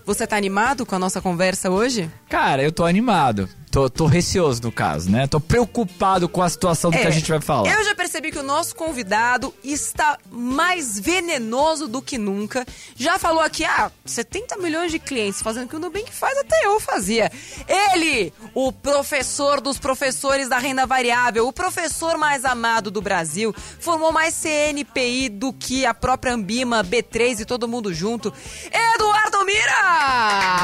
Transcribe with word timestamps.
Você 0.04 0.26
tá 0.26 0.36
animado 0.36 0.84
com 0.84 0.94
a 0.94 0.98
nossa 0.98 1.20
conversa 1.20 1.70
hoje? 1.70 2.10
Cara, 2.28 2.62
eu 2.62 2.72
tô 2.72 2.84
animado. 2.84 3.48
Tô, 3.72 3.88
tô 3.88 4.04
receoso 4.04 4.60
no 4.64 4.70
caso, 4.70 5.10
né? 5.10 5.26
Tô 5.26 5.40
preocupado 5.40 6.28
com 6.28 6.42
a 6.42 6.48
situação 6.50 6.90
do 6.90 6.98
que 6.98 7.06
a 7.06 7.10
gente 7.10 7.30
vai 7.30 7.40
falar. 7.40 7.70
É, 7.70 7.74
Eu 7.80 7.84
já 7.84 7.94
percebi 7.94 8.30
que 8.30 8.38
o 8.38 8.42
nosso 8.42 8.76
convidado 8.76 9.54
está 9.64 10.18
mais 10.30 11.00
venenoso 11.00 11.88
do 11.88 12.02
que 12.02 12.18
nunca. 12.18 12.66
Já 12.94 13.18
falou 13.18 13.40
aqui, 13.40 13.64
ah, 13.64 13.90
70 14.04 14.58
milhões 14.58 14.92
de 14.92 14.98
clientes 14.98 15.40
fazendo 15.40 15.64
o 15.64 15.68
que 15.70 15.76
o 15.76 15.78
Nubank 15.78 16.12
faz, 16.12 16.36
até 16.36 16.66
eu 16.66 16.78
fazia. 16.80 17.32
Ele, 17.66 18.30
o 18.52 18.70
professor 18.72 19.58
dos 19.58 19.78
professores 19.78 20.50
da 20.50 20.58
renda 20.58 20.84
variável, 20.84 21.48
o 21.48 21.52
professor 21.52 22.18
mais 22.18 22.44
amado 22.44 22.90
do 22.90 23.00
Brasil, 23.00 23.54
formou 23.80 24.12
mais 24.12 24.34
CNPI 24.34 25.30
do 25.30 25.50
que 25.50 25.86
a 25.86 25.94
própria 25.94 26.34
Ambima, 26.34 26.84
B3 26.84 27.40
e 27.40 27.44
todo 27.46 27.66
mundo 27.66 27.94
junto. 27.94 28.30
Eduardo 28.70 29.46
Mira! 29.46 29.91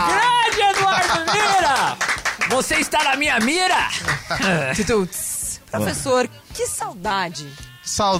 Grande 0.08 0.78
Eduardo 0.78 1.32
Mira! 1.32 1.98
Você 2.50 2.76
está 2.76 3.04
na 3.04 3.16
minha 3.16 3.38
mira? 3.40 3.88
Tututs. 4.74 5.60
Professor, 5.70 6.28
que 6.54 6.66
saudade. 6.66 7.46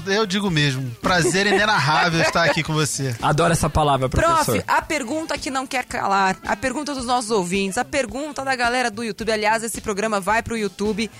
Eu 0.06 0.26
digo 0.26 0.50
mesmo, 0.50 0.90
prazer 1.02 1.46
inenarrável 1.46 2.20
estar 2.22 2.44
aqui 2.44 2.62
com 2.62 2.72
você. 2.72 3.14
Adoro 3.20 3.52
essa 3.52 3.68
palavra, 3.68 4.08
professor. 4.08 4.44
Prof, 4.44 4.64
a 4.66 4.80
pergunta 4.82 5.36
que 5.36 5.50
não 5.50 5.66
quer 5.66 5.84
calar, 5.84 6.36
a 6.46 6.56
pergunta 6.56 6.94
dos 6.94 7.04
nossos 7.04 7.30
ouvintes, 7.30 7.76
a 7.76 7.84
pergunta 7.84 8.44
da 8.44 8.56
galera 8.56 8.90
do 8.90 9.02
YouTube. 9.04 9.30
Aliás, 9.30 9.62
esse 9.62 9.80
programa 9.80 10.20
vai 10.20 10.42
pro 10.42 10.56
YouTube. 10.56 11.10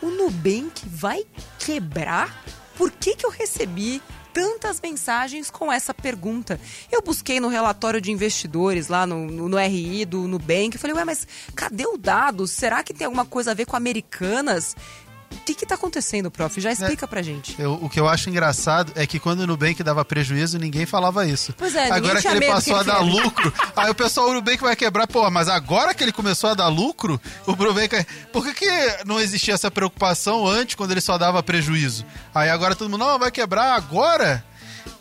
O 0.00 0.10
Nubank 0.10 0.82
vai 0.86 1.24
quebrar? 1.58 2.42
Por 2.76 2.90
que, 2.90 3.14
que 3.14 3.24
eu 3.24 3.30
recebi 3.30 4.02
tantas 4.32 4.80
mensagens 4.80 5.50
com 5.50 5.72
essa 5.72 5.92
pergunta? 5.92 6.60
Eu 6.90 7.02
busquei 7.02 7.40
no 7.40 7.48
relatório 7.48 8.00
de 8.00 8.10
investidores 8.10 8.88
lá 8.88 9.06
no, 9.06 9.26
no, 9.26 9.48
no 9.48 9.58
RI 9.58 10.04
do 10.04 10.26
Nubank. 10.26 10.78
Falei, 10.78 10.96
ué, 10.96 11.04
mas 11.04 11.26
cadê 11.54 11.86
o 11.86 11.96
dado? 11.96 12.46
Será 12.46 12.82
que 12.82 12.94
tem 12.94 13.04
alguma 13.04 13.24
coisa 13.24 13.50
a 13.50 13.54
ver 13.54 13.66
com 13.66 13.76
Americanas? 13.76 14.74
O 15.32 15.44
que 15.44 15.54
que 15.54 15.66
tá 15.66 15.74
acontecendo, 15.74 16.30
prof? 16.30 16.60
Já 16.60 16.70
explica 16.72 17.06
pra 17.08 17.22
gente. 17.22 17.54
Eu- 17.60 17.78
o 17.82 17.88
que 17.88 17.98
eu 17.98 18.08
acho 18.08 18.30
engraçado 18.30 18.92
é 18.94 19.06
que 19.06 19.18
quando 19.18 19.40
o 19.40 19.46
Nubank 19.46 19.82
dava 19.82 20.04
prejuízo, 20.04 20.58
ninguém 20.58 20.86
falava 20.86 21.26
isso. 21.26 21.54
Pois 21.58 21.74
é, 21.74 21.90
Agora 21.90 22.20
que 22.20 22.28
ele 22.28 22.46
passou 22.46 22.74
que 22.74 22.78
a 22.78 22.82
ele 22.82 22.92
dar 22.92 22.98
quebre. 23.04 23.22
lucro, 23.22 23.54
aí 23.76 23.90
o 23.90 23.94
pessoal, 23.94 24.28
o 24.30 24.34
Nubank 24.34 24.62
vai 24.62 24.76
quebrar. 24.76 25.06
Pô, 25.06 25.28
mas 25.30 25.48
agora 25.48 25.94
que 25.94 26.02
ele 26.04 26.12
começou 26.12 26.50
a 26.50 26.54
dar 26.54 26.68
lucro, 26.68 27.20
o 27.46 27.52
Nubank... 27.56 28.06
Por 28.32 28.44
que, 28.44 28.54
que 28.54 29.04
não 29.06 29.18
existia 29.20 29.54
essa 29.54 29.70
preocupação 29.70 30.46
antes, 30.46 30.74
quando 30.74 30.92
ele 30.92 31.00
só 31.00 31.18
dava 31.18 31.42
prejuízo? 31.42 32.04
Aí 32.34 32.48
agora 32.48 32.74
todo 32.76 32.88
mundo, 32.90 33.00
não, 33.04 33.18
vai 33.18 33.30
quebrar 33.30 33.74
agora? 33.74 34.44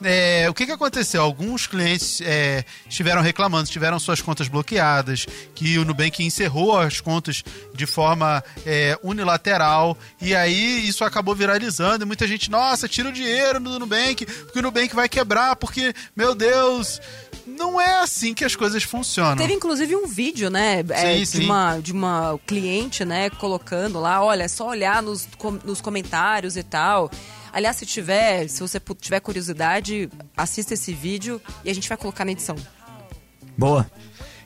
É, 0.04 0.48
o 0.50 0.54
que, 0.54 0.66
que 0.66 0.72
aconteceu? 0.72 1.22
Alguns 1.22 1.68
clientes 1.68 2.22
é, 2.22 2.64
estiveram 2.88 3.22
reclamando, 3.22 3.70
tiveram 3.70 4.00
suas 4.00 4.22
contas 4.22 4.48
bloqueadas, 4.48 5.26
que 5.54 5.78
o 5.78 5.86
Nubank 5.86 6.24
encerrou 6.24 6.80
as 6.80 7.00
contas 7.00 7.44
de 7.74 7.86
forma 7.86 8.44
é, 8.66 8.98
unilateral, 9.04 9.98
e 10.20 10.36
aí 10.36 10.88
isso 10.88 11.04
acabou 11.04 11.36
viralizando, 11.36 12.04
e 12.04 12.08
muita 12.08 12.28
gente, 12.28 12.50
nossa, 12.50 12.88
tira 12.88 13.10
o 13.10 13.12
dinheiro 13.12 13.60
do 13.60 13.80
Nubank, 13.80 14.26
porque 14.26 14.60
o 14.60 14.62
Nubank 14.62 14.96
vai 14.96 15.08
quebrar, 15.08 15.56
porque, 15.56 15.94
meu 16.16 16.34
Deus, 16.34 17.00
não 17.46 17.80
é 17.80 18.02
assim 18.02 18.34
que 18.34 18.46
as 18.46 18.56
coisas 18.56 18.84
funcionam. 18.84 19.38
Teve 19.38 19.54
inclusive 19.54 19.96
um 19.96 20.08
vídeo, 20.08 20.50
né, 20.50 20.84
é, 20.90 21.14
Sim, 21.14 21.20
de, 21.20 21.26
sim. 21.26 21.46
uma, 21.46 21.80
de 21.80 21.92
uma 21.92 22.40
cliente, 22.48 23.06
né, 23.06 23.30
colocando 23.30 24.00
lá, 24.00 24.24
olha, 24.24 24.44
é 24.44 24.48
só 24.48 24.68
olhar 24.68 25.02
nos, 25.04 25.28
nos 25.64 25.82
comentários 25.82 26.58
e 26.58 26.64
tal. 26.64 27.10
Aliás, 27.54 27.76
se 27.76 27.86
tiver, 27.86 28.48
se 28.48 28.62
você 28.62 28.80
tiver 29.00 29.20
curiosidade, 29.20 30.10
assista 30.36 30.74
esse 30.74 30.94
vídeo 30.94 31.42
e 31.64 31.70
a 31.70 31.74
gente 31.74 31.88
vai 31.88 31.98
colocar 31.98 32.24
na 32.24 32.32
edição. 32.32 32.56
Boa. 33.58 33.90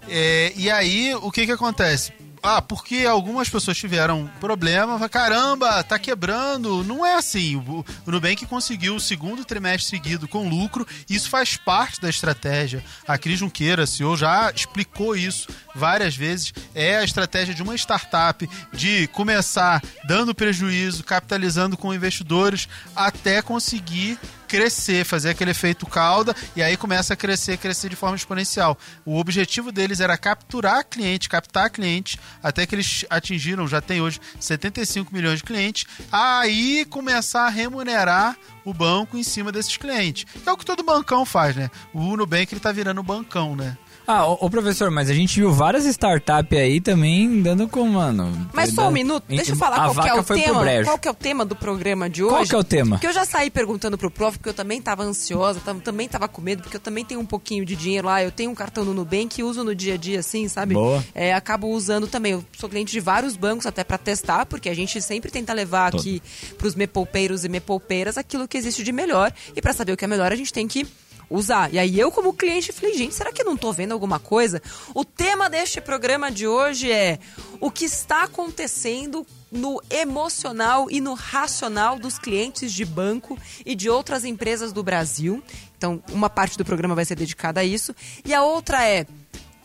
É, 0.07 0.53
e 0.55 0.69
aí, 0.69 1.13
o 1.15 1.31
que 1.31 1.45
que 1.45 1.51
acontece? 1.51 2.11
Ah, 2.47 2.61
porque 2.61 3.07
algumas 3.09 3.49
pessoas 3.49 3.75
tiveram 3.75 4.29
problema, 4.39 5.09
caramba, 5.09 5.83
tá 5.83 5.97
quebrando. 5.97 6.83
Não 6.83 7.03
é 7.03 7.15
assim. 7.15 7.55
O, 7.55 7.83
o 8.05 8.11
Nubank 8.11 8.45
conseguiu 8.45 8.95
o 8.95 8.99
segundo 8.99 9.43
trimestre 9.43 9.89
seguido 9.89 10.27
com 10.27 10.47
lucro, 10.47 10.87
isso 11.09 11.27
faz 11.27 11.57
parte 11.57 11.99
da 11.99 12.07
estratégia. 12.07 12.83
A 13.07 13.17
Cris 13.17 13.39
Junqueira, 13.39 13.87
CEO, 13.87 14.15
já 14.15 14.51
explicou 14.51 15.15
isso 15.15 15.47
várias 15.73 16.15
vezes. 16.15 16.53
É 16.75 16.97
a 16.97 17.03
estratégia 17.03 17.55
de 17.55 17.63
uma 17.63 17.73
startup 17.73 18.47
de 18.71 19.07
começar 19.07 19.81
dando 20.07 20.35
prejuízo, 20.35 21.03
capitalizando 21.03 21.75
com 21.75 21.95
investidores, 21.95 22.69
até 22.95 23.41
conseguir 23.41 24.19
crescer, 24.55 25.05
fazer 25.05 25.29
aquele 25.29 25.51
efeito 25.51 25.85
cauda 25.85 26.35
e 26.55 26.63
aí 26.63 26.77
começa 26.77 27.13
a 27.13 27.17
crescer, 27.17 27.57
crescer 27.57 27.89
de 27.89 27.95
forma 27.95 28.15
exponencial. 28.15 28.77
O 29.05 29.17
objetivo 29.17 29.71
deles 29.71 29.99
era 29.99 30.17
capturar 30.17 30.85
cliente, 30.85 31.29
captar 31.29 31.69
cliente, 31.69 32.19
até 32.41 32.65
que 32.65 32.75
eles 32.75 33.05
atingiram, 33.09 33.67
já 33.67 33.81
tem 33.81 34.01
hoje 34.01 34.19
75 34.39 35.13
milhões 35.13 35.39
de 35.39 35.43
clientes, 35.43 35.85
aí 36.11 36.85
começar 36.89 37.45
a 37.45 37.49
remunerar 37.49 38.37
o 38.63 38.73
banco 38.73 39.17
em 39.17 39.23
cima 39.23 39.51
desses 39.51 39.77
clientes. 39.77 40.25
É 40.45 40.51
o 40.51 40.57
que 40.57 40.65
todo 40.65 40.83
bancão 40.83 41.25
faz, 41.25 41.55
né? 41.55 41.69
O 41.93 42.17
Nubank 42.17 42.53
ele 42.53 42.59
tá 42.59 42.71
virando 42.71 43.03
bancão, 43.03 43.55
né? 43.55 43.77
Ah, 44.07 44.27
ô, 44.27 44.37
ô, 44.41 44.49
professor, 44.49 44.91
mas 44.91 45.09
a 45.09 45.13
gente 45.13 45.39
viu 45.39 45.51
várias 45.51 45.85
startups 45.85 46.57
aí 46.57 46.79
também 46.79 47.41
dando 47.41 47.67
com, 47.67 47.87
mano. 47.87 48.49
Mas 48.53 48.71
só 48.73 48.87
um 48.87 48.91
minuto, 48.91 49.23
deixa 49.27 49.51
eu 49.53 49.55
falar 49.55 49.77
a 49.77 49.93
qual 49.93 50.03
que 50.03 50.09
é 50.09 50.13
o 50.13 50.23
tema. 50.23 50.83
Qual 50.83 50.97
que 50.99 51.07
é 51.07 51.11
o 51.11 51.13
tema 51.13 51.43
do 51.45 51.55
programa 51.55 52.09
de 52.09 52.23
hoje? 52.23 52.33
Qual 52.33 52.45
que 52.45 52.55
é 52.55 52.57
o 52.57 52.63
tema? 52.63 52.95
Porque 52.97 53.07
eu 53.07 53.13
já 53.13 53.25
saí 53.25 53.49
perguntando 53.49 53.97
pro 53.97 54.11
prof, 54.11 54.37
porque 54.37 54.49
eu 54.49 54.53
também 54.53 54.81
tava 54.81 55.03
ansiosa, 55.03 55.59
tam- 55.59 55.79
também 55.79 56.07
tava 56.07 56.27
com 56.27 56.41
medo, 56.41 56.61
porque 56.61 56.77
eu 56.77 56.81
também 56.81 57.03
tenho 57.03 57.19
um 57.19 57.25
pouquinho 57.25 57.65
de 57.65 57.75
dinheiro 57.75 58.07
lá, 58.07 58.23
eu 58.23 58.31
tenho 58.31 58.51
um 58.51 58.55
cartão 58.55 58.85
no 58.85 58.93
Nubank 58.93 59.39
e 59.39 59.43
uso 59.43 59.63
no 59.63 59.73
dia 59.73 59.95
a 59.95 59.97
dia, 59.97 60.19
assim, 60.19 60.47
sabe? 60.47 60.75
Boa. 60.75 61.03
É, 61.15 61.33
acabo 61.33 61.67
usando 61.69 62.07
também. 62.07 62.33
Eu 62.33 62.45
sou 62.57 62.69
cliente 62.69 62.91
de 62.91 62.99
vários 62.99 63.35
bancos 63.35 63.65
até 63.65 63.83
pra 63.83 63.97
testar, 63.97 64.45
porque 64.45 64.69
a 64.69 64.75
gente 64.75 65.01
sempre 65.01 65.31
tenta 65.31 65.51
levar 65.51 65.91
Todo. 65.91 66.01
aqui 66.01 66.21
pros 66.57 66.75
mepoupeiros 66.75 67.43
e 67.43 67.49
mepoupeiras 67.49 68.17
aquilo 68.17 68.47
que 68.47 68.57
existe 68.57 68.83
de 68.83 68.91
melhor. 68.91 69.33
E 69.55 69.61
pra 69.61 69.73
saber 69.73 69.93
o 69.93 69.97
que 69.97 70.05
é 70.05 70.07
melhor, 70.07 70.31
a 70.31 70.35
gente 70.35 70.53
tem 70.53 70.67
que 70.67 70.85
usar. 71.29 71.73
E 71.73 71.79
aí 71.79 71.99
eu, 71.99 72.11
como 72.11 72.33
cliente, 72.33 72.71
falei, 72.71 72.95
gente, 72.97 73.15
será 73.15 73.31
que 73.31 73.41
eu 73.41 73.45
não 73.45 73.57
tô 73.57 73.71
vendo 73.71 73.91
alguma 73.91 74.19
coisa? 74.19 74.61
O 74.93 75.03
tema 75.03 75.49
deste 75.49 75.81
programa 75.81 76.31
de 76.31 76.47
hoje 76.47 76.91
é 76.91 77.19
o 77.59 77.71
que 77.71 77.85
está 77.85 78.23
acontecendo 78.23 79.25
no 79.51 79.81
emocional 79.89 80.87
e 80.89 80.99
no 80.99 81.13
racional 81.13 81.97
dos 81.97 82.19
clientes 82.19 82.73
de 82.73 82.83
banco 82.83 83.37
e 83.65 83.75
de 83.75 83.89
outras 83.89 84.25
empresas 84.25 84.73
do 84.73 84.83
Brasil. 84.83 85.41
Então, 85.77 86.03
uma 86.11 86.29
parte 86.29 86.57
do 86.57 86.65
programa 86.65 86.95
vai 86.95 87.05
ser 87.05 87.15
dedicada 87.15 87.61
a 87.61 87.63
isso. 87.63 87.95
E 88.25 88.33
a 88.33 88.43
outra 88.43 88.83
é 88.85 89.05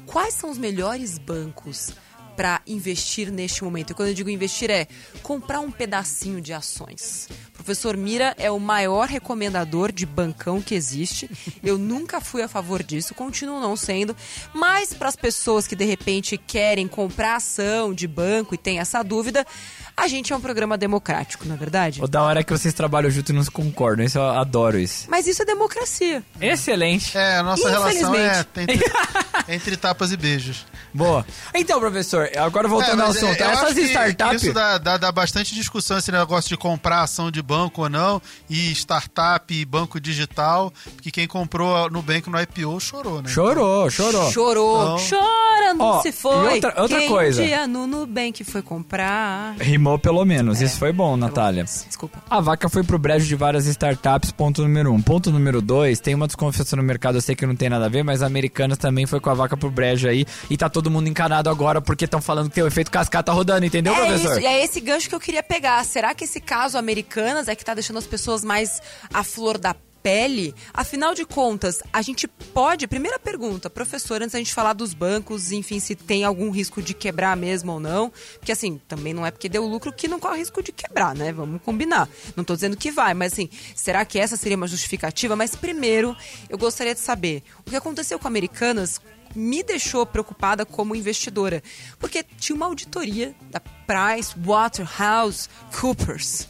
quais 0.06 0.34
são 0.34 0.50
os 0.50 0.58
melhores 0.58 1.18
bancos 1.18 1.92
para 2.36 2.62
investir 2.66 3.30
neste 3.30 3.62
momento? 3.64 3.90
E 3.90 3.94
quando 3.94 4.08
eu 4.08 4.14
digo 4.14 4.30
investir 4.30 4.70
é 4.70 4.86
comprar 5.22 5.60
um 5.60 5.70
pedacinho 5.70 6.40
de 6.40 6.52
ações. 6.52 7.28
O 7.60 7.62
professor 7.62 7.94
Mira 7.94 8.34
é 8.38 8.50
o 8.50 8.58
maior 8.58 9.06
recomendador 9.06 9.92
de 9.92 10.06
bancão 10.06 10.62
que 10.62 10.74
existe. 10.74 11.30
Eu 11.62 11.76
nunca 11.76 12.18
fui 12.18 12.42
a 12.42 12.48
favor 12.48 12.82
disso, 12.82 13.14
continuo 13.14 13.60
não 13.60 13.76
sendo. 13.76 14.16
Mas 14.54 14.94
para 14.94 15.08
as 15.08 15.14
pessoas 15.14 15.66
que 15.66 15.76
de 15.76 15.84
repente 15.84 16.38
querem 16.38 16.88
comprar 16.88 17.36
ação 17.36 17.92
de 17.92 18.08
banco 18.08 18.54
e 18.54 18.58
têm 18.58 18.78
essa 18.78 19.02
dúvida, 19.02 19.46
a 19.94 20.08
gente 20.08 20.32
é 20.32 20.36
um 20.36 20.40
programa 20.40 20.78
democrático, 20.78 21.46
não 21.46 21.54
é 21.54 21.58
verdade? 21.58 22.02
O 22.02 22.08
da 22.08 22.22
hora 22.22 22.40
é 22.40 22.42
que 22.42 22.50
vocês 22.50 22.72
trabalham 22.72 23.10
junto 23.10 23.30
e 23.30 23.34
não 23.34 23.42
se 23.42 23.50
concordam. 23.50 24.06
Isso 24.06 24.16
eu 24.16 24.24
adoro 24.24 24.78
isso. 24.78 25.04
Mas 25.10 25.26
isso 25.26 25.42
é 25.42 25.44
democracia. 25.44 26.22
Excelente. 26.40 27.16
É, 27.16 27.36
a 27.36 27.42
nossa 27.42 27.68
relação 27.68 28.14
é. 28.14 28.40
Infelizmente. 28.40 28.48
Tem, 28.54 28.66
Entre 29.48 29.76
tapas 29.76 30.12
e 30.12 30.16
beijos. 30.16 30.66
Boa. 30.92 31.24
Então, 31.54 31.78
professor, 31.80 32.28
agora 32.36 32.66
voltando 32.68 33.00
É, 33.00 33.04
ao 33.04 33.10
assunto. 33.10 33.40
eu 33.40 33.48
acho 33.48 33.62
Essas 33.64 33.74
que 33.74 33.80
startups. 33.82 34.42
Isso 34.42 34.52
dá, 34.52 34.78
dá, 34.78 34.96
dá 34.96 35.12
bastante 35.12 35.54
discussão, 35.54 35.98
esse 35.98 36.10
negócio 36.10 36.48
de 36.48 36.56
comprar 36.56 37.02
ação 37.02 37.30
de 37.30 37.40
banco 37.42 37.82
ou 37.82 37.88
não, 37.88 38.20
e 38.48 38.70
startup 38.72 39.52
e 39.54 39.64
banco 39.64 40.00
digital, 40.00 40.72
porque 40.94 41.10
quem 41.10 41.26
comprou 41.26 41.88
no 41.90 42.00
Nubank 42.00 42.28
no 42.30 42.40
IPO 42.40 42.80
chorou, 42.80 43.22
né? 43.22 43.28
Chorou, 43.28 43.90
chorou. 43.90 44.30
Chorou, 44.32 44.82
Então- 44.82 44.98
chorando 44.98 45.80
Ó, 45.80 46.02
se 46.02 46.10
foi. 46.12 46.50
e 46.52 46.54
outra- 46.54 46.74
outra 46.82 46.98
Quem 46.98 47.08
coisa. 47.08 47.42
Um 47.42 47.46
dia 47.46 47.66
no 47.66 47.86
Nubank 47.86 48.42
foi 48.44 48.62
comprar. 48.62 49.54
Rimou 49.60 49.98
pelo 49.98 50.24
menos. 50.24 50.60
Isso 50.60 50.78
foi 50.78 50.92
bom, 50.92 51.16
Natália. 51.16 51.64
Desculpa. 51.64 52.22
A 52.28 52.40
vaca 52.40 52.68
foi 52.68 52.82
pro 52.82 52.98
brejo 52.98 53.26
de 53.26 53.36
várias 53.36 53.66
startups, 53.66 54.32
ponto 54.32 54.62
número 54.62 54.92
um. 54.92 55.00
Ponto 55.00 55.30
número 55.30 55.60
dois, 55.62 56.00
tem 56.00 56.14
uma 56.14 56.26
desconfiança 56.26 56.74
no 56.76 56.82
mercado, 56.82 57.16
eu 57.16 57.20
sei 57.20 57.34
que 57.36 57.46
não 57.46 57.54
tem 57.54 57.68
nada 57.68 57.86
a 57.86 57.88
ver, 57.88 58.02
mas 58.02 58.22
a 58.22 58.26
Americanas 58.26 58.78
também 58.78 59.06
foi 59.06 59.20
com 59.20 59.29
a 59.30 59.34
vaca 59.34 59.56
pro 59.56 59.70
brejo 59.70 60.08
aí. 60.08 60.24
E 60.48 60.56
tá 60.56 60.68
todo 60.68 60.90
mundo 60.90 61.08
encanado 61.08 61.48
agora 61.48 61.80
porque 61.80 62.04
estão 62.04 62.20
falando 62.20 62.48
que 62.48 62.54
tem 62.54 62.64
o 62.64 62.66
efeito 62.66 62.90
cascata 62.90 63.32
rodando, 63.32 63.64
entendeu, 63.66 63.94
é 63.94 63.96
professor? 63.96 64.32
isso, 64.32 64.40
e 64.40 64.46
é 64.46 64.64
esse 64.64 64.80
gancho 64.80 65.08
que 65.08 65.14
eu 65.14 65.20
queria 65.20 65.42
pegar. 65.42 65.84
Será 65.84 66.14
que 66.14 66.24
esse 66.24 66.40
caso 66.40 66.78
Americanas 66.78 67.48
é 67.48 67.54
que 67.54 67.64
tá 67.64 67.74
deixando 67.74 67.98
as 67.98 68.06
pessoas 68.06 68.44
mais 68.44 68.80
à 69.12 69.22
flor 69.22 69.58
da 69.58 69.74
pele? 70.02 70.54
Afinal 70.72 71.14
de 71.14 71.24
contas, 71.24 71.82
a 71.92 72.02
gente 72.02 72.26
pode. 72.26 72.86
Primeira 72.86 73.18
pergunta, 73.18 73.70
professor, 73.70 74.22
antes 74.22 74.32
da 74.32 74.38
gente 74.38 74.54
falar 74.54 74.72
dos 74.72 74.94
bancos, 74.94 75.52
enfim, 75.52 75.78
se 75.78 75.94
tem 75.94 76.24
algum 76.24 76.50
risco 76.50 76.82
de 76.82 76.94
quebrar 76.94 77.36
mesmo 77.36 77.72
ou 77.72 77.80
não. 77.80 78.12
Porque 78.38 78.52
assim, 78.52 78.80
também 78.88 79.12
não 79.12 79.24
é 79.24 79.30
porque 79.30 79.48
deu 79.48 79.66
lucro 79.66 79.92
que 79.92 80.08
não 80.08 80.18
corre 80.20 80.38
risco 80.38 80.62
de 80.62 80.72
quebrar, 80.72 81.14
né? 81.14 81.32
Vamos 81.32 81.62
combinar. 81.62 82.08
Não 82.36 82.44
tô 82.44 82.54
dizendo 82.54 82.76
que 82.76 82.90
vai, 82.90 83.14
mas 83.14 83.32
assim, 83.32 83.48
será 83.74 84.04
que 84.04 84.18
essa 84.18 84.36
seria 84.36 84.56
uma 84.56 84.66
justificativa? 84.66 85.36
Mas 85.36 85.54
primeiro, 85.54 86.16
eu 86.48 86.58
gostaria 86.58 86.94
de 86.94 87.00
saber 87.00 87.42
o 87.66 87.70
que 87.70 87.76
aconteceu 87.76 88.18
com 88.18 88.28
Americanas 88.28 89.00
me 89.34 89.62
deixou 89.62 90.04
preocupada 90.04 90.66
como 90.66 90.96
investidora, 90.96 91.62
porque 91.98 92.24
tinha 92.38 92.56
uma 92.56 92.66
auditoria 92.66 93.34
da 93.50 93.60
Price 93.60 94.34
Waterhouse 94.36 95.48
Coopers, 95.78 96.48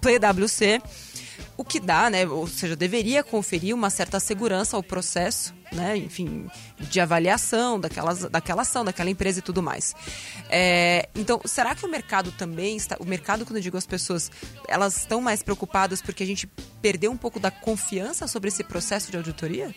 PwC, 0.00 0.82
o 1.62 1.64
que 1.64 1.78
dá, 1.78 2.10
né, 2.10 2.26
ou 2.26 2.46
seja, 2.48 2.74
deveria 2.74 3.22
conferir 3.22 3.72
uma 3.72 3.88
certa 3.88 4.18
segurança 4.18 4.76
ao 4.76 4.82
processo, 4.82 5.54
né, 5.72 5.96
enfim, 5.96 6.48
de 6.80 7.00
avaliação 7.00 7.78
daquelas, 7.78 8.28
daquela 8.28 8.62
ação, 8.62 8.84
daquela 8.84 9.08
empresa 9.08 9.38
e 9.38 9.42
tudo 9.42 9.62
mais. 9.62 9.94
É, 10.50 11.08
então, 11.14 11.40
será 11.44 11.72
que 11.74 11.86
o 11.86 11.88
mercado 11.88 12.32
também 12.32 12.76
está, 12.76 12.96
o 12.98 13.04
mercado, 13.04 13.46
quando 13.46 13.58
eu 13.58 13.62
digo 13.62 13.76
as 13.76 13.86
pessoas, 13.86 14.28
elas 14.66 14.96
estão 14.96 15.20
mais 15.20 15.40
preocupadas 15.40 16.02
porque 16.02 16.24
a 16.24 16.26
gente 16.26 16.48
perdeu 16.82 17.12
um 17.12 17.16
pouco 17.16 17.38
da 17.38 17.50
confiança 17.50 18.26
sobre 18.26 18.48
esse 18.48 18.64
processo 18.64 19.12
de 19.12 19.16
auditoria? 19.16 19.72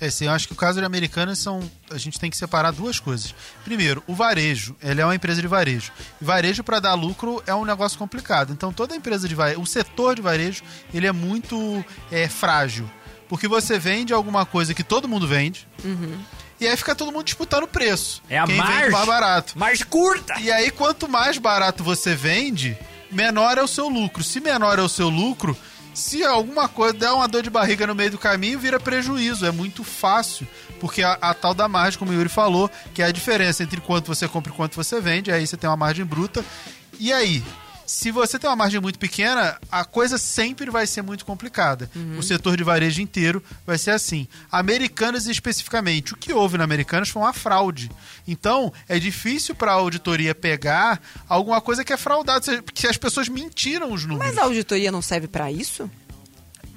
É, 0.00 0.06
assim, 0.06 0.26
eu 0.26 0.32
acho 0.32 0.46
que 0.46 0.52
o 0.52 0.56
caso 0.56 0.78
de 0.78 0.86
Americanas 0.86 1.38
são. 1.38 1.60
A 1.90 1.98
gente 1.98 2.18
tem 2.18 2.30
que 2.30 2.36
separar 2.36 2.70
duas 2.70 3.00
coisas. 3.00 3.34
Primeiro, 3.64 4.02
o 4.06 4.14
varejo. 4.14 4.76
Ele 4.82 5.00
é 5.00 5.04
uma 5.04 5.14
empresa 5.14 5.40
de 5.40 5.48
varejo. 5.48 5.90
E 6.20 6.24
varejo, 6.24 6.62
para 6.62 6.78
dar 6.80 6.94
lucro, 6.94 7.42
é 7.46 7.54
um 7.54 7.64
negócio 7.64 7.98
complicado. 7.98 8.52
Então, 8.52 8.72
toda 8.72 8.94
empresa 8.94 9.28
de 9.28 9.34
varejo. 9.34 9.60
O 9.60 9.66
setor 9.66 10.14
de 10.14 10.22
varejo, 10.22 10.62
ele 10.94 11.06
é 11.06 11.12
muito 11.12 11.84
é, 12.10 12.28
frágil. 12.28 12.88
Porque 13.28 13.48
você 13.48 13.78
vende 13.78 14.12
alguma 14.12 14.46
coisa 14.46 14.72
que 14.72 14.84
todo 14.84 15.08
mundo 15.08 15.26
vende. 15.26 15.66
E 16.60 16.66
aí 16.66 16.76
fica 16.76 16.94
todo 16.94 17.12
mundo 17.12 17.24
disputando 17.24 17.64
o 17.64 17.68
preço. 17.68 18.22
É 18.28 18.38
a 18.38 18.46
Quem 18.46 18.56
margem. 18.56 18.76
vende 18.78 18.90
mais 18.92 19.06
barato. 19.06 19.58
Mais 19.58 19.82
curta! 19.82 20.40
E 20.40 20.50
aí, 20.50 20.70
quanto 20.70 21.08
mais 21.08 21.38
barato 21.38 21.84
você 21.84 22.14
vende, 22.14 22.76
menor 23.10 23.58
é 23.58 23.62
o 23.62 23.68
seu 23.68 23.88
lucro. 23.88 24.24
Se 24.24 24.40
menor 24.40 24.78
é 24.78 24.82
o 24.82 24.88
seu 24.88 25.08
lucro, 25.08 25.56
se 25.98 26.24
alguma 26.24 26.68
coisa 26.68 26.94
der 26.94 27.10
uma 27.10 27.26
dor 27.26 27.42
de 27.42 27.50
barriga 27.50 27.86
no 27.86 27.94
meio 27.94 28.12
do 28.12 28.18
caminho, 28.18 28.58
vira 28.58 28.78
prejuízo. 28.78 29.44
É 29.44 29.50
muito 29.50 29.82
fácil. 29.82 30.46
Porque 30.78 31.02
a, 31.02 31.18
a 31.20 31.34
tal 31.34 31.52
da 31.52 31.66
margem, 31.66 31.98
como 31.98 32.12
o 32.12 32.14
Yuri 32.14 32.28
falou, 32.28 32.70
que 32.94 33.02
é 33.02 33.06
a 33.06 33.10
diferença 33.10 33.64
entre 33.64 33.80
quanto 33.80 34.06
você 34.06 34.28
compra 34.28 34.52
e 34.52 34.54
quanto 34.54 34.76
você 34.76 35.00
vende, 35.00 35.32
aí 35.32 35.44
você 35.44 35.56
tem 35.56 35.68
uma 35.68 35.76
margem 35.76 36.04
bruta. 36.04 36.44
E 37.00 37.12
aí? 37.12 37.42
Se 37.88 38.10
você 38.10 38.38
tem 38.38 38.50
uma 38.50 38.54
margem 38.54 38.82
muito 38.82 38.98
pequena, 38.98 39.58
a 39.72 39.82
coisa 39.82 40.18
sempre 40.18 40.70
vai 40.70 40.86
ser 40.86 41.00
muito 41.00 41.24
complicada. 41.24 41.90
O 42.18 42.22
setor 42.22 42.54
de 42.54 42.62
varejo 42.62 43.00
inteiro 43.00 43.42
vai 43.66 43.78
ser 43.78 43.92
assim. 43.92 44.28
Americanas 44.52 45.26
especificamente, 45.26 46.12
o 46.12 46.16
que 46.16 46.30
houve 46.34 46.58
na 46.58 46.64
Americanas 46.64 47.08
foi 47.08 47.22
uma 47.22 47.32
fraude. 47.32 47.90
Então, 48.26 48.70
é 48.86 48.98
difícil 48.98 49.54
para 49.54 49.72
a 49.72 49.76
auditoria 49.76 50.34
pegar 50.34 51.00
alguma 51.26 51.62
coisa 51.62 51.82
que 51.82 51.90
é 51.90 51.96
fraudada, 51.96 52.62
porque 52.62 52.86
as 52.86 52.98
pessoas 52.98 53.26
mentiram 53.26 53.90
os 53.90 54.04
números. 54.04 54.34
Mas 54.34 54.36
a 54.36 54.44
auditoria 54.44 54.92
não 54.92 55.00
serve 55.00 55.26
para 55.26 55.50
isso? 55.50 55.90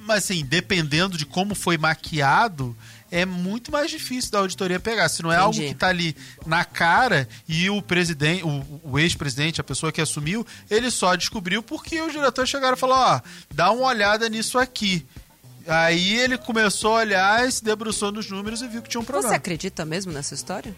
Mas 0.08 0.24
assim, 0.24 0.46
dependendo 0.46 1.18
de 1.18 1.26
como 1.26 1.54
foi 1.54 1.78
maquiado, 1.78 2.74
é 3.12 3.26
muito 3.26 3.72
mais 3.72 3.92
difícil 3.92 4.32
da 4.32 4.40
auditoria 4.40 4.80
pegar. 4.80 5.10
Se 5.10 5.22
não 5.22 5.32
é 5.32 5.36
algo 5.36 5.54
Entendi. 5.54 5.74
que 5.74 5.80
tá 5.80 5.88
ali 5.90 6.16
na 6.46 6.64
cara 6.64 7.28
e 7.48 7.70
o 7.70 7.82
presidente, 7.82 8.44
o, 8.44 8.82
o 8.84 8.98
ex-presidente, 8.98 9.60
a 9.60 9.64
pessoa 9.64 9.92
que 9.92 10.00
assumiu, 10.02 10.48
ele 10.70 10.90
só 10.90 11.16
descobriu 11.16 11.62
porque 11.62 12.02
os 12.02 12.14
diretores 12.14 12.50
chegaram 12.50 12.76
e 12.76 12.80
falaram, 12.80 13.18
ó, 13.18 13.22
dá 13.54 13.70
uma 13.72 13.88
olhada 13.88 14.30
nisso 14.30 14.58
aqui. 14.58 15.06
Aí 15.68 16.18
ele 16.18 16.38
começou 16.38 16.94
a 16.98 17.02
olhar 17.02 17.48
e 17.48 17.52
se 17.52 17.64
debruçou 17.64 18.12
nos 18.12 18.30
números 18.30 18.62
e 18.62 18.68
viu 18.68 18.82
que 18.82 18.90
tinha 18.90 19.00
um 19.00 19.04
Você 19.04 19.12
problema. 19.12 19.36
acredita 19.36 19.86
mesmo 19.86 20.12
nessa 20.12 20.34
história? 20.34 20.76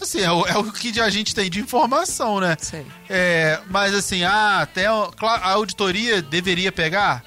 Assim, 0.00 0.20
é 0.20 0.32
o, 0.32 0.46
é 0.46 0.56
o 0.56 0.72
que 0.72 0.98
a 1.00 1.10
gente 1.10 1.34
tem 1.34 1.50
de 1.50 1.60
informação, 1.60 2.40
né? 2.40 2.56
Sei. 2.58 2.86
É, 3.10 3.60
mas 3.68 3.94
assim, 3.94 4.24
ah, 4.24 4.60
até 4.62 4.86
a 4.86 5.50
auditoria 5.50 6.22
deveria 6.22 6.72
pegar? 6.72 7.22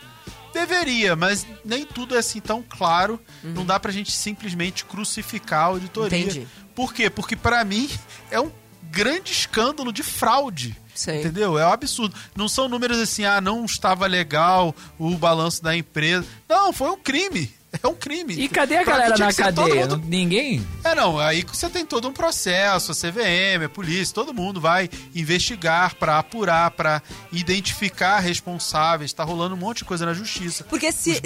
Deveria, 0.55 1.17
mas 1.17 1.45
nem 1.65 1.85
tudo 1.85 2.15
é 2.15 2.19
assim 2.19 2.39
tão 2.39 2.63
claro. 2.63 3.19
Não 3.43 3.65
dá 3.65 3.77
pra 3.77 3.91
gente 3.91 4.11
simplesmente 4.11 4.85
crucificar 4.85 5.59
a 5.59 5.65
auditoria. 5.65 6.17
Entendi. 6.17 6.47
Por 6.73 6.93
quê? 6.93 7.09
Porque 7.09 7.35
pra 7.35 7.63
mim 7.65 7.89
é 8.31 8.39
um 8.39 8.49
grande 8.89 9.33
escândalo 9.33 9.91
de 9.91 10.01
fraude. 10.01 10.77
Sei. 10.93 11.19
Entendeu? 11.19 11.59
É 11.59 11.67
um 11.67 11.73
absurdo. 11.73 12.15
Não 12.33 12.47
são 12.47 12.69
números 12.69 12.97
assim, 12.99 13.25
ah, 13.25 13.41
não 13.41 13.65
estava 13.65 14.07
legal 14.07 14.73
o 14.97 15.09
balanço 15.17 15.61
da 15.61 15.75
empresa. 15.75 16.25
Não, 16.47 16.71
foi 16.71 16.89
um 16.89 16.97
crime. 16.97 17.51
É 17.83 17.87
um 17.87 17.93
crime. 17.95 18.33
E 18.39 18.47
cadê 18.47 18.77
a 18.77 18.83
Pra 18.83 18.93
galera 18.97 19.17
na 19.17 19.33
cadeia? 19.33 19.87
mundo- 19.87 20.01
Ninguém? 20.07 20.65
é, 20.83 20.95
não, 20.95 21.19
aí 21.19 21.43
você 21.47 21.69
tem 21.69 21.85
todo 21.85 22.07
um 22.07 22.13
processo, 22.13 22.91
a 22.91 22.95
CVM, 22.95 23.65
a 23.65 23.69
polícia, 23.69 24.13
todo 24.13 24.33
mundo 24.33 24.59
vai 24.61 24.89
investigar 25.13 25.95
pra 25.95 26.19
apurar, 26.19 26.71
pra 26.71 27.01
identificar 27.31 28.19
responsáveis, 28.19 29.13
tá 29.13 29.23
rolando 29.23 29.55
um 29.55 29.57
monte 29.57 29.79
de 29.79 29.85
coisa 29.85 30.05
na 30.05 30.13
justiça. 30.13 30.63
Porque 30.65 30.91
se, 30.91 31.15
se 31.15 31.21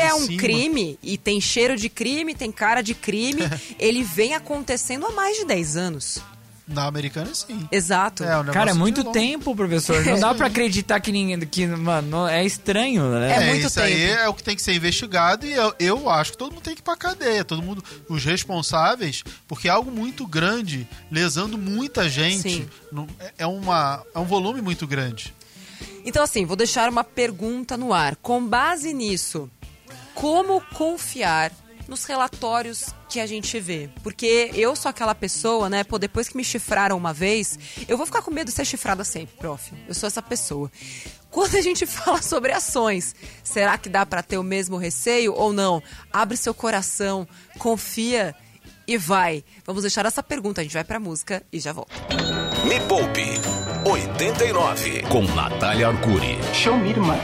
é 0.00 0.14
um 0.14 0.20
cima. 0.26 0.38
crime 0.40 0.98
e 1.02 1.16
tem 1.18 1.40
cheiro 1.40 1.76
de 1.76 1.88
crime, 1.88 2.34
tem 2.34 2.52
cara 2.52 2.82
de 2.82 2.94
crime, 2.94 3.42
ele 3.78 4.02
vem 4.02 4.34
acontecendo 4.34 5.06
há 5.06 5.12
mais 5.12 5.36
de 5.38 5.44
10 5.44 5.76
anos. 5.76 6.18
Na 6.68 6.86
americana, 6.86 7.32
sim. 7.32 7.68
Exato. 7.70 8.24
É, 8.24 8.26
o 8.34 8.38
negócio 8.38 8.52
Cara, 8.52 8.70
é 8.72 8.74
muito 8.74 9.04
tempo, 9.12 9.54
professor. 9.54 10.04
Não 10.04 10.18
dá 10.18 10.34
pra 10.34 10.48
acreditar 10.48 10.98
que 10.98 11.12
ninguém. 11.12 11.38
Que, 11.40 11.64
mano, 11.66 12.26
é 12.26 12.44
estranho, 12.44 13.08
né? 13.12 13.30
É 13.30 13.34
É, 13.36 13.46
muito 13.50 13.66
isso 13.68 13.80
aí 13.80 13.94
tempo. 13.94 14.20
é 14.20 14.28
o 14.28 14.34
que 14.34 14.42
tem 14.42 14.56
que 14.56 14.62
ser 14.62 14.74
investigado 14.74 15.46
e 15.46 15.52
eu, 15.52 15.72
eu 15.78 16.10
acho 16.10 16.32
que 16.32 16.38
todo 16.38 16.52
mundo 16.52 16.62
tem 16.64 16.74
que 16.74 16.80
ir 16.80 16.82
pra 16.82 16.96
cadeia, 16.96 17.44
todo 17.44 17.62
mundo, 17.62 17.84
os 18.08 18.24
responsáveis, 18.24 19.22
porque 19.46 19.68
é 19.68 19.70
algo 19.70 19.92
muito 19.92 20.26
grande, 20.26 20.88
lesando 21.08 21.56
muita 21.56 22.08
gente, 22.08 22.66
não- 22.90 23.06
é- 23.20 23.32
é, 23.38 23.46
uma, 23.46 24.02
é 24.12 24.18
um 24.18 24.24
volume 24.24 24.60
muito 24.60 24.88
grande. 24.88 25.32
Então, 26.04 26.22
assim, 26.24 26.44
vou 26.44 26.56
deixar 26.56 26.88
uma 26.88 27.04
pergunta 27.04 27.76
no 27.76 27.92
ar. 27.94 28.16
Com 28.16 28.44
base 28.44 28.92
nisso, 28.92 29.48
como 30.14 30.60
confiar 30.74 31.52
nos 31.86 32.04
relatórios 32.04 32.86
que 33.08 33.20
a 33.20 33.26
gente 33.26 33.58
vê? 33.60 33.88
Porque 34.02 34.50
eu 34.54 34.74
sou 34.76 34.88
aquela 34.88 35.14
pessoa, 35.14 35.68
né? 35.68 35.84
Pô, 35.84 35.98
depois 35.98 36.28
que 36.28 36.36
me 36.36 36.44
chifraram 36.44 36.96
uma 36.96 37.12
vez, 37.12 37.58
eu 37.88 37.96
vou 37.96 38.06
ficar 38.06 38.22
com 38.22 38.30
medo 38.30 38.48
de 38.48 38.52
ser 38.52 38.64
chifrada 38.64 39.04
sempre, 39.04 39.36
prof. 39.36 39.72
Eu 39.88 39.94
sou 39.94 40.06
essa 40.06 40.22
pessoa. 40.22 40.70
Quando 41.30 41.56
a 41.56 41.60
gente 41.60 41.84
fala 41.86 42.22
sobre 42.22 42.52
ações, 42.52 43.14
será 43.42 43.76
que 43.78 43.88
dá 43.88 44.04
pra 44.04 44.22
ter 44.22 44.38
o 44.38 44.42
mesmo 44.42 44.76
receio 44.76 45.34
ou 45.34 45.52
não? 45.52 45.82
Abre 46.12 46.36
seu 46.36 46.54
coração, 46.54 47.26
confia 47.58 48.34
e 48.86 48.96
vai. 48.96 49.44
Vamos 49.64 49.82
deixar 49.82 50.06
essa 50.06 50.22
pergunta, 50.22 50.60
a 50.60 50.64
gente 50.64 50.72
vai 50.74 50.84
pra 50.84 51.00
música 51.00 51.42
e 51.52 51.58
já 51.58 51.72
volta. 51.72 51.92
Me 52.64 52.80
Poupe 52.88 53.40
89 53.84 55.02
com 55.02 55.22
Natália 55.34 55.88
Arcuri. 55.88 56.38
Show 56.52 56.76
me, 56.76 56.90
irmã. 56.90 57.16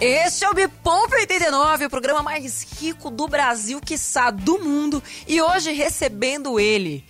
Este 0.00 0.44
é 0.44 0.50
o 0.50 0.54
Me 0.54 0.68
Poupe 0.68 1.16
89, 1.16 1.86
o 1.86 1.90
programa 1.90 2.22
mais 2.22 2.62
rico 2.80 3.10
do 3.10 3.26
Brasil, 3.26 3.80
quiçá 3.80 4.30
do 4.30 4.60
mundo. 4.60 5.02
E 5.26 5.42
hoje 5.42 5.72
recebendo 5.72 6.60
ele. 6.60 7.04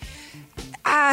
Ah, 0.82 1.12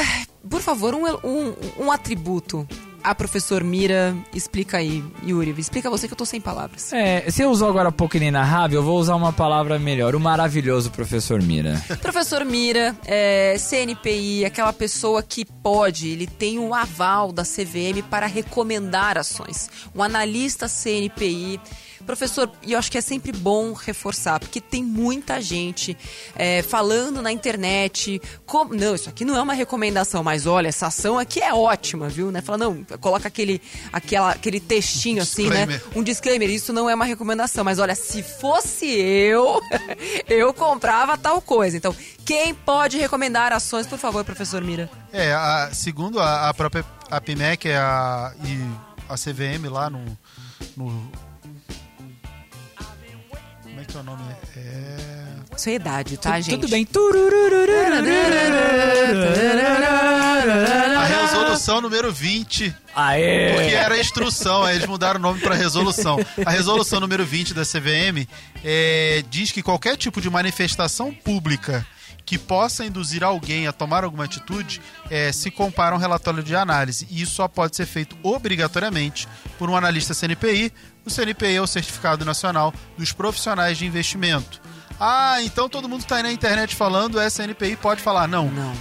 por 0.50 0.62
favor, 0.62 0.96
um, 0.96 1.06
um, 1.22 1.56
um 1.78 1.92
atributo. 1.92 2.66
A 3.06 3.14
professor 3.14 3.64
Mira, 3.64 4.16
explica 4.34 4.78
aí, 4.78 5.04
Yuri. 5.24 5.54
Explica 5.60 5.92
você 5.92 6.08
que 6.08 6.14
eu 6.14 6.18
tô 6.18 6.26
sem 6.26 6.42
palavras. 6.42 6.92
É, 6.92 7.30
você 7.30 7.46
usou 7.46 7.70
agora 7.70 7.90
há 7.90 7.92
pouco 7.92 8.18
inenarrável, 8.18 8.80
eu 8.80 8.84
vou 8.84 8.98
usar 8.98 9.16
uma 9.16 9.32
palavra 9.32 9.78
melhor. 9.78 10.16
O 10.16 10.20
maravilhoso 10.20 10.90
professor 10.90 11.40
Mira. 11.40 11.80
Professor 12.02 12.44
Mira, 12.44 12.96
é, 13.06 13.58
CNPI, 13.60 14.44
aquela 14.44 14.74
pessoa 14.74 15.22
que 15.22 15.46
pode, 15.46 16.10
ele 16.10 16.26
tem 16.26 16.58
um 16.58 16.74
aval 16.74 17.32
da 17.32 17.44
CVM 17.44 18.02
para 18.10 18.26
recomendar 18.26 19.20
ações. 19.20 19.70
Um 19.94 20.02
analista 20.02 20.68
CNPI. 20.68 21.60
Professor, 22.06 22.50
e 22.64 22.74
eu 22.74 22.80
acho 22.80 22.92
que 22.92 22.98
é 22.98 23.02
sempre 23.02 23.32
bom 23.32 23.74
reforçar, 23.74 24.40
porque 24.40 24.62
tem 24.62 24.84
muita 24.84 25.42
gente 25.42 25.98
é, 26.36 26.62
falando 26.62 27.22
na 27.22 27.32
internet. 27.32 28.22
Como, 28.46 28.74
não, 28.76 28.94
isso 28.96 29.10
aqui 29.10 29.26
não 29.26 29.36
é 29.36 29.42
uma 29.42 29.54
recomendação, 29.54 30.24
mas 30.24 30.46
olha, 30.46 30.68
essa 30.68 30.88
ação 30.88 31.18
aqui 31.18 31.40
é 31.42 31.54
ótima, 31.54 32.08
viu? 32.08 32.32
Né? 32.32 32.42
Fala, 32.42 32.58
não, 32.58 32.84
coloca 33.00 33.28
aquele, 33.28 33.62
aquela, 33.92 34.32
aquele 34.32 34.60
textinho 34.60 35.22
assim, 35.22 35.50
né? 35.50 35.82
Um 35.96 36.04
disclaimer, 36.04 36.50
isso 36.50 36.72
não 36.72 36.90
é 36.90 36.96
uma 36.96 37.06
recomendação, 37.06 37.64
mas 37.64 37.80
olha, 37.80 37.96
se 37.96 38.22
fosse 38.22 38.86
eu, 38.86 39.60
eu 40.30 40.54
comprava 40.54 41.18
tal 41.18 41.42
coisa. 41.42 41.76
Então, 41.78 41.96
quem 42.24 42.54
pode 42.54 42.98
recomendar 42.98 43.52
ações, 43.54 43.88
por 43.88 43.98
favor, 43.98 44.24
professor 44.24 44.62
Mira? 44.64 44.90
É, 45.12 45.34
a- 45.34 45.70
segundo 45.74 46.20
a, 46.20 46.50
a 46.50 46.54
própria 46.54 46.86
a 47.10 47.22
PIMEC 47.22 47.70
é 47.70 47.78
a, 47.78 48.34
e 48.44 48.60
a 49.08 49.16
CVM 49.16 49.70
lá 49.70 49.90
no, 49.90 50.04
no. 50.76 51.12
É 53.96 53.98
que 53.98 53.98
é 53.98 54.00
o 54.00 54.04
nome? 54.04 54.24
É. 54.58 55.56
Isso 55.56 55.70
é 55.70 55.74
idade, 55.74 56.18
tá, 56.18 56.42
gente? 56.42 56.60
Tudo 56.60 56.70
bem. 56.70 56.86
A 60.98 61.06
resolução 61.06 61.80
número 61.80 62.12
20 62.12 62.76
Aê! 62.94 63.54
Porque 63.54 63.76
era 63.76 64.00
instrução, 64.00 64.64
aí 64.64 64.76
eles 64.76 64.88
mudaram 64.88 65.20
o 65.20 65.22
nome 65.22 65.40
para 65.40 65.56
resolução. 65.56 66.18
A 66.46 66.50
resolução 66.52 67.00
número 67.00 67.26
20 67.26 67.54
da 67.54 67.64
CVM 67.64 68.28
é, 68.64 69.24
diz 69.30 69.52
que 69.52 69.62
qualquer 69.62 69.96
tipo 69.96 70.20
de 70.20 70.30
manifestação 70.30 71.14
pública 71.14 71.86
que 72.26 72.38
possa 72.38 72.84
induzir 72.84 73.24
alguém 73.24 73.68
a 73.68 73.72
tomar 73.72 74.04
alguma 74.04 74.24
atitude 74.26 74.82
é, 75.10 75.32
se 75.32 75.52
compara 75.52 75.94
a 75.94 75.98
um 75.98 76.02
relatório 76.02 76.42
de 76.42 76.56
análise. 76.56 77.08
E 77.12 77.22
isso 77.22 77.36
só 77.36 77.48
pode 77.48 77.76
ser 77.76 77.86
feito 77.86 78.18
obrigatoriamente 78.24 79.28
por 79.60 79.70
um 79.70 79.76
analista 79.76 80.14
CNPI. 80.16 80.74
O 81.06 81.12
CNPI 81.12 81.56
é 81.56 81.62
o 81.62 81.68
Certificado 81.68 82.26
Nacional 82.26 82.74
dos 82.98 83.12
Profissionais 83.12 83.78
de 83.78 83.86
Investimento. 83.86 84.60
Ah, 85.00 85.42
então 85.44 85.70
todo 85.70 85.88
mundo 85.90 86.02
está 86.02 86.16
aí 86.16 86.24
na 86.24 86.32
internet 86.32 86.74
falando, 86.74 87.20
é 87.20 87.30
CNPI, 87.30 87.76
pode 87.76 88.02
falar. 88.02 88.28
Não, 88.28 88.50
Não. 88.50 88.74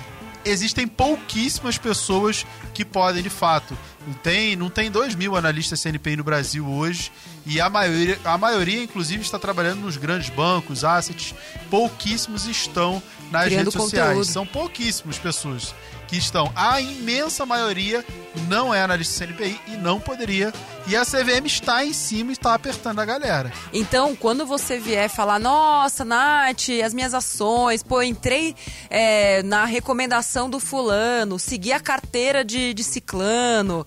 existem 0.44 0.86
pouquíssimas 0.86 1.76
pessoas 1.76 2.46
que 2.72 2.84
podem 2.84 3.22
de 3.22 3.30
fato. 3.30 3.76
Não 4.06 4.14
tem, 4.14 4.56
não 4.56 4.68
tem 4.68 4.90
2 4.90 5.14
mil 5.14 5.36
analistas 5.36 5.80
CNPI 5.80 6.16
no 6.16 6.24
Brasil 6.24 6.66
hoje 6.68 7.10
e 7.46 7.60
a 7.60 7.68
maioria, 7.68 8.18
a 8.24 8.38
maioria, 8.38 8.82
inclusive, 8.82 9.22
está 9.22 9.38
trabalhando 9.38 9.80
nos 9.80 9.96
grandes 9.96 10.30
bancos, 10.30 10.84
assets. 10.84 11.34
Pouquíssimos 11.70 12.46
estão 12.46 13.02
nas 13.30 13.44
Criando 13.44 13.64
redes 13.64 13.72
sociais. 13.74 14.08
conteúdo. 14.08 14.24
São 14.24 14.46
pouquíssimas 14.46 15.18
pessoas 15.18 15.74
que 16.06 16.16
estão. 16.16 16.52
A 16.54 16.80
imensa 16.80 17.44
maioria 17.44 18.04
não 18.48 18.74
é 18.74 18.82
analista 18.82 19.26
CNPI 19.26 19.60
e 19.68 19.70
não 19.76 20.00
poderia. 20.00 20.52
E 20.86 20.94
a 20.94 21.04
CVM 21.04 21.46
está 21.46 21.84
em 21.84 21.92
cima 21.92 22.30
e 22.30 22.32
está 22.34 22.54
apertando 22.54 23.00
a 23.00 23.04
galera. 23.04 23.52
Então, 23.72 24.14
quando 24.14 24.46
você 24.46 24.78
vier 24.78 25.08
falar, 25.08 25.38
nossa, 25.38 26.04
Nath, 26.04 26.68
as 26.84 26.92
minhas 26.92 27.14
ações, 27.14 27.82
pô, 27.82 28.02
entrei 28.02 28.54
é, 28.90 29.42
na 29.42 29.64
recomendação 29.64 30.48
do 30.48 30.60
fulano, 30.60 31.38
segui 31.38 31.72
a 31.72 31.80
carteira 31.80 32.44
de, 32.44 32.74
de 32.74 32.84
ciclano. 32.84 33.86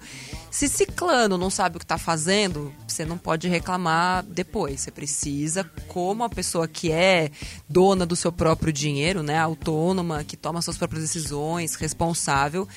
Se 0.58 0.68
ciclano 0.68 1.38
não 1.38 1.52
sabe 1.52 1.76
o 1.76 1.80
que 1.80 1.86
está 1.86 2.00
fazendo, 2.00 2.74
você 2.88 3.06
não 3.06 3.16
pode 3.16 3.48
reclamar 3.48 4.24
depois. 4.24 4.82
Você 4.82 4.90
precisa, 4.90 5.64
como 5.88 6.24
a 6.24 6.30
pessoa 6.30 6.68
que 6.68 6.92
é 6.92 7.30
dona 7.70 8.08
do 8.08 8.16
seu 8.16 8.32
próprio 8.32 8.74
dinheiro, 8.74 9.22
né, 9.22 9.38
autônoma, 9.38 10.24
que 10.24 10.36
toma 10.36 10.60
suas 10.64 10.76
próprias 10.76 11.04
decisões, 11.04 11.76
responsável, 11.76 12.68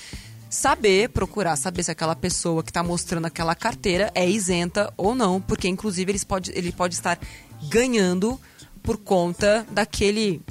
saber, 0.51 1.09
procurar 1.09 1.57
saber 1.57 1.83
se 1.83 1.91
aquela 1.91 2.15
pessoa 2.15 2.63
que 2.63 2.69
está 2.69 2.83
mostrando 2.83 3.25
aquela 3.25 3.55
carteira 3.55 4.13
é 4.15 4.29
isenta 4.29 4.93
ou 4.95 5.15
não, 5.15 5.41
porque 5.41 5.67
inclusive 5.67 6.13
eles 6.13 6.23
pode, 6.23 6.53
ele 6.55 6.73
pode 6.73 6.95
estar 6.95 7.19
ganhando 7.71 8.39
por 8.83 8.99
conta 8.99 9.67
daquele 9.71 10.43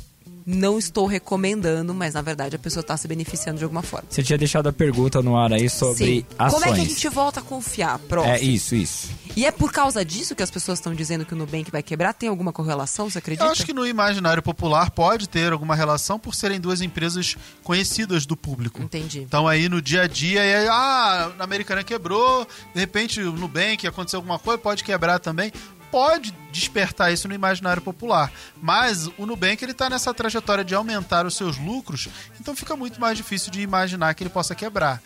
não 0.56 0.79
estou 0.79 1.06
recomendando, 1.06 1.94
mas 1.94 2.15
na 2.15 2.22
verdade 2.22 2.56
a 2.56 2.60
pessoa 2.60 2.82
está 2.82 2.98
se 2.98 3.08
beneficiando 3.08 3.60
de 3.60 3.63
alguma 3.63 3.84
forma. 3.84 4.08
Você 4.10 4.24
tinha 4.24 4.38
deixado 4.38 4.68
a 4.68 4.74
pergunta 4.74 5.22
no 5.22 5.38
ar 5.38 5.53
aí 5.53 5.70
sobre 5.70 6.06
Sim. 6.06 6.25
ações. 6.38 6.63
Como 6.63 6.74
é 6.74 6.75
que 6.75 6.82
a 6.82 6.86
gente 6.86 7.10
volta 7.10 7.39
a 7.39 7.44
confiar, 7.44 8.00
prof? 8.00 8.27
É 8.27 8.41
isso, 8.41 8.75
isso. 8.75 9.10
E 9.36 9.46
é 9.46 9.51
por 9.51 9.72
causa 9.72 10.03
disso 10.03 10.36
que 10.36 10.41
as 10.41 10.50
pessoas 10.50 10.79
estão 10.79 10.94
dizendo 10.94 11.24
que 11.24 11.34
o 11.34 11.38
Nubank 11.38 11.70
vai 11.72 11.84
quebrar? 11.84 12.13
Tem 12.13 12.27
alguma 12.27 12.51
correlação, 12.51 13.10
você 13.10 13.20
acredita? 13.20 13.46
Eu 13.46 13.51
acho 13.51 13.65
que 13.65 13.74
no 13.74 13.86
imaginário 13.86 14.41
popular 14.41 14.89
pode 14.89 15.29
ter 15.29 15.53
alguma 15.53 15.75
relação 15.75 16.18
por 16.18 16.34
serem 16.34 16.60
duas 16.60 16.82
empresas 16.82 17.38
conhecidas 17.63 18.25
do 18.25 18.36
público. 18.36 18.82
Entendi. 18.82 19.20
Então 19.20 19.48
aí 19.48 19.70
no 19.70 19.82
dia 19.82 20.03
a 20.03 20.08
dia, 20.08 20.41
é, 20.41 20.68
ah, 20.68 21.32
a 21.38 21.44
Americana 21.44 21.84
quebrou, 21.84 22.48
de 22.74 22.79
repente 22.79 23.22
o 23.22 23.32
Nubank 23.34 23.86
aconteceu 23.86 24.18
alguma 24.18 24.39
coisa, 24.39 24.58
pode 24.58 24.84
quebrar 24.84 25.20
também. 25.20 25.51
Pode 25.91 26.31
despertar 26.51 27.12
isso 27.12 27.27
no 27.27 27.34
imaginário 27.34 27.81
popular. 27.81 28.31
Mas 28.62 29.08
o 29.17 29.25
Nubank 29.25 29.63
ele 29.63 29.72
está 29.72 29.89
nessa 29.89 30.13
trajetória 30.13 30.63
de 30.63 30.75
aumentar 30.75 31.25
os 31.25 31.36
seus 31.36 31.58
lucros, 31.58 32.08
então 32.39 32.55
fica 32.55 32.75
muito 32.75 33.00
mais 33.00 33.17
difícil 33.17 33.51
de 33.51 33.62
imaginar 33.62 34.13
que 34.13 34.24
ele 34.24 34.29
possa 34.29 34.55
quebrar. 34.55 35.01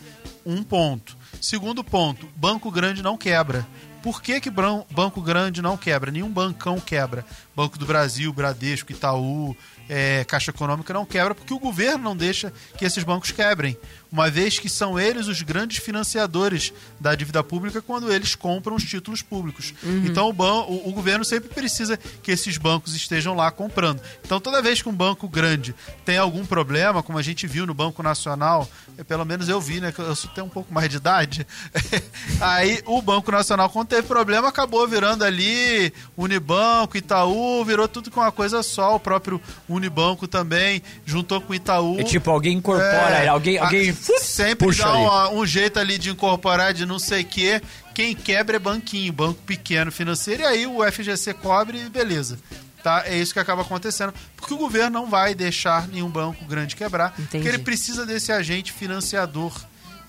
Um 0.45 0.63
ponto. 0.63 1.15
Segundo 1.39 1.83
ponto, 1.83 2.27
banco 2.35 2.69
grande 2.69 3.01
não 3.01 3.17
quebra. 3.17 3.65
Por 4.01 4.21
que, 4.21 4.41
que 4.41 4.49
banco 4.49 5.21
grande 5.21 5.61
não 5.61 5.77
quebra? 5.77 6.11
Nenhum 6.11 6.29
bancão 6.29 6.77
quebra. 6.77 7.25
Banco 7.55 7.77
do 7.77 7.85
Brasil, 7.85 8.33
Bradesco, 8.33 8.91
Itaú, 8.91 9.55
é, 9.87 10.25
Caixa 10.25 10.51
Econômica 10.51 10.93
não 10.93 11.05
quebra 11.05 11.33
porque 11.33 11.53
o 11.53 11.59
governo 11.59 12.03
não 12.03 12.15
deixa 12.15 12.51
que 12.77 12.83
esses 12.83 13.03
bancos 13.05 13.31
quebrem. 13.31 13.77
Uma 14.13 14.29
vez 14.29 14.59
que 14.59 14.69
são 14.69 14.99
eles 14.99 15.27
os 15.27 15.41
grandes 15.41 15.79
financiadores 15.83 16.71
da 16.99 17.15
dívida 17.15 17.43
pública 17.43 17.81
quando 17.81 18.13
eles 18.13 18.35
compram 18.35 18.75
os 18.75 18.83
títulos 18.83 19.23
públicos. 19.23 19.73
Então 20.05 20.29
o, 20.29 20.33
ban- 20.33 20.65
o- 20.67 20.87
o 20.89 20.91
governo 20.93 21.25
sempre 21.25 21.49
precisa 21.49 21.97
que 21.97 22.29
esses 22.31 22.55
bancos 22.59 22.95
estejam 22.95 23.33
lá 23.33 23.49
comprando. 23.49 23.99
Então 24.23 24.39
toda 24.39 24.61
vez 24.61 24.83
que 24.83 24.87
um 24.87 24.93
banco 24.93 25.27
grande 25.27 25.73
tem 26.05 26.19
algum 26.19 26.45
problema, 26.45 27.01
como 27.01 27.17
a 27.17 27.23
gente 27.23 27.47
viu 27.47 27.65
no 27.65 27.73
Banco 27.73 28.03
Nacional, 28.03 28.69
é, 28.99 29.03
pelo 29.03 29.25
menos 29.25 29.49
eu 29.49 29.59
vi, 29.59 29.81
né? 29.81 29.91
Que 29.91 29.99
eu 29.99 30.15
sou- 30.15 30.29
tenho 30.29 30.45
um 30.45 30.49
pouco 30.49 30.71
mais 30.71 30.87
de 30.91 30.97
idade. 30.97 31.47
Aí 32.39 32.81
o 32.85 33.01
Banco 33.01 33.31
Nacional, 33.31 33.67
quando 33.69 33.87
teve 33.87 34.07
problema, 34.07 34.47
acabou 34.49 34.87
virando 34.87 35.23
ali 35.23 35.91
Unibanco, 36.15 36.97
Itaú, 36.97 37.65
virou 37.65 37.87
tudo 37.87 38.11
com 38.11 38.19
uma 38.19 38.31
coisa 38.31 38.61
só. 38.61 38.95
O 38.95 38.99
próprio 38.99 39.41
Unibanco 39.67 40.27
também 40.27 40.83
juntou 41.05 41.41
com 41.41 41.51
o 41.53 41.55
Itaú. 41.55 41.99
É 41.99 42.03
tipo, 42.03 42.29
alguém 42.29 42.57
incorpora, 42.57 43.17
É, 43.23 43.27
alguém, 43.27 43.57
a- 43.57 43.63
alguém 43.65 43.93
sempre 44.19 44.67
puxa 44.67 44.83
dá 44.83 44.93
uma- 44.93 45.29
um 45.31 45.45
jeito 45.45 45.79
ali 45.79 45.97
de 45.97 46.09
incorporar 46.09 46.73
de 46.73 46.85
não 46.85 46.99
sei 46.99 47.21
o 47.21 47.25
quê. 47.25 47.61
Quem 47.93 48.15
quebra 48.15 48.55
é 48.57 48.59
banquinho, 48.59 49.13
banco 49.13 49.41
pequeno 49.43 49.91
financeiro, 49.91 50.41
e 50.43 50.45
aí 50.45 50.67
o 50.67 50.83
FGC 50.83 51.33
cobre 51.35 51.77
e 51.85 51.89
beleza. 51.89 52.37
Tá? 52.83 53.03
É 53.05 53.15
isso 53.17 53.31
que 53.31 53.39
acaba 53.39 53.61
acontecendo. 53.61 54.13
Porque 54.35 54.53
o 54.53 54.57
governo 54.57 54.99
não 54.99 55.09
vai 55.09 55.33
deixar 55.33 55.87
nenhum 55.87 56.09
banco 56.09 56.43
grande 56.45 56.75
quebrar. 56.75 57.13
Entendi. 57.17 57.29
Porque 57.43 57.47
ele 57.47 57.59
precisa 57.59 58.05
desse 58.05 58.31
agente 58.31 58.73
financiador. 58.73 59.53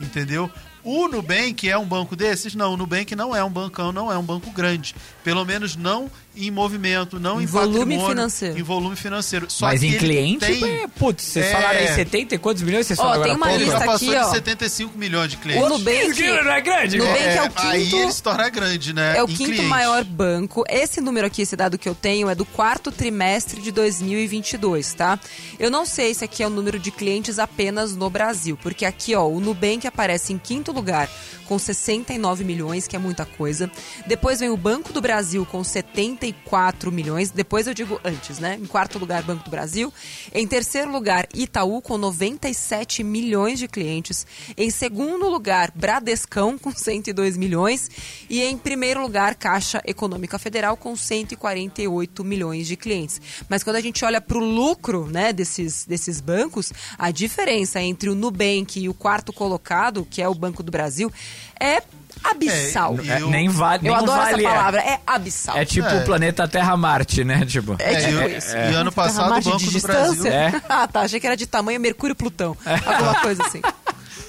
Entendeu? 0.00 0.50
O 0.82 1.06
Nubank 1.08 1.68
é 1.70 1.78
um 1.78 1.86
banco 1.86 2.16
desses? 2.16 2.54
Não, 2.54 2.74
o 2.74 2.76
Nubank 2.76 3.14
não 3.14 3.34
é 3.34 3.42
um 3.44 3.48
bancão, 3.50 3.92
não 3.92 4.10
é 4.12 4.18
um 4.18 4.22
banco 4.24 4.50
grande. 4.50 4.94
Pelo 5.22 5.44
menos 5.44 5.76
não 5.76 6.10
em 6.36 6.50
movimento, 6.50 7.20
não 7.20 7.40
em, 7.40 7.44
Em 7.44 7.46
volume 7.46 7.78
patrimônio, 7.78 8.08
financeiro. 8.08 8.58
Em 8.58 8.62
volume 8.62 8.96
financeiro. 8.96 9.46
Só 9.48 9.66
Mas 9.66 9.80
que 9.80 9.86
em 9.86 9.98
cliente, 9.98 10.44
tem... 10.44 10.64
é, 10.82 10.88
putz, 10.88 11.22
vocês 11.24 11.46
É. 11.46 11.52
falaram 11.52 11.78
aí 11.78 11.94
70 11.94 12.34
e 12.34 12.38
quantos 12.38 12.62
milhões 12.62 12.86
vocês 12.86 12.98
Ó, 12.98 13.02
falaram 13.02 13.22
tem 13.22 13.32
agora? 13.32 13.36
uma 13.36 13.46
há 13.46 13.58
pouco? 13.58 13.62
Ele 13.62 13.70
já 13.70 13.78
lista 13.78 13.92
passou 13.92 14.08
aqui, 14.10 14.18
de 14.18 14.24
ó. 14.24 14.30
75 14.34 14.98
milhões 14.98 15.30
de 15.30 15.36
clientes. 15.36 15.64
O 15.64 15.68
Nubank, 15.68 16.22
não 16.44 16.52
é 16.52 16.60
grande? 16.60 16.98
Nubank 16.98 17.18
é, 17.22 17.42
o 17.42 17.52
Aí 17.68 17.84
quinto... 17.84 17.96
ele 17.96 18.12
se 18.12 18.22
torna 18.22 18.48
grande, 18.48 18.92
né? 18.92 19.16
É 19.16 19.22
o 19.22 19.26
em 19.26 19.28
quinto 19.28 19.44
cliente. 19.50 19.62
maior 19.66 20.02
banco. 20.04 20.64
Esse 20.68 21.00
número 21.00 21.26
aqui, 21.26 21.42
esse 21.42 21.54
dado 21.56 21.78
que 21.78 21.88
eu 21.88 21.94
tenho, 21.94 22.28
é 22.28 22.34
do 22.34 22.44
quarto 22.44 22.90
trimestre 22.90 23.60
de 23.60 23.70
2022, 23.70 24.92
tá? 24.94 25.18
Eu 25.58 25.70
não 25.70 25.84
sei 25.86 26.14
se 26.14 26.24
aqui 26.24 26.42
é 26.42 26.46
o 26.46 26.50
número 26.50 26.78
de 26.78 26.90
clientes 26.90 27.38
apenas 27.38 27.94
no 27.94 28.10
Brasil, 28.10 28.58
porque 28.62 28.84
aqui, 28.84 29.14
ó, 29.14 29.26
o 29.26 29.40
Nubank 29.40 29.86
aparece 29.86 30.32
em 30.32 30.38
quinto 30.38 30.72
lugar 30.72 31.08
com 31.46 31.58
69 31.58 32.42
milhões, 32.42 32.88
que 32.88 32.96
é 32.96 32.98
muita 32.98 33.24
coisa. 33.26 33.70
Depois 34.06 34.40
vem 34.40 34.48
o 34.48 34.56
Banco 34.56 34.92
do 34.94 35.00
Brasil 35.00 35.46
com 35.50 35.62
74 36.24 36.90
milhões. 36.90 37.30
Depois 37.30 37.66
eu 37.66 37.74
digo 37.74 38.00
antes, 38.02 38.38
né? 38.38 38.58
Em 38.60 38.66
quarto 38.66 38.98
lugar, 38.98 39.22
Banco 39.22 39.44
do 39.44 39.50
Brasil. 39.50 39.92
Em 40.32 40.46
terceiro 40.46 40.90
lugar, 40.90 41.28
Itaú 41.34 41.82
com 41.82 41.98
97 41.98 43.04
milhões 43.04 43.58
de 43.58 43.68
clientes. 43.68 44.26
Em 44.56 44.70
segundo 44.70 45.28
lugar, 45.28 45.70
Bradescão 45.74 46.56
com 46.56 46.72
102 46.72 47.36
milhões. 47.36 47.90
E 48.30 48.42
em 48.42 48.56
primeiro 48.56 49.02
lugar, 49.02 49.34
Caixa 49.34 49.82
Econômica 49.84 50.38
Federal 50.38 50.76
com 50.76 50.96
148 50.96 52.24
milhões 52.24 52.66
de 52.66 52.76
clientes. 52.76 53.20
Mas 53.48 53.62
quando 53.62 53.76
a 53.76 53.80
gente 53.80 54.04
olha 54.04 54.20
para 54.20 54.38
o 54.38 54.44
lucro 54.44 55.06
né, 55.06 55.32
desses, 55.32 55.84
desses 55.84 56.20
bancos, 56.20 56.72
a 56.98 57.10
diferença 57.10 57.82
entre 57.82 58.08
o 58.08 58.14
Nubank 58.14 58.80
e 58.80 58.88
o 58.88 58.94
quarto 58.94 59.32
colocado, 59.32 60.06
que 60.08 60.22
é 60.22 60.28
o 60.28 60.34
Banco 60.34 60.62
do 60.62 60.72
Brasil, 60.72 61.12
é 61.60 61.82
abissal. 62.24 62.96
É, 63.04 63.08
É, 63.08 63.20
Eu- 63.22 63.30
nem 63.30 63.48
vale, 63.48 63.86
Eu 63.88 63.94
adoro 63.94 64.12
vale, 64.18 64.32
essa 64.32 64.40
é. 64.40 64.56
palavra, 64.56 64.80
é 64.80 65.00
abissal. 65.06 65.56
É 65.56 65.64
tipo 65.64 65.86
É. 65.88 66.00
o 66.00 66.04
planeta 66.04 66.48
Terra-Marte, 66.48 67.22
né? 67.24 67.44
Tipo. 67.44 67.76
É 67.78 67.94
tipo 68.00 68.20
e- 68.22 68.36
isso. 68.38 68.56
E 68.56 68.74
ano 68.74 68.90
passado 68.90 69.26
o 69.30 69.34
Banco 69.34 69.58
de 69.58 69.70
do 69.70 69.80
Brasil... 69.80 70.12
distância? 70.14 70.28
É. 70.28 70.62
ah, 70.68 70.86
tá. 70.88 71.00
Achei 71.02 71.20
que 71.20 71.26
era 71.26 71.36
de 71.36 71.46
tamanho 71.46 71.80
Mercúrio 71.80 72.12
e 72.12 72.16
Plutão. 72.16 72.56
Alguma 72.86 73.14
coisa 73.20 73.42
assim. 73.44 73.60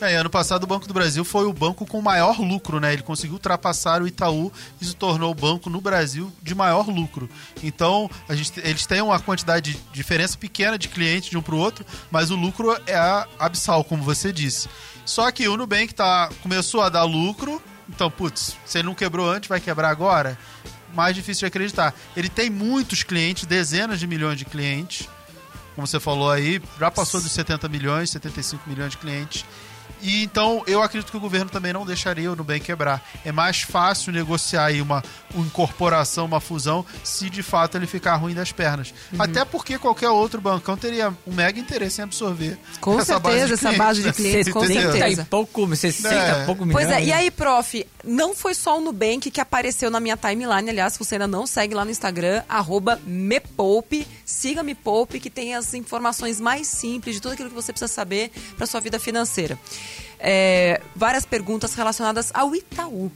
É, 0.02 0.12
e 0.12 0.16
ano 0.16 0.30
passado 0.30 0.66
o 0.66 0.68
Banco 0.68 0.86
do 0.86 0.94
Brasil 0.94 1.24
foi 1.24 1.46
o 1.46 1.54
banco 1.54 1.86
com 1.86 2.02
maior 2.02 2.38
lucro, 2.42 2.82
né? 2.82 2.92
Ele 2.92 3.02
conseguiu 3.02 3.36
ultrapassar 3.36 4.02
o 4.02 4.08
Itaú 4.08 4.52
e 4.82 4.86
se 4.86 4.94
tornou 4.94 5.32
o 5.32 5.34
banco 5.34 5.70
no 5.70 5.80
Brasil 5.80 6.30
de 6.44 6.54
maior 6.54 6.86
lucro. 6.90 7.30
Então, 7.64 8.10
a 8.28 8.36
gente, 8.36 8.60
eles 8.62 8.86
têm 8.86 9.02
uma 9.02 9.18
quantidade 9.22 9.72
de 9.72 9.80
diferença 9.94 10.38
pequena 10.38 10.78
de 10.78 10.90
clientes 10.90 11.30
de 11.30 11.38
um 11.38 11.42
para 11.42 11.56
o 11.56 11.58
outro, 11.58 11.86
mas 12.12 12.30
o 12.30 12.36
lucro 12.36 12.76
é 12.86 13.26
abissal, 13.40 13.86
como 13.86 14.04
você 14.04 14.34
disse. 14.34 14.68
Só 15.06 15.32
que 15.32 15.48
o 15.48 15.56
Nubank 15.56 15.94
tá, 15.96 16.30
começou 16.44 16.82
a 16.82 16.90
dar 16.90 17.04
lucro, 17.04 17.62
então, 17.90 18.10
putz, 18.10 18.58
ele 18.74 18.84
não 18.84 18.96
quebrou 18.96 19.30
antes, 19.30 19.48
vai 19.48 19.60
quebrar 19.60 19.90
agora? 19.90 20.38
Mais 20.94 21.16
difícil 21.16 21.42
de 21.42 21.46
acreditar. 21.46 21.94
Ele 22.16 22.30
tem 22.30 22.50
muitos 22.50 23.04
clientes, 23.04 23.46
dezenas 23.46 24.00
de 24.00 24.08
milhões 24.08 24.38
de 24.38 24.46
clientes. 24.46 25.08
Como 25.76 25.86
você 25.86 26.00
falou 26.00 26.32
aí, 26.32 26.62
já 26.80 26.90
passou 26.90 27.22
dos 27.22 27.32
70 27.32 27.68
milhões, 27.68 28.10
75 28.10 28.68
milhões 28.70 28.92
de 28.92 28.98
clientes. 28.98 29.46
E 30.02 30.24
então 30.24 30.64
eu 30.68 30.82
acredito 30.82 31.12
que 31.12 31.18
o 31.18 31.20
governo 31.20 31.50
também 31.50 31.74
não 31.74 31.86
deixaria 31.86 32.32
o 32.32 32.36
Nubank 32.36 32.62
quebrar. 32.62 33.02
É 33.24 33.32
mais 33.32 33.62
fácil 33.62 34.12
negociar 34.12 34.66
aí 34.66 34.82
uma, 34.82 35.04
uma 35.34 35.46
incorporação, 35.46 36.26
uma 36.26 36.40
fusão, 36.40 36.86
se 37.04 37.30
de 37.30 37.44
fato 37.44 37.78
ele 37.78 37.88
ficar 37.88 38.16
ruim 38.16 38.34
das 38.34 38.52
pernas. 38.52 38.94
Uhum. 39.12 39.22
Até 39.22 39.46
porque 39.46 39.78
qualquer 39.78 40.10
outro 40.10 40.42
bancão 40.42 40.78
teria 40.78 41.14
um 41.26 41.34
mega 41.34 41.60
interesse 41.60 42.02
em 42.02 42.04
absorver 42.04 42.58
com 42.80 43.00
essa 43.00 43.14
certeza, 43.14 43.40
base 43.40 43.54
essa 43.54 43.74
base 43.74 44.04
de 44.04 44.14
clientes, 44.14 44.54
com 44.54 44.66
certeza. 44.66 45.22
e 45.22 45.26
pouco, 45.26 45.76
60 45.76 46.14
é. 46.14 46.46
pouco 46.46 46.66
milhões. 46.66 46.86
Pois 46.86 46.98
é, 46.98 47.04
e 47.04 47.12
aí, 47.12 47.32
prof, 47.32 47.86
não 48.04 48.36
foi 48.36 48.54
só 48.54 48.78
o 48.78 48.82
Nubank 48.82 49.32
que 49.32 49.42
apareceu 49.42 49.90
na 49.90 50.00
minha 50.00 50.18
timeline, 50.18 50.70
aliás, 50.70 50.94
se 50.94 51.00
você 51.00 51.16
ainda 51.16 51.28
não 51.28 51.48
segue 51.48 51.74
lá 51.74 51.84
no 51.86 51.92
Instagram, 51.92 52.44
arroba 52.48 53.00
mepoupe, 53.06 54.08
siga 54.26 54.64
Me 54.64 54.76
Poupe, 54.76 55.20
que 55.20 55.30
tem 55.30 55.56
as 55.56 55.74
informações 55.74 56.40
mais 56.40 56.68
simples 56.68 57.16
de 57.16 57.22
tudo 57.22 57.34
aquilo 57.34 57.50
que 57.50 57.56
você 57.56 57.72
precisa 57.72 57.92
saber 57.92 58.32
para 58.58 58.66
sua 58.66 58.80
vida 58.80 59.00
financeira 59.00 59.58
é, 60.20 60.82
várias 60.96 61.26
perguntas 61.26 61.74
relacionadas 61.74 62.32
ao 62.34 62.56
Itaú. 62.56 63.12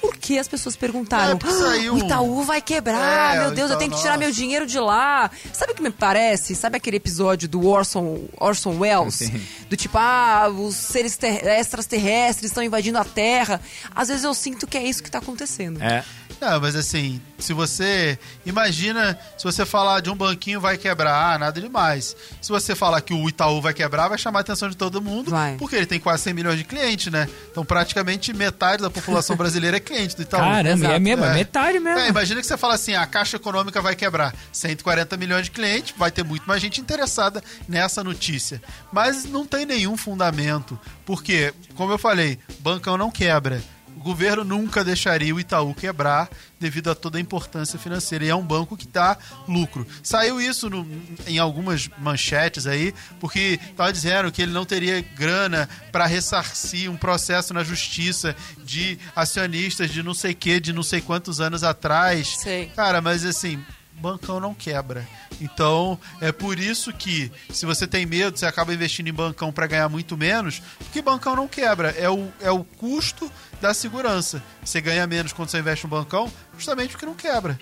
Por 0.00 0.16
que 0.16 0.38
as 0.38 0.46
pessoas 0.46 0.76
perguntaram? 0.76 1.38
É, 1.42 1.90
o 1.90 1.98
Itaú 1.98 2.42
vai 2.44 2.60
quebrar, 2.60 3.36
é, 3.36 3.40
meu 3.40 3.50
Deus, 3.50 3.70
eu 3.70 3.76
tenho 3.78 3.90
que 3.90 3.96
tirar 3.96 4.10
nossa. 4.10 4.18
meu 4.18 4.30
dinheiro 4.30 4.66
de 4.66 4.78
lá. 4.78 5.30
Sabe 5.52 5.72
o 5.72 5.74
que 5.74 5.82
me 5.82 5.90
parece? 5.90 6.54
Sabe 6.54 6.76
aquele 6.76 6.96
episódio 6.96 7.48
do 7.48 7.66
Orson, 7.66 8.20
Orson 8.38 8.78
Welles? 8.78 9.14
Sim. 9.14 9.40
Do 9.68 9.76
tipo, 9.76 9.98
ah, 9.98 10.48
os 10.48 10.76
seres 10.76 11.18
extraterrestres 11.20 12.50
estão 12.50 12.62
invadindo 12.62 12.98
a 12.98 13.04
Terra. 13.04 13.60
Às 13.94 14.08
vezes 14.08 14.24
eu 14.24 14.34
sinto 14.34 14.66
que 14.66 14.78
é 14.78 14.84
isso 14.84 15.02
que 15.02 15.08
está 15.08 15.18
acontecendo. 15.18 15.82
É. 15.82 16.04
Não, 16.40 16.60
mas 16.60 16.76
assim, 16.76 17.20
se 17.38 17.52
você. 17.52 18.18
Imagina 18.46 19.18
se 19.36 19.44
você 19.44 19.66
falar 19.66 20.00
de 20.00 20.10
um 20.10 20.14
banquinho 20.14 20.60
vai 20.60 20.78
quebrar, 20.78 21.34
ah, 21.34 21.38
nada 21.38 21.60
demais. 21.60 22.16
Se 22.40 22.48
você 22.48 22.74
falar 22.74 23.00
que 23.00 23.12
o 23.12 23.28
Itaú 23.28 23.60
vai 23.60 23.74
quebrar, 23.74 24.08
vai 24.08 24.18
chamar 24.18 24.40
a 24.40 24.42
atenção 24.42 24.68
de 24.68 24.76
todo 24.76 25.02
mundo, 25.02 25.30
vai. 25.30 25.56
porque 25.56 25.76
ele 25.76 25.86
tem 25.86 25.98
quase 25.98 26.22
100 26.24 26.34
milhões 26.34 26.58
de 26.58 26.64
clientes, 26.64 27.12
né? 27.12 27.28
Então 27.50 27.64
praticamente 27.64 28.32
metade 28.32 28.82
da 28.82 28.90
população 28.90 29.34
brasileira 29.36 29.76
é 29.76 29.80
cliente 29.80 30.16
do 30.16 30.22
Itaú. 30.22 30.40
Caramba, 30.40 30.86
é 30.86 30.98
mesmo, 30.98 31.24
é. 31.24 31.34
metade 31.34 31.78
mesmo. 31.80 31.98
É, 31.98 32.08
imagina 32.08 32.40
que 32.40 32.46
você 32.46 32.56
fala 32.56 32.74
assim: 32.74 32.94
a 32.94 33.06
Caixa 33.06 33.36
Econômica 33.36 33.82
vai 33.82 33.96
quebrar 33.96 34.34
140 34.52 35.16
milhões 35.16 35.44
de 35.44 35.50
clientes, 35.50 35.94
vai 35.96 36.10
ter 36.10 36.24
muito 36.24 36.46
mais 36.46 36.60
gente 36.62 36.80
interessada 36.80 37.42
nessa 37.68 38.04
notícia. 38.04 38.62
Mas 38.92 39.24
não 39.24 39.46
tem 39.46 39.66
nenhum 39.66 39.96
fundamento, 39.96 40.78
porque, 41.04 41.52
como 41.74 41.92
eu 41.92 41.98
falei, 41.98 42.38
bancão 42.60 42.96
não 42.96 43.10
quebra. 43.10 43.62
O 44.08 44.12
governo 44.12 44.42
nunca 44.42 44.82
deixaria 44.82 45.34
o 45.34 45.38
Itaú 45.38 45.74
quebrar 45.74 46.30
devido 46.58 46.90
a 46.90 46.94
toda 46.94 47.18
a 47.18 47.20
importância 47.20 47.78
financeira. 47.78 48.24
E 48.24 48.30
é 48.30 48.34
um 48.34 48.42
banco 48.42 48.74
que 48.74 48.88
dá 48.88 49.18
lucro. 49.46 49.86
Saiu 50.02 50.40
isso 50.40 50.70
no, 50.70 50.88
em 51.26 51.38
algumas 51.38 51.90
manchetes 51.98 52.66
aí, 52.66 52.94
porque 53.20 53.60
estava 53.70 53.92
dizendo 53.92 54.32
que 54.32 54.40
ele 54.40 54.50
não 54.50 54.64
teria 54.64 55.02
grana 55.02 55.68
para 55.92 56.06
ressarcir 56.06 56.90
um 56.90 56.96
processo 56.96 57.52
na 57.52 57.62
justiça 57.62 58.34
de 58.64 58.98
acionistas 59.14 59.90
de 59.90 60.02
não 60.02 60.14
sei 60.14 60.32
que, 60.32 60.58
de 60.58 60.72
não 60.72 60.82
sei 60.82 61.02
quantos 61.02 61.38
anos 61.38 61.62
atrás. 61.62 62.38
Sei. 62.38 62.72
Cara, 62.74 63.02
mas 63.02 63.26
assim, 63.26 63.62
bancão 63.98 64.40
não 64.40 64.54
quebra. 64.54 65.06
Então, 65.40 65.98
é 66.20 66.32
por 66.32 66.58
isso 66.58 66.92
que, 66.92 67.30
se 67.50 67.66
você 67.66 67.86
tem 67.86 68.06
medo, 68.06 68.38
você 68.38 68.46
acaba 68.46 68.74
investindo 68.74 69.08
em 69.08 69.12
bancão 69.12 69.52
para 69.52 69.66
ganhar 69.66 69.88
muito 69.88 70.16
menos, 70.16 70.62
porque 70.78 71.02
bancão 71.02 71.36
não 71.36 71.46
quebra. 71.46 71.90
É 71.90 72.08
o, 72.08 72.28
é 72.40 72.50
o 72.50 72.64
custo 72.64 73.30
da 73.60 73.74
segurança. 73.74 74.42
Você 74.64 74.80
ganha 74.80 75.06
menos 75.06 75.32
quando 75.32 75.50
você 75.50 75.58
investe 75.58 75.84
no 75.84 75.90
bancão, 75.90 76.30
justamente 76.56 76.90
porque 76.90 77.06
não 77.06 77.14
quebra. 77.14 77.58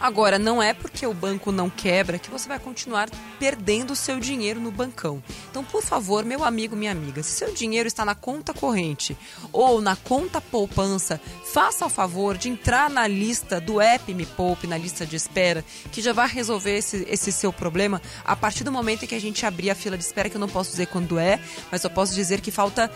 Agora, 0.00 0.38
não 0.38 0.62
é 0.62 0.72
porque 0.72 1.06
o 1.06 1.12
banco 1.12 1.52
não 1.52 1.68
quebra 1.68 2.18
que 2.18 2.30
você 2.30 2.48
vai 2.48 2.58
continuar 2.58 3.10
perdendo 3.38 3.92
o 3.92 3.96
seu 3.96 4.18
dinheiro 4.18 4.58
no 4.58 4.70
bancão. 4.70 5.22
Então, 5.50 5.62
por 5.62 5.82
favor, 5.82 6.24
meu 6.24 6.42
amigo, 6.42 6.74
minha 6.74 6.90
amiga, 6.90 7.22
se 7.22 7.32
seu 7.32 7.52
dinheiro 7.52 7.86
está 7.86 8.02
na 8.02 8.14
conta 8.14 8.54
corrente 8.54 9.14
ou 9.52 9.82
na 9.82 9.96
conta 9.96 10.40
poupança, 10.40 11.20
faça 11.52 11.84
o 11.84 11.90
favor 11.90 12.38
de 12.38 12.48
entrar 12.48 12.88
na 12.88 13.06
lista 13.06 13.60
do 13.60 13.78
app 13.78 14.12
Me 14.14 14.24
Poupe, 14.24 14.66
na 14.66 14.78
lista 14.78 15.04
de 15.04 15.16
espera, 15.16 15.62
que 15.92 16.00
já 16.00 16.14
vai 16.14 16.28
resolver 16.28 16.78
esse, 16.78 17.06
esse 17.08 17.30
seu 17.30 17.52
problema 17.52 18.00
a 18.24 18.34
partir 18.34 18.64
do 18.64 18.72
momento 18.72 19.04
em 19.04 19.08
que 19.08 19.14
a 19.14 19.20
gente 19.20 19.44
abrir 19.44 19.70
a 19.70 19.74
fila 19.74 19.98
de 19.98 20.04
espera, 20.04 20.30
que 20.30 20.36
eu 20.36 20.40
não 20.40 20.48
posso 20.48 20.70
dizer 20.70 20.86
quando 20.86 21.18
é, 21.18 21.38
mas 21.70 21.84
eu 21.84 21.90
posso 21.90 22.14
dizer 22.14 22.40
que 22.40 22.50
falta 22.50 22.90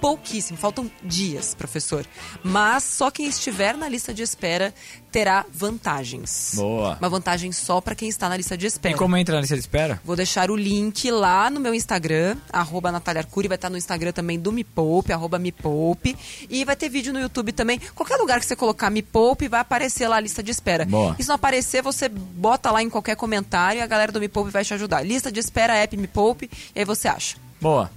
pouquíssimo, 0.00 0.58
faltam 0.58 0.90
dias, 1.02 1.54
professor. 1.54 2.06
Mas 2.42 2.84
só 2.84 3.10
quem 3.10 3.26
estiver 3.26 3.76
na 3.76 3.88
lista 3.88 4.12
de 4.12 4.22
espera 4.22 4.72
terá 5.10 5.46
vantagens. 5.50 6.52
Boa. 6.56 6.96
Uma 7.00 7.08
vantagem 7.08 7.50
só 7.50 7.80
para 7.80 7.94
quem 7.94 8.08
está 8.08 8.28
na 8.28 8.36
lista 8.36 8.56
de 8.56 8.66
espera. 8.66 8.94
E 8.94 8.98
como 8.98 9.16
entra 9.16 9.34
na 9.34 9.40
lista 9.40 9.54
de 9.54 9.60
espera? 9.60 10.00
Vou 10.04 10.14
deixar 10.14 10.50
o 10.50 10.56
link 10.56 11.10
lá 11.10 11.48
no 11.48 11.58
meu 11.58 11.74
Instagram, 11.74 12.36
arroba 12.52 12.92
Natália 12.92 13.20
Arcuri, 13.20 13.48
vai 13.48 13.56
estar 13.56 13.70
no 13.70 13.78
Instagram 13.78 14.12
também 14.12 14.38
do 14.38 14.52
Me 14.52 14.62
Poupe, 14.62 15.12
arroba 15.12 15.38
Me 15.38 15.50
Poupe. 15.50 16.16
E 16.50 16.64
vai 16.64 16.76
ter 16.76 16.88
vídeo 16.88 17.12
no 17.12 17.20
YouTube 17.20 17.52
também. 17.52 17.80
Qualquer 17.94 18.16
lugar 18.16 18.40
que 18.40 18.46
você 18.46 18.54
colocar 18.54 18.90
Me 18.90 19.02
Poupe, 19.02 19.48
vai 19.48 19.60
aparecer 19.60 20.06
lá 20.06 20.16
a 20.16 20.20
lista 20.20 20.42
de 20.42 20.50
espera. 20.50 20.84
Boa. 20.84 21.16
E 21.18 21.22
se 21.22 21.28
não 21.28 21.36
aparecer, 21.36 21.82
você 21.82 22.08
bota 22.08 22.70
lá 22.70 22.82
em 22.82 22.90
qualquer 22.90 23.16
comentário 23.16 23.78
e 23.78 23.82
a 23.82 23.86
galera 23.86 24.12
do 24.12 24.20
Me 24.20 24.28
Poupe 24.28 24.50
vai 24.50 24.64
te 24.64 24.74
ajudar. 24.74 25.02
Lista 25.02 25.32
de 25.32 25.40
espera, 25.40 25.74
app 25.76 25.96
Me 25.96 26.06
Poupe, 26.06 26.50
e 26.74 26.78
aí 26.78 26.84
você 26.84 27.08
acha. 27.08 27.36
Boa. 27.60 27.90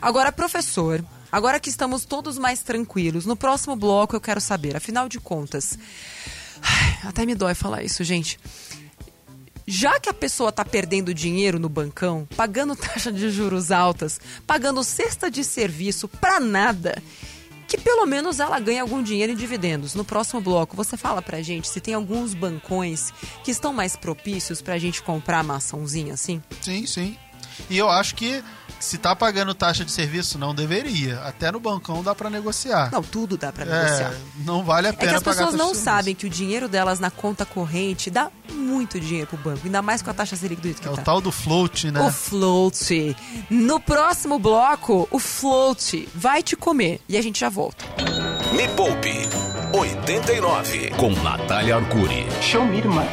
Agora, 0.00 0.32
professor, 0.32 1.04
Agora 1.32 1.58
que 1.58 1.70
estamos 1.70 2.04
todos 2.04 2.36
mais 2.36 2.62
tranquilos, 2.62 3.24
no 3.24 3.34
próximo 3.34 3.74
bloco 3.74 4.14
eu 4.14 4.20
quero 4.20 4.38
saber, 4.38 4.76
afinal 4.76 5.08
de 5.08 5.18
contas. 5.18 5.78
Até 7.02 7.24
me 7.24 7.34
dói 7.34 7.54
falar 7.54 7.82
isso, 7.82 8.04
gente. 8.04 8.38
Já 9.66 9.98
que 9.98 10.10
a 10.10 10.14
pessoa 10.14 10.50
está 10.50 10.62
perdendo 10.62 11.14
dinheiro 11.14 11.58
no 11.58 11.70
bancão, 11.70 12.28
pagando 12.36 12.76
taxa 12.76 13.10
de 13.10 13.30
juros 13.30 13.70
altas, 13.70 14.20
pagando 14.46 14.84
cesta 14.84 15.30
de 15.30 15.42
serviço 15.42 16.06
para 16.06 16.38
nada, 16.38 17.02
que 17.66 17.78
pelo 17.78 18.04
menos 18.04 18.38
ela 18.38 18.60
ganhe 18.60 18.80
algum 18.80 19.02
dinheiro 19.02 19.32
em 19.32 19.36
dividendos. 19.36 19.94
No 19.94 20.04
próximo 20.04 20.42
bloco, 20.42 20.76
você 20.76 20.98
fala 20.98 21.22
pra 21.22 21.40
gente 21.40 21.66
se 21.66 21.80
tem 21.80 21.94
alguns 21.94 22.34
bancões 22.34 23.10
que 23.42 23.50
estão 23.50 23.72
mais 23.72 23.96
propícios 23.96 24.60
pra 24.60 24.76
gente 24.76 25.02
comprar 25.02 25.42
maçãozinha 25.42 26.12
assim? 26.12 26.42
Sim, 26.60 26.84
sim. 26.84 27.16
E 27.70 27.78
eu 27.78 27.88
acho 27.88 28.14
que 28.14 28.42
se 28.82 28.98
tá 28.98 29.14
pagando 29.14 29.54
taxa 29.54 29.84
de 29.84 29.92
serviço, 29.92 30.36
não 30.36 30.52
deveria. 30.52 31.20
Até 31.20 31.52
no 31.52 31.60
bancão 31.60 32.02
dá 32.02 32.16
para 32.16 32.28
negociar. 32.28 32.90
Não, 32.90 33.00
tudo 33.00 33.36
dá 33.36 33.52
para 33.52 33.64
negociar. 33.64 34.12
É, 34.12 34.16
não 34.44 34.64
vale 34.64 34.88
a 34.88 34.92
pena 34.92 35.04
É 35.04 35.08
que 35.10 35.16
as 35.18 35.22
pessoas 35.22 35.54
não 35.54 35.72
sabem 35.72 36.16
que 36.16 36.26
o 36.26 36.30
dinheiro 36.30 36.68
delas 36.68 36.98
na 36.98 37.08
conta 37.08 37.46
corrente 37.46 38.10
dá 38.10 38.28
muito 38.52 38.98
dinheiro 38.98 39.28
pro 39.28 39.36
banco, 39.36 39.60
ainda 39.64 39.80
mais 39.80 40.02
com 40.02 40.10
a 40.10 40.14
taxa 40.14 40.34
Selic 40.34 40.60
do 40.60 40.64
jeito 40.64 40.82
que 40.82 40.88
é 40.88 40.90
tá. 40.90 41.00
o 41.00 41.04
tal 41.04 41.20
do 41.20 41.30
float, 41.30 41.92
né? 41.92 42.00
O 42.00 42.10
float. 42.10 43.16
No 43.48 43.78
próximo 43.78 44.36
bloco, 44.40 45.06
o 45.12 45.18
float 45.20 46.08
vai 46.12 46.42
te 46.42 46.56
comer 46.56 47.00
e 47.08 47.16
a 47.16 47.22
gente 47.22 47.38
já 47.38 47.48
volta. 47.48 47.84
Me 48.52 48.66
Poupe 48.70 49.28
89 49.72 50.90
com 50.96 51.10
Natália 51.22 51.76
Arcuri. 51.76 52.26
Show 52.40 52.66
me, 52.66 52.78
irmã. 52.78 53.06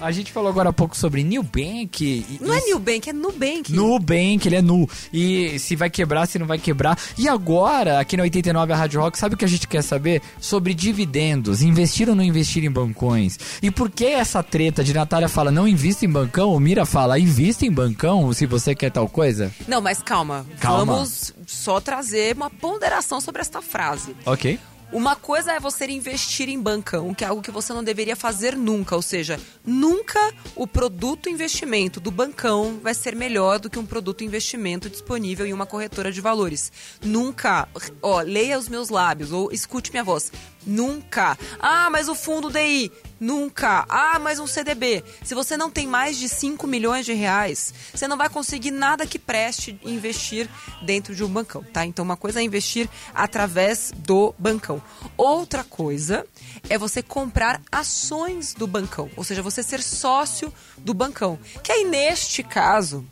A 0.00 0.12
gente 0.12 0.30
falou 0.32 0.48
agora 0.48 0.68
há 0.68 0.72
pouco 0.72 0.96
sobre 0.96 1.24
Nubank. 1.24 2.04
E, 2.04 2.38
não 2.40 2.54
é 2.54 2.60
Nubank, 2.60 3.10
é 3.10 3.12
Nubank. 3.12 3.72
Nubank, 3.72 4.46
ele 4.46 4.56
é 4.56 4.62
nu. 4.62 4.88
E 5.12 5.58
se 5.58 5.74
vai 5.74 5.90
quebrar, 5.90 6.26
se 6.26 6.38
não 6.38 6.46
vai 6.46 6.58
quebrar. 6.58 6.98
E 7.16 7.28
agora, 7.28 7.98
aqui 7.98 8.16
na 8.16 8.22
89 8.22 8.72
a 8.72 8.76
Rádio 8.76 9.00
Rock, 9.00 9.18
sabe 9.18 9.34
o 9.34 9.38
que 9.38 9.44
a 9.44 9.48
gente 9.48 9.66
quer 9.66 9.82
saber? 9.82 10.22
Sobre 10.40 10.72
dividendos. 10.72 11.62
Investir 11.62 12.08
ou 12.08 12.14
não 12.14 12.22
investir 12.22 12.64
em 12.64 12.70
bancões? 12.70 13.38
E 13.60 13.70
por 13.70 13.90
que 13.90 14.06
essa 14.06 14.42
treta 14.42 14.84
de 14.84 14.94
Natália 14.94 15.28
fala 15.28 15.50
não 15.50 15.66
invista 15.66 16.04
em 16.04 16.10
bancão? 16.10 16.52
O 16.52 16.60
Mira 16.60 16.86
fala 16.86 17.18
invista 17.18 17.66
em 17.66 17.72
bancão 17.72 18.32
se 18.32 18.46
você 18.46 18.74
quer 18.74 18.90
tal 18.92 19.08
coisa? 19.08 19.52
Não, 19.66 19.80
mas 19.80 20.00
calma. 20.00 20.46
calma. 20.60 20.94
Vamos 20.94 21.34
só 21.46 21.80
trazer 21.80 22.36
uma 22.36 22.50
ponderação 22.50 23.20
sobre 23.20 23.40
esta 23.40 23.60
frase. 23.60 24.14
Ok. 24.24 24.58
Uma 24.90 25.14
coisa 25.14 25.52
é 25.52 25.60
você 25.60 25.84
investir 25.86 26.48
em 26.48 26.58
bancão, 26.58 27.12
que 27.12 27.22
é 27.22 27.26
algo 27.26 27.42
que 27.42 27.50
você 27.50 27.74
não 27.74 27.84
deveria 27.84 28.16
fazer 28.16 28.56
nunca. 28.56 28.96
Ou 28.96 29.02
seja, 29.02 29.38
nunca 29.64 30.32
o 30.56 30.66
produto 30.66 31.28
investimento 31.28 32.00
do 32.00 32.10
bancão 32.10 32.80
vai 32.82 32.94
ser 32.94 33.14
melhor 33.14 33.58
do 33.58 33.68
que 33.68 33.78
um 33.78 33.84
produto 33.84 34.24
investimento 34.24 34.88
disponível 34.88 35.44
em 35.44 35.52
uma 35.52 35.66
corretora 35.66 36.10
de 36.10 36.22
valores. 36.22 36.72
Nunca. 37.04 37.68
Ó, 38.00 38.22
leia 38.22 38.58
os 38.58 38.66
meus 38.66 38.88
lábios 38.88 39.30
ou 39.30 39.52
escute 39.52 39.90
minha 39.90 40.02
voz. 40.04 40.32
Nunca. 40.66 41.38
Ah, 41.58 41.88
mas 41.90 42.08
o 42.08 42.14
fundo 42.14 42.50
DI 42.50 42.90
Nunca. 43.20 43.84
Ah, 43.88 44.18
mas 44.18 44.38
um 44.38 44.46
CDB. 44.46 45.02
Se 45.24 45.34
você 45.34 45.56
não 45.56 45.70
tem 45.70 45.86
mais 45.86 46.16
de 46.16 46.28
5 46.28 46.66
milhões 46.66 47.04
de 47.04 47.12
reais, 47.12 47.74
você 47.92 48.06
não 48.06 48.16
vai 48.16 48.28
conseguir 48.28 48.70
nada 48.70 49.06
que 49.06 49.18
preste 49.18 49.78
investir 49.84 50.48
dentro 50.82 51.14
de 51.14 51.24
um 51.24 51.28
bancão, 51.28 51.64
tá? 51.64 51.84
Então, 51.84 52.04
uma 52.04 52.16
coisa 52.16 52.40
é 52.40 52.44
investir 52.44 52.88
através 53.12 53.92
do 53.96 54.34
bancão. 54.38 54.80
Outra 55.16 55.64
coisa 55.64 56.24
é 56.70 56.78
você 56.78 57.02
comprar 57.02 57.60
ações 57.72 58.54
do 58.54 58.66
bancão, 58.66 59.10
ou 59.16 59.24
seja, 59.24 59.42
você 59.42 59.62
ser 59.62 59.82
sócio 59.82 60.52
do 60.76 60.94
bancão. 60.94 61.38
Que 61.62 61.72
aí, 61.72 61.84
neste 61.84 62.42
caso, 62.44 63.04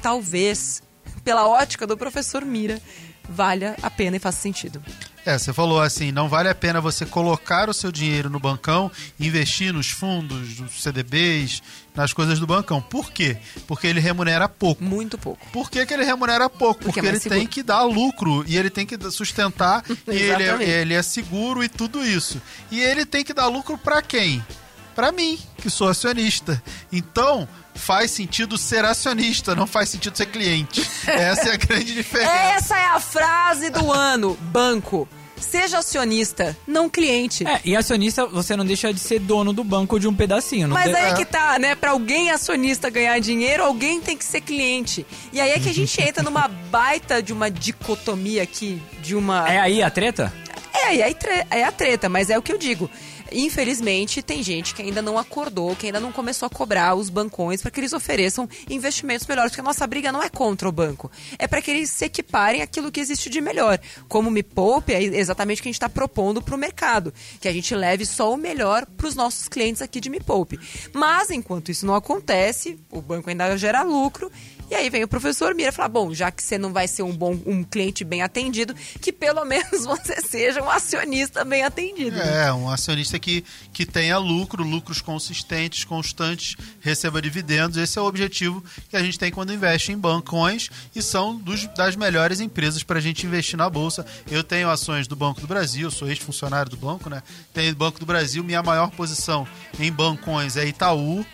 talvez, 0.00 0.82
pela 1.22 1.46
ótica 1.46 1.86
do 1.86 1.98
professor 1.98 2.44
Mira, 2.44 2.80
valha 3.28 3.76
a 3.82 3.90
pena 3.90 4.16
e 4.16 4.20
faça 4.20 4.40
sentido. 4.40 4.82
É, 5.26 5.38
você 5.38 5.52
falou 5.54 5.80
assim, 5.80 6.12
não 6.12 6.28
vale 6.28 6.48
a 6.50 6.54
pena 6.54 6.80
você 6.80 7.06
colocar 7.06 7.70
o 7.70 7.74
seu 7.74 7.90
dinheiro 7.90 8.28
no 8.28 8.38
bancão, 8.38 8.90
investir 9.18 9.72
nos 9.72 9.90
fundos, 9.90 10.60
nos 10.60 10.82
CDBs, 10.82 11.62
nas 11.94 12.12
coisas 12.12 12.38
do 12.38 12.46
bancão. 12.46 12.82
Por 12.82 13.10
quê? 13.10 13.38
Porque 13.66 13.86
ele 13.86 14.00
remunera 14.00 14.48
pouco. 14.48 14.84
Muito 14.84 15.16
pouco. 15.16 15.46
Por 15.50 15.70
que, 15.70 15.84
que 15.86 15.94
ele 15.94 16.04
remunera 16.04 16.50
pouco? 16.50 16.74
Porque 16.84 16.84
Porque, 16.84 17.00
é 17.00 17.02
ele 17.02 17.10
mais 17.12 17.22
seguro. 17.22 17.40
tem 17.40 17.48
que 17.48 17.62
dar 17.62 17.84
lucro 17.84 18.44
e 18.46 18.56
ele 18.58 18.68
tem 18.68 18.84
que 18.84 18.98
sustentar 19.10 19.82
e 20.06 20.14
ele 20.16 20.42
é, 20.42 20.80
ele 20.80 20.94
é 20.94 21.02
seguro 21.02 21.64
e 21.64 21.68
tudo 21.68 22.04
isso. 22.04 22.40
E 22.70 22.80
ele 22.82 23.06
tem 23.06 23.24
que 23.24 23.32
dar 23.32 23.46
lucro 23.46 23.78
pra 23.78 24.02
quem? 24.02 24.44
Pra 24.94 25.10
mim, 25.12 25.38
que 25.58 25.68
sou 25.68 25.88
acionista. 25.88 26.62
Então, 26.92 27.48
faz 27.74 28.10
sentido 28.12 28.56
ser 28.56 28.84
acionista, 28.84 29.54
não 29.54 29.66
faz 29.66 29.88
sentido 29.88 30.16
ser 30.16 30.26
cliente. 30.26 30.80
Essa 31.06 31.50
é 31.50 31.52
a 31.54 31.56
grande 31.56 31.92
diferença. 31.94 32.30
Essa 32.32 32.78
é 32.78 32.84
a 32.86 33.00
frase 33.00 33.70
do 33.70 33.92
ano. 33.92 34.36
Banco. 34.40 35.08
Seja 35.36 35.78
acionista, 35.78 36.56
não 36.66 36.88
cliente. 36.88 37.46
É, 37.46 37.60
e 37.64 37.76
acionista, 37.76 38.24
você 38.24 38.56
não 38.56 38.64
deixa 38.64 38.94
de 38.94 39.00
ser 39.00 39.18
dono 39.18 39.52
do 39.52 39.62
banco 39.64 39.98
de 40.00 40.06
um 40.08 40.14
pedacinho. 40.14 40.68
Não 40.68 40.74
Mas 40.74 40.90
de- 40.90 40.96
aí 40.96 41.10
é 41.10 41.14
que 41.14 41.24
tá, 41.24 41.58
né? 41.58 41.74
Pra 41.74 41.90
alguém 41.90 42.30
acionista 42.30 42.88
ganhar 42.88 43.18
dinheiro, 43.18 43.62
alguém 43.64 44.00
tem 44.00 44.16
que 44.16 44.24
ser 44.24 44.40
cliente. 44.40 45.04
E 45.32 45.40
aí 45.40 45.50
é 45.50 45.58
que 45.58 45.68
a 45.68 45.74
gente 45.74 46.00
entra 46.00 46.22
numa 46.22 46.48
baita 46.48 47.20
de 47.22 47.32
uma 47.32 47.50
dicotomia 47.50 48.42
aqui, 48.42 48.80
de 49.02 49.14
uma. 49.14 49.46
É 49.52 49.58
aí 49.60 49.82
a 49.82 49.90
treta? 49.90 50.32
É, 50.72 50.84
aí 50.86 51.02
é, 51.02 51.12
tre- 51.14 51.46
é 51.50 51.64
a 51.64 51.72
treta, 51.72 52.08
mas 52.08 52.30
é 52.30 52.38
o 52.38 52.42
que 52.42 52.52
eu 52.52 52.58
digo. 52.58 52.90
Infelizmente, 53.34 54.22
tem 54.22 54.44
gente 54.44 54.74
que 54.74 54.80
ainda 54.80 55.02
não 55.02 55.18
acordou, 55.18 55.74
que 55.74 55.86
ainda 55.86 55.98
não 55.98 56.12
começou 56.12 56.46
a 56.46 56.50
cobrar 56.50 56.94
os 56.94 57.10
bancões 57.10 57.60
para 57.60 57.70
que 57.70 57.80
eles 57.80 57.92
ofereçam 57.92 58.48
investimentos 58.70 59.26
melhores, 59.26 59.50
porque 59.50 59.60
a 59.60 59.64
nossa 59.64 59.84
briga 59.88 60.12
não 60.12 60.22
é 60.22 60.28
contra 60.28 60.68
o 60.68 60.72
banco, 60.72 61.10
é 61.36 61.48
para 61.48 61.60
que 61.60 61.70
eles 61.70 61.90
se 61.90 62.04
equiparem 62.04 62.62
aquilo 62.62 62.92
que 62.92 63.00
existe 63.00 63.28
de 63.28 63.40
melhor. 63.40 63.80
Como 64.08 64.30
Me 64.30 64.44
Poupe, 64.44 64.92
é 64.92 65.02
exatamente 65.02 65.58
o 65.58 65.62
que 65.62 65.68
a 65.68 65.72
gente 65.72 65.76
está 65.76 65.88
propondo 65.88 66.40
para 66.40 66.54
o 66.54 66.58
mercado, 66.58 67.12
que 67.40 67.48
a 67.48 67.52
gente 67.52 67.74
leve 67.74 68.06
só 68.06 68.32
o 68.32 68.36
melhor 68.36 68.86
para 68.86 69.08
os 69.08 69.16
nossos 69.16 69.48
clientes 69.48 69.82
aqui 69.82 70.00
de 70.00 70.08
Me 70.08 70.20
Poupe. 70.20 70.58
Mas, 70.92 71.30
enquanto 71.30 71.72
isso 71.72 71.84
não 71.84 71.94
acontece, 71.94 72.78
o 72.88 73.02
banco 73.02 73.28
ainda 73.28 73.56
gera 73.56 73.82
lucro 73.82 74.30
e 74.70 74.74
aí 74.74 74.88
vem 74.90 75.04
o 75.04 75.08
professor 75.08 75.54
Mira 75.54 75.70
falar: 75.72 75.88
bom, 75.88 76.12
já 76.14 76.30
que 76.30 76.42
você 76.42 76.56
não 76.58 76.72
vai 76.72 76.88
ser 76.88 77.02
um 77.02 77.12
bom 77.16 77.38
um 77.46 77.62
cliente 77.62 78.04
bem 78.04 78.22
atendido, 78.22 78.74
que 79.00 79.12
pelo 79.12 79.44
menos 79.46 79.84
você 79.84 80.20
seja 80.20 80.62
um 80.62 80.70
acionista 80.70 81.44
bem 81.44 81.62
atendido. 81.64 82.18
É, 82.18 82.52
um 82.52 82.68
acionista 82.70 83.18
que, 83.18 83.44
que 83.72 83.84
tenha 83.86 84.18
lucro, 84.18 84.62
lucros 84.64 85.00
consistentes, 85.00 85.84
constantes, 85.84 86.56
receba 86.80 87.20
dividendos. 87.20 87.76
Esse 87.76 87.98
é 87.98 88.02
o 88.02 88.06
objetivo 88.06 88.62
que 88.88 88.96
a 88.96 89.02
gente 89.02 89.18
tem 89.18 89.30
quando 89.30 89.52
investe 89.52 89.92
em 89.92 89.98
bancões 89.98 90.68
e 90.94 91.02
são 91.02 91.36
dos- 91.36 91.66
das 91.76 91.96
melhores 91.96 92.40
empresas 92.40 92.82
para 92.82 92.98
a 92.98 93.02
gente 93.02 93.26
investir 93.26 93.56
na 93.56 93.68
Bolsa. 93.68 94.04
Eu 94.30 94.42
tenho 94.42 94.70
ações 94.70 95.06
do 95.06 95.14
Banco 95.16 95.40
do 95.40 95.46
Brasil, 95.46 95.90
sou 95.90 96.08
ex-funcionário 96.08 96.70
do 96.70 96.76
banco, 96.76 97.08
né? 97.10 97.22
Tenho 97.52 97.74
Banco 97.74 97.98
do 98.00 98.06
Brasil, 98.06 98.42
minha 98.44 98.62
maior 98.62 98.90
posição 98.90 99.46
em 99.78 99.90
bancões 99.92 100.56
é 100.56 100.64
Itaú. 100.66 101.24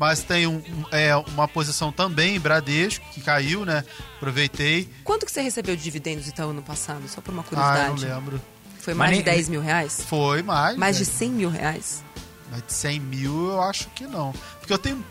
Mas 0.00 0.22
tem 0.22 0.46
um- 0.46 0.62
é, 0.90 1.14
uma 1.14 1.46
posição 1.46 1.92
também 1.92 2.36
em 2.36 2.40
Bradesco, 2.40 3.04
que 3.12 3.20
caiu, 3.20 3.66
né? 3.66 3.84
Aproveitei. 4.16 4.88
Quanto 5.04 5.26
que 5.26 5.30
você 5.30 5.42
recebeu 5.42 5.76
de 5.76 5.82
dividendos 5.82 6.26
Itaú 6.26 6.54
no 6.54 6.62
passado? 6.62 7.06
Só 7.06 7.20
por 7.20 7.32
uma 7.34 7.42
Ah, 7.42 7.44
curiosidade. 7.44 8.02
eu 8.04 8.08
não 8.08 8.16
lembro. 8.16 8.40
Foi 8.80 8.94
Mas 8.94 8.98
mais 9.10 9.18
de 9.18 9.24
nem- 9.24 9.34
10 9.34 9.48
mil 9.50 9.60
reais? 9.60 10.02
Foi 10.08 10.42
mais. 10.42 10.74
Mais 10.78 10.96
de 10.96 11.04
né? 11.04 11.10
100 11.12 11.30
mil 11.30 11.50
reais? 11.50 12.02
Mas 12.50 12.62
de 12.66 12.72
100 12.72 12.98
mil 12.98 13.50
eu 13.50 13.62
acho 13.62 13.88
que 13.90 14.06
não. 14.06 14.32
Porque 14.58 14.72
eu 14.72 14.78
tenho 14.78 15.04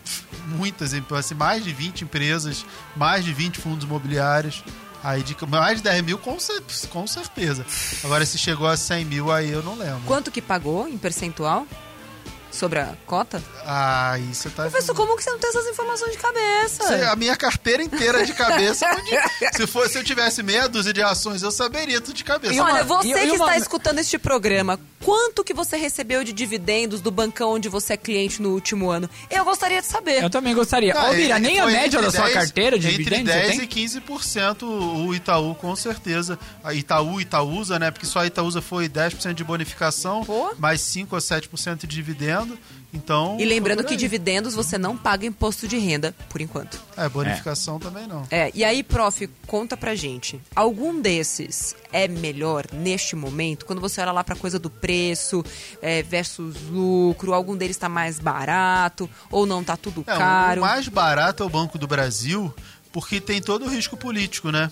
muitas, 0.48 0.92
assim, 1.16 1.36
mais 1.36 1.64
de 1.64 1.72
20 1.72 2.02
empresas, 2.04 2.66
mais 2.96 3.24
de 3.24 3.32
20 3.32 3.60
fundos 3.60 3.86
imobiliários. 3.86 4.64
Aí 5.04 5.22
de 5.22 5.38
mais 5.48 5.78
de 5.78 5.84
10 5.84 6.04
mil 6.04 6.18
com, 6.18 6.36
com 6.90 7.08
certeza. 7.08 7.64
Agora 8.04 8.26
se 8.26 8.40
chegou 8.40 8.68
a 8.68 8.76
100 8.76 9.06
mil 9.06 9.32
aí 9.32 9.52
eu 9.52 9.62
não 9.62 9.76
lembro. 9.78 10.02
Quanto 10.08 10.32
que 10.32 10.42
pagou 10.42 10.88
em 10.90 10.98
percentual? 10.98 11.66
Sobre 12.52 12.80
a 12.80 12.94
cota? 13.06 13.42
Ah, 13.66 14.18
isso 14.32 14.50
tá. 14.50 14.64
Professor, 14.64 14.96
como 14.96 15.16
que 15.16 15.24
você 15.24 15.30
não 15.30 15.38
tem 15.40 15.50
essas 15.50 15.68
informações 15.68 16.12
de 16.14 16.18
cabeça? 16.18 16.88
Sei, 16.88 17.04
A 17.04 17.16
minha 17.16 17.36
carteira 17.38 17.84
inteira 17.84 18.26
de 18.26 18.34
cabeça. 18.34 18.86
se, 19.56 19.68
fosse, 19.68 19.94
se 19.94 19.98
eu 20.00 20.04
tivesse 20.04 20.42
meia 20.42 20.68
dúzia 20.68 20.92
de 20.92 21.02
ações, 21.02 21.44
eu 21.44 21.52
saberia 21.52 22.02
tudo 22.02 22.16
de 22.16 22.24
cabeça. 22.24 22.54
E 22.54 22.60
uma- 22.60 22.74
Olha, 22.74 22.84
você 22.84 23.08
e- 23.08 23.14
que 23.14 23.20
e 23.20 23.32
uma- 23.32 23.46
está 23.46 23.58
escutando 23.58 24.00
este 24.00 24.18
programa, 24.18 24.80
quanto 25.04 25.44
que 25.44 25.54
você 25.54 25.78
recebeu 25.78 26.24
de 26.24 26.34
dividendos 26.34 27.02
do 27.02 27.10
bancão 27.12 27.54
onde 27.54 27.70
você 27.70 27.94
é 27.94 27.98
cliente 27.98 28.42
no 28.42 28.50
último 28.54 28.90
ano? 28.90 29.10
Eu 29.30 29.44
gostaria 29.46 29.82
de 29.82 29.88
saber. 29.88 30.24
Eu 30.24 30.30
também 30.30 30.54
gostaria. 30.54 30.94
Ah, 30.94 31.10
Ô, 31.10 31.14
Mira, 31.14 31.36
é- 31.36 31.40
nem 31.40 31.60
a 31.60 31.66
média 31.66 32.00
da 32.00 32.08
entre 32.08 32.18
sua 32.18 32.26
10 32.26 32.34
carteira 32.34 32.78
de 32.80 32.88
Entre 32.88 32.98
dividendos 33.04 33.34
você 33.34 33.40
10 33.40 33.56
tem? 33.58 33.64
e 33.64 33.68
15% 33.68 34.64
o 35.08 35.16
Itaú, 35.16 35.56
com 35.56 35.76
certeza. 35.76 36.38
A 36.64 36.74
Itaú, 36.74 37.20
Itaúsa, 37.22 37.80
né? 37.80 37.92
Porque 37.92 38.06
só 38.06 38.20
a 38.20 38.26
Itaúsa 38.28 38.62
foi 38.62 38.88
10% 38.90 39.34
de 39.34 39.44
bonificação, 39.44 40.24
Pô. 40.26 40.54
mais 40.58 40.82
5 40.82 41.16
a 41.16 41.20
7% 41.20 41.88
de 41.88 41.96
dividendo. 41.96 42.58
Então. 42.94 43.38
E 43.40 43.46
lembrando 43.46 43.84
que 43.84 43.96
dividendos 43.96 44.56
você 44.56 44.78
não 44.78 44.98
paga 44.98 45.26
imposto 45.26 45.68
de 45.68 45.78
renda, 45.78 46.16
por 46.30 46.42
enquanto. 46.42 46.82
É, 46.98 47.08
bonificação 47.08 47.80
também 47.80 48.08
não. 48.08 48.24
É, 48.32 48.52
e 48.54 48.64
aí, 48.64 48.82
prof, 48.84 49.30
conta 49.46 49.78
pra 49.78 49.94
gente. 49.96 50.42
Algum 50.56 51.00
desses 51.00 51.76
é 51.94 52.08
melhor 52.08 52.66
neste 52.74 53.16
momento? 53.16 53.66
Quando 53.66 53.80
você 53.80 54.02
olha 54.02 54.12
lá 54.12 54.24
pra 54.24 54.36
coisa 54.36 54.58
do 54.58 54.70
preço 54.70 55.44
é, 55.82 56.02
versus 56.04 56.56
lucro, 56.72 57.34
algum 57.34 57.56
deles 57.56 57.78
tá 57.78 57.88
mais 57.88 58.20
barato 58.20 59.10
ou 59.30 59.46
não 59.46 59.64
tá 59.64 59.78
tudo 59.78 60.02
É, 60.08 60.18
caro? 60.18 60.62
o 60.62 60.66
mais 60.66 60.88
barato 60.88 61.44
é 61.44 61.46
o 61.46 61.50
Banco 61.50 61.78
do 61.78 61.88
Brasil, 61.88 62.54
porque 62.92 63.22
tem 63.22 63.42
todo 63.42 63.66
o 63.66 63.70
risco 63.70 63.96
político, 63.96 64.52
né? 64.52 64.72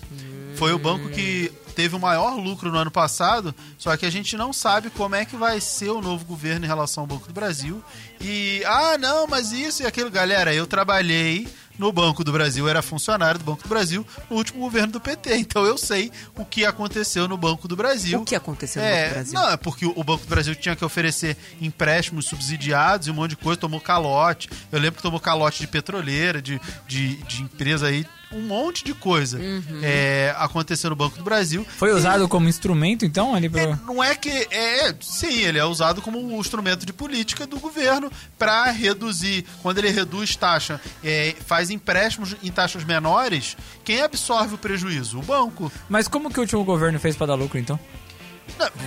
Foi 0.56 0.74
o 0.74 0.80
banco 0.80 1.10
que 1.10 1.52
teve 1.76 1.96
o 1.96 2.00
maior 2.00 2.36
lucro 2.36 2.72
no 2.72 2.78
ano 2.80 2.90
passado, 2.90 3.54
só 3.78 3.96
que 3.96 4.08
a 4.08 4.10
gente 4.10 4.36
não 4.36 4.52
sabe 4.52 4.90
como 4.90 5.14
é 5.14 5.24
que 5.24 5.36
vai 5.36 5.62
ser 5.62 5.92
o 5.92 6.02
novo 6.02 6.26
governo 6.26 6.66
em 6.66 6.68
relação 6.68 7.04
ao 7.04 7.08
Banco 7.08 7.28
do 7.28 7.34
Brasil. 7.34 7.84
E, 8.20 8.64
ah, 8.66 8.98
não, 8.98 9.28
mas 9.28 9.52
isso 9.52 9.84
e 9.84 9.86
aquilo. 9.86 10.10
Galera, 10.10 10.52
eu 10.52 10.66
trabalhei 10.66 11.48
no 11.78 11.92
Banco 11.92 12.24
do 12.24 12.32
Brasil, 12.32 12.68
era 12.68 12.82
funcionário 12.82 13.40
do 13.40 13.46
Banco 13.46 13.64
do 13.64 13.70
Brasil 13.70 14.06
no 14.30 14.38
último 14.38 14.60
governo 14.62 14.94
do 14.94 15.00
PT, 15.00 15.36
então 15.38 15.66
eu 15.66 15.78
sei 15.78 16.12
o 16.36 16.44
que 16.46 16.66
aconteceu 16.66 17.28
no 17.28 17.38
Banco 17.38 17.68
do 17.68 17.76
Brasil. 17.76 18.20
O 18.22 18.26
que 18.26 18.36
aconteceu 18.36 18.82
no 18.82 18.88
É, 18.88 18.96
Banco 18.96 19.10
do 19.10 19.14
Brasil? 19.14 19.34
Não, 19.34 19.50
é 19.52 19.58
porque 19.58 19.86
o 19.86 20.04
Banco 20.04 20.24
do 20.26 20.30
Brasil 20.30 20.56
tinha 20.56 20.76
que 20.76 20.84
oferecer 20.84 21.38
empréstimos 21.62 22.26
subsidiados 22.26 23.08
e 23.08 23.12
um 23.12 23.14
monte 23.14 23.32
de 23.32 23.38
coisa, 23.38 23.60
tomou 23.60 23.80
calote. 23.80 24.50
Eu 24.72 24.80
lembro 24.80 24.98
que 24.98 25.04
tomou 25.04 25.20
calote 25.20 25.60
de 25.60 25.68
petroleira, 25.68 26.42
de, 26.42 26.60
de, 26.88 27.16
de 27.24 27.42
empresa 27.44 27.88
aí, 27.88 28.06
um 28.32 28.42
monte 28.42 28.84
de 28.84 28.94
coisa 28.94 29.38
Uhum. 29.40 29.80
é, 29.84 30.34
aconteceu 30.38 30.90
no 30.90 30.96
Banco 30.96 31.18
do 31.18 31.24
Brasil. 31.24 31.66
Foi 31.78 31.92
usado 31.94 32.28
como 32.28 32.50
instrumento, 32.50 33.06
então, 33.06 33.34
ali 33.34 33.48
É, 33.48 33.50
pro... 33.50 33.80
não 33.86 34.04
é 34.04 34.16
que. 34.16 34.30
É, 34.30 34.94
sim, 35.00 35.40
ele 35.42 35.58
é 35.58 35.64
usado 35.66 36.02
como 36.02 36.20
um 36.20 36.40
instrumento 36.40 36.86
de 36.86 36.92
política 36.94 37.48
do 37.48 37.60
governo 37.60 38.12
para 38.38 38.70
reduzir. 38.72 39.46
Quando 39.62 39.78
ele 39.78 39.90
reduz 39.90 40.36
taxa, 40.36 40.80
é, 41.04 41.36
faz 41.46 41.70
empréstimos 41.70 42.36
em 42.44 42.52
taxas 42.52 42.84
menores, 42.84 43.56
quem 43.84 44.02
absorve 44.02 44.56
o 44.56 44.58
prejuízo? 44.58 45.20
O 45.20 45.24
banco. 45.24 45.72
Mas 45.88 46.08
como 46.08 46.30
que 46.30 46.40
o 46.40 46.42
último 46.42 46.64
governo 46.64 47.00
fez 47.00 47.16
pra 47.16 47.28
dar 47.28 47.36
lucro, 47.36 47.58
então? 47.58 47.80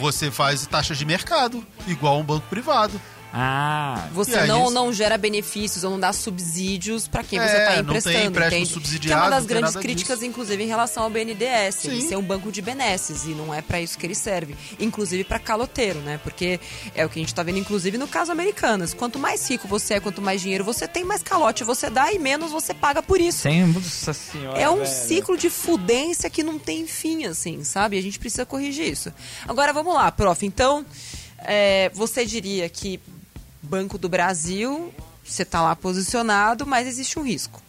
Você 0.00 0.30
faz 0.30 0.66
taxas 0.66 0.98
de 0.98 1.04
mercado, 1.04 1.64
igual 1.86 2.18
um 2.18 2.24
banco 2.24 2.46
privado. 2.48 3.00
Ah, 3.32 4.08
Você 4.12 4.44
não, 4.46 4.64
isso- 4.64 4.74
não 4.74 4.92
gera 4.92 5.16
benefícios 5.16 5.84
ou 5.84 5.90
não 5.90 6.00
dá 6.00 6.12
subsídios 6.12 7.06
pra 7.06 7.22
quem 7.22 7.38
É, 7.38 7.42
você 7.46 7.56
está 7.56 7.60
não 7.68 7.74
tem 7.74 7.82
emprestando. 7.82 8.26
empréstimo 8.26 8.56
entende? 8.62 8.72
subsidiado, 8.72 9.06
Que 9.06 9.12
é 9.12 9.16
uma 9.16 9.30
das 9.30 9.46
grandes 9.46 9.76
críticas, 9.76 10.18
disso. 10.18 10.28
inclusive, 10.30 10.62
em 10.64 10.66
relação 10.66 11.04
ao 11.04 11.10
BNDES. 11.10 11.84
Ele 11.84 12.00
Sim. 12.02 12.08
ser 12.08 12.16
um 12.16 12.22
banco 12.22 12.50
de 12.50 12.60
benesses. 12.60 13.24
E 13.26 13.28
não 13.28 13.54
é 13.54 13.62
pra 13.62 13.80
isso 13.80 13.96
que 13.96 14.04
ele 14.04 14.14
serve. 14.16 14.56
Inclusive 14.80 15.22
pra 15.24 15.38
caloteiro, 15.38 16.00
né? 16.00 16.18
Porque 16.24 16.58
é 16.94 17.06
o 17.06 17.08
que 17.08 17.18
a 17.18 17.22
gente 17.22 17.34
tá 17.34 17.42
vendo, 17.42 17.58
inclusive, 17.58 17.96
no 17.96 18.08
caso 18.08 18.32
Americanas. 18.32 18.92
Quanto 18.92 19.18
mais 19.18 19.48
rico 19.48 19.68
você 19.68 19.94
é, 19.94 20.00
quanto 20.00 20.20
mais 20.20 20.40
dinheiro 20.40 20.64
você 20.64 20.88
tem, 20.88 21.04
mais 21.04 21.22
calote 21.22 21.62
você 21.62 21.88
dá 21.88 22.12
e 22.12 22.18
menos 22.18 22.50
você 22.50 22.74
paga 22.74 23.02
por 23.02 23.20
isso. 23.20 23.38
sem... 23.38 23.64
Nossa 23.66 24.12
senhora, 24.12 24.58
É 24.58 24.68
um 24.68 24.78
velho. 24.78 24.88
ciclo 24.88 25.36
de 25.36 25.48
fudência 25.50 26.28
que 26.28 26.42
não 26.42 26.58
tem 26.58 26.86
fim, 26.86 27.26
assim, 27.26 27.62
sabe? 27.62 27.96
A 27.96 28.02
gente 28.02 28.18
precisa 28.18 28.44
corrigir 28.44 28.88
isso. 28.88 29.12
Agora 29.46 29.72
vamos 29.72 29.94
lá, 29.94 30.10
prof. 30.10 30.44
Então, 30.44 30.84
é, 31.38 31.90
você 31.94 32.24
diria 32.26 32.68
que 32.68 32.98
Banco 33.62 33.98
do 33.98 34.08
Brasil, 34.08 34.92
você 35.24 35.42
está 35.42 35.60
lá 35.62 35.74
posicionado, 35.76 36.66
mas 36.66 36.86
existe 36.86 37.18
um 37.18 37.22
risco. 37.22 37.62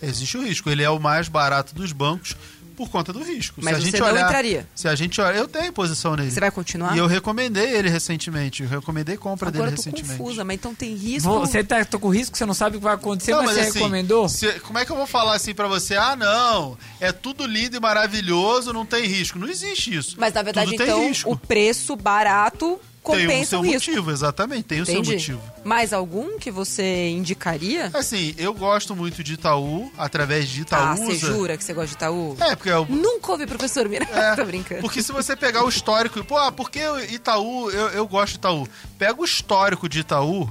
Existe 0.00 0.36
o 0.38 0.42
risco. 0.44 0.70
Ele 0.70 0.82
é 0.82 0.90
o 0.90 0.98
mais 1.00 1.28
barato 1.28 1.74
dos 1.74 1.90
bancos 1.92 2.36
por 2.76 2.88
conta 2.88 3.12
do 3.12 3.20
risco. 3.24 3.60
Mas 3.60 3.70
se 3.70 3.74
a 3.74 3.78
você 3.80 3.84
gente 3.90 4.00
não 4.00 4.06
olhar, 4.06 4.26
entraria? 4.26 4.68
Se 4.72 4.86
a 4.86 4.94
gente 4.94 5.20
olhar, 5.20 5.34
eu 5.34 5.48
tenho 5.48 5.72
posição 5.72 6.14
nele. 6.14 6.30
Você 6.30 6.38
vai 6.38 6.52
continuar? 6.52 6.94
E 6.94 6.98
eu 6.98 7.08
recomendei 7.08 7.72
ele 7.74 7.88
recentemente. 7.88 8.62
Eu 8.62 8.68
recomendei 8.68 9.16
compra 9.16 9.48
Agora 9.48 9.64
dele 9.70 9.76
eu 9.80 9.82
tô 9.82 9.90
recentemente. 9.90 10.16
confusa, 10.16 10.44
mas 10.44 10.54
então 10.54 10.72
tem 10.72 10.94
risco. 10.94 11.28
Você 11.40 11.64
tá 11.64 11.84
tô 11.84 11.98
com 11.98 12.08
risco, 12.08 12.38
você 12.38 12.46
não 12.46 12.54
sabe 12.54 12.76
o 12.76 12.78
que 12.78 12.84
vai 12.84 12.94
acontecer, 12.94 13.32
Não, 13.32 13.42
mas, 13.42 13.54
você 13.54 13.60
assim, 13.62 13.78
recomendou? 13.80 14.28
se- 14.28 14.60
como 14.60 14.78
é 14.78 14.84
que 14.84 14.92
eu 14.92 14.96
vou 14.96 15.08
falar 15.08 15.34
assim 15.34 15.52
pra 15.52 15.66
você? 15.66 15.96
Ah, 15.96 16.14
não, 16.14 16.78
é 17.00 17.10
tudo 17.10 17.44
lindo 17.44 17.76
e 17.76 17.80
maravilhoso, 17.80 18.72
não 18.72 18.86
tem 18.86 19.04
risco. 19.06 19.36
Não 19.40 19.48
existe 19.48 19.92
isso. 19.96 20.14
Mas 20.16 20.32
na 20.32 20.42
verdade, 20.42 20.70
Tudo 20.70 20.82
então, 20.84 21.10
o 21.24 21.36
preço 21.36 21.96
barato 21.96 22.78
tem 23.16 23.26
o 23.26 23.28
compensa 23.28 23.50
seu 23.50 23.60
o 23.60 23.64
motivo, 23.64 24.10
exatamente, 24.10 24.62
tem 24.64 24.80
o 24.80 24.82
Entendi. 24.82 25.06
seu 25.20 25.36
motivo. 25.36 25.52
Mais 25.64 25.92
algum 25.92 26.38
que 26.38 26.50
você 26.50 27.08
indicaria? 27.10 27.90
Assim, 27.94 28.34
eu 28.38 28.54
gosto 28.54 28.94
muito 28.94 29.22
de 29.24 29.34
Itaú, 29.34 29.90
através 29.96 30.48
de 30.48 30.60
Ah, 30.70 30.94
Itaúsa. 30.94 31.04
você 31.04 31.14
jura 31.18 31.56
que 31.56 31.64
você 31.64 31.72
gosta 31.72 31.88
de 31.88 31.94
Itaú? 31.94 32.36
É, 32.40 32.54
porque 32.56 32.70
o, 32.70 32.84
Nunca 32.86 33.32
ouvi 33.32 33.46
professor 33.46 33.88
Mira. 33.88 34.04
É, 34.10 34.34
Tô 34.36 34.44
brincando. 34.44 34.80
Porque 34.80 35.02
se 35.02 35.12
você 35.12 35.34
pegar 35.36 35.64
o 35.64 35.68
histórico, 35.68 36.22
pô, 36.24 36.36
ah, 36.36 36.52
por 36.52 36.70
que 36.70 36.80
Itaú, 37.10 37.70
eu, 37.70 37.88
eu 37.90 38.06
gosto 38.06 38.32
de 38.32 38.38
Itaú. 38.38 38.68
Pega 38.98 39.20
o 39.20 39.24
histórico 39.24 39.88
de 39.88 40.00
Itaú 40.00 40.48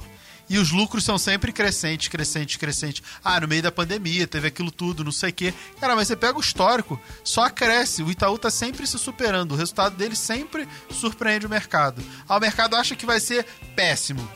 e 0.48 0.58
os 0.58 0.70
lucros 0.70 1.04
são 1.04 1.18
sempre 1.18 1.52
crescentes, 1.52 2.08
crescentes, 2.08 2.56
crescentes. 2.56 3.02
Ah, 3.24 3.40
no 3.40 3.48
meio 3.48 3.62
da 3.62 3.72
pandemia 3.72 4.26
teve 4.26 4.48
aquilo 4.48 4.70
tudo, 4.70 5.04
não 5.04 5.12
sei 5.12 5.30
o 5.30 5.32
quê. 5.32 5.54
Cara, 5.80 5.94
mas 5.94 6.08
você 6.08 6.16
pega 6.16 6.38
o 6.38 6.40
histórico, 6.40 7.00
só 7.22 7.48
cresce. 7.50 8.02
O 8.02 8.10
Itaú 8.10 8.38
tá 8.38 8.50
sempre 8.50 8.86
se 8.86 8.98
superando. 8.98 9.52
O 9.52 9.56
resultado 9.56 9.96
dele 9.96 10.16
sempre 10.16 10.68
surpreende 10.90 11.46
o 11.46 11.50
mercado. 11.50 12.02
Ah, 12.28 12.36
o 12.36 12.40
mercado 12.40 12.76
acha 12.76 12.96
que 12.96 13.06
vai 13.06 13.20
ser 13.20 13.44
péssimo. 13.76 14.28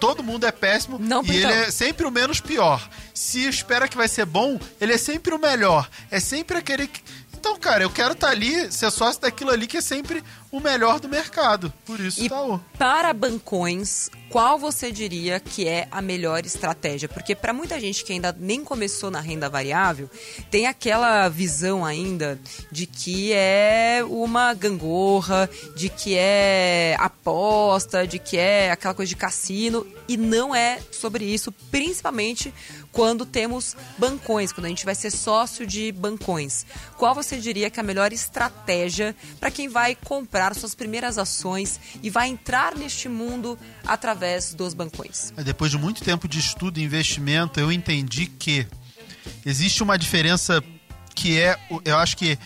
Todo 0.00 0.22
mundo 0.22 0.46
é 0.46 0.50
péssimo 0.50 0.98
Não, 0.98 1.22
e 1.22 1.36
então. 1.36 1.50
ele 1.50 1.52
é 1.52 1.70
sempre 1.70 2.06
o 2.06 2.10
menos 2.10 2.40
pior. 2.40 2.88
Se 3.12 3.46
espera 3.46 3.86
que 3.86 3.98
vai 3.98 4.08
ser 4.08 4.24
bom, 4.24 4.58
ele 4.80 4.94
é 4.94 4.96
sempre 4.96 5.34
o 5.34 5.38
melhor. 5.38 5.88
É 6.10 6.18
sempre 6.18 6.56
aquele 6.56 6.86
que... 6.86 7.02
Então, 7.40 7.58
cara, 7.58 7.82
eu 7.82 7.88
quero 7.90 8.12
estar 8.12 8.28
ali, 8.28 8.70
ser 8.70 8.90
sócio 8.90 9.22
daquilo 9.22 9.50
ali 9.50 9.66
que 9.66 9.78
é 9.78 9.80
sempre 9.80 10.22
o 10.52 10.60
melhor 10.60 11.00
do 11.00 11.08
mercado. 11.08 11.72
Por 11.86 11.98
isso, 11.98 12.20
E 12.20 12.26
Itaú. 12.26 12.60
para 12.76 13.14
bancões, 13.14 14.10
qual 14.28 14.58
você 14.58 14.92
diria 14.92 15.40
que 15.40 15.66
é 15.66 15.88
a 15.90 16.02
melhor 16.02 16.44
estratégia? 16.44 17.08
Porque 17.08 17.34
para 17.34 17.54
muita 17.54 17.80
gente 17.80 18.04
que 18.04 18.12
ainda 18.12 18.36
nem 18.38 18.62
começou 18.62 19.10
na 19.10 19.20
renda 19.20 19.48
variável, 19.48 20.10
tem 20.50 20.66
aquela 20.66 21.28
visão 21.30 21.82
ainda 21.82 22.38
de 22.70 22.84
que 22.86 23.32
é 23.32 24.00
uma 24.06 24.52
gangorra, 24.52 25.48
de 25.74 25.88
que 25.88 26.16
é 26.18 26.94
aposta, 26.98 28.06
de 28.06 28.18
que 28.18 28.36
é 28.36 28.70
aquela 28.70 28.92
coisa 28.92 29.08
de 29.08 29.16
cassino 29.16 29.86
e 30.06 30.16
não 30.18 30.54
é 30.54 30.78
sobre 30.92 31.24
isso, 31.24 31.50
principalmente 31.70 32.52
quando 32.92 33.24
temos 33.24 33.76
bancões, 33.98 34.52
quando 34.52 34.66
a 34.66 34.68
gente 34.68 34.84
vai 34.84 34.94
ser 34.94 35.10
sócio 35.10 35.66
de 35.66 35.92
bancões. 35.92 36.66
Qual 36.96 37.14
você 37.14 37.38
diria 37.38 37.70
que 37.70 37.78
é 37.78 37.82
a 37.82 37.86
melhor 37.86 38.12
estratégia 38.12 39.14
para 39.38 39.50
quem 39.50 39.68
vai 39.68 39.94
comprar 39.94 40.54
suas 40.54 40.74
primeiras 40.74 41.18
ações 41.18 41.80
e 42.02 42.10
vai 42.10 42.28
entrar 42.28 42.74
neste 42.74 43.08
mundo 43.08 43.58
através 43.86 44.54
dos 44.54 44.74
bancões? 44.74 45.32
Depois 45.44 45.70
de 45.70 45.78
muito 45.78 46.02
tempo 46.02 46.26
de 46.26 46.38
estudo 46.38 46.78
e 46.78 46.82
investimento, 46.82 47.60
eu 47.60 47.70
entendi 47.70 48.26
que 48.26 48.66
existe 49.44 49.82
uma 49.82 49.96
diferença 49.96 50.62
que 51.14 51.38
é, 51.38 51.58
eu 51.84 51.96
acho 51.98 52.16
que 52.16 52.38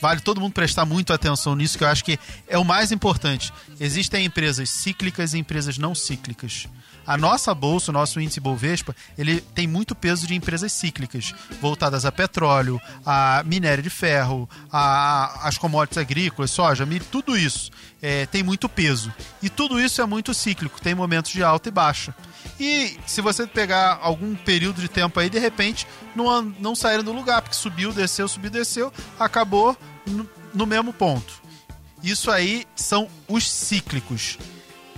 vale 0.00 0.20
todo 0.20 0.40
mundo 0.40 0.52
prestar 0.52 0.84
muito 0.84 1.12
atenção 1.12 1.54
nisso, 1.54 1.78
que 1.78 1.84
eu 1.84 1.88
acho 1.88 2.04
que 2.04 2.18
é 2.46 2.58
o 2.58 2.64
mais 2.64 2.92
importante. 2.92 3.52
Existem 3.80 4.24
empresas 4.26 4.68
cíclicas 4.70 5.34
e 5.34 5.38
empresas 5.38 5.78
não 5.78 5.94
cíclicas. 5.94 6.66
A 7.06 7.16
nossa 7.16 7.54
bolsa, 7.54 7.90
o 7.90 7.94
nosso 7.94 8.20
índice 8.20 8.40
Bovespa, 8.40 8.94
ele 9.16 9.40
tem 9.40 9.66
muito 9.66 9.94
peso 9.94 10.26
de 10.26 10.34
empresas 10.34 10.72
cíclicas, 10.72 11.34
voltadas 11.60 12.04
a 12.04 12.12
petróleo, 12.12 12.80
a 13.04 13.42
minério 13.44 13.82
de 13.82 13.90
ferro, 13.90 14.48
a, 14.72 15.46
as 15.46 15.58
commodities 15.58 15.98
agrícolas, 15.98 16.50
soja, 16.50 16.86
milho, 16.86 17.04
tudo 17.10 17.36
isso 17.36 17.70
é, 18.00 18.26
tem 18.26 18.42
muito 18.42 18.68
peso. 18.68 19.12
E 19.42 19.48
tudo 19.48 19.80
isso 19.80 20.02
é 20.02 20.06
muito 20.06 20.34
cíclico, 20.34 20.80
tem 20.80 20.94
momentos 20.94 21.32
de 21.32 21.42
alta 21.42 21.68
e 21.68 21.72
baixa. 21.72 22.14
E 22.60 22.98
se 23.06 23.20
você 23.20 23.46
pegar 23.46 23.98
algum 24.02 24.34
período 24.34 24.80
de 24.80 24.88
tempo 24.88 25.18
aí, 25.18 25.30
de 25.30 25.38
repente, 25.38 25.86
não, 26.14 26.42
não 26.42 26.74
saíram 26.74 27.02
do 27.02 27.12
lugar, 27.12 27.42
porque 27.42 27.56
subiu, 27.56 27.92
desceu, 27.92 28.28
subiu, 28.28 28.50
desceu, 28.50 28.92
acabou 29.18 29.76
no, 30.06 30.28
no 30.52 30.66
mesmo 30.66 30.92
ponto. 30.92 31.42
Isso 32.02 32.30
aí 32.30 32.66
são 32.76 33.08
os 33.26 33.50
cíclicos. 33.50 34.38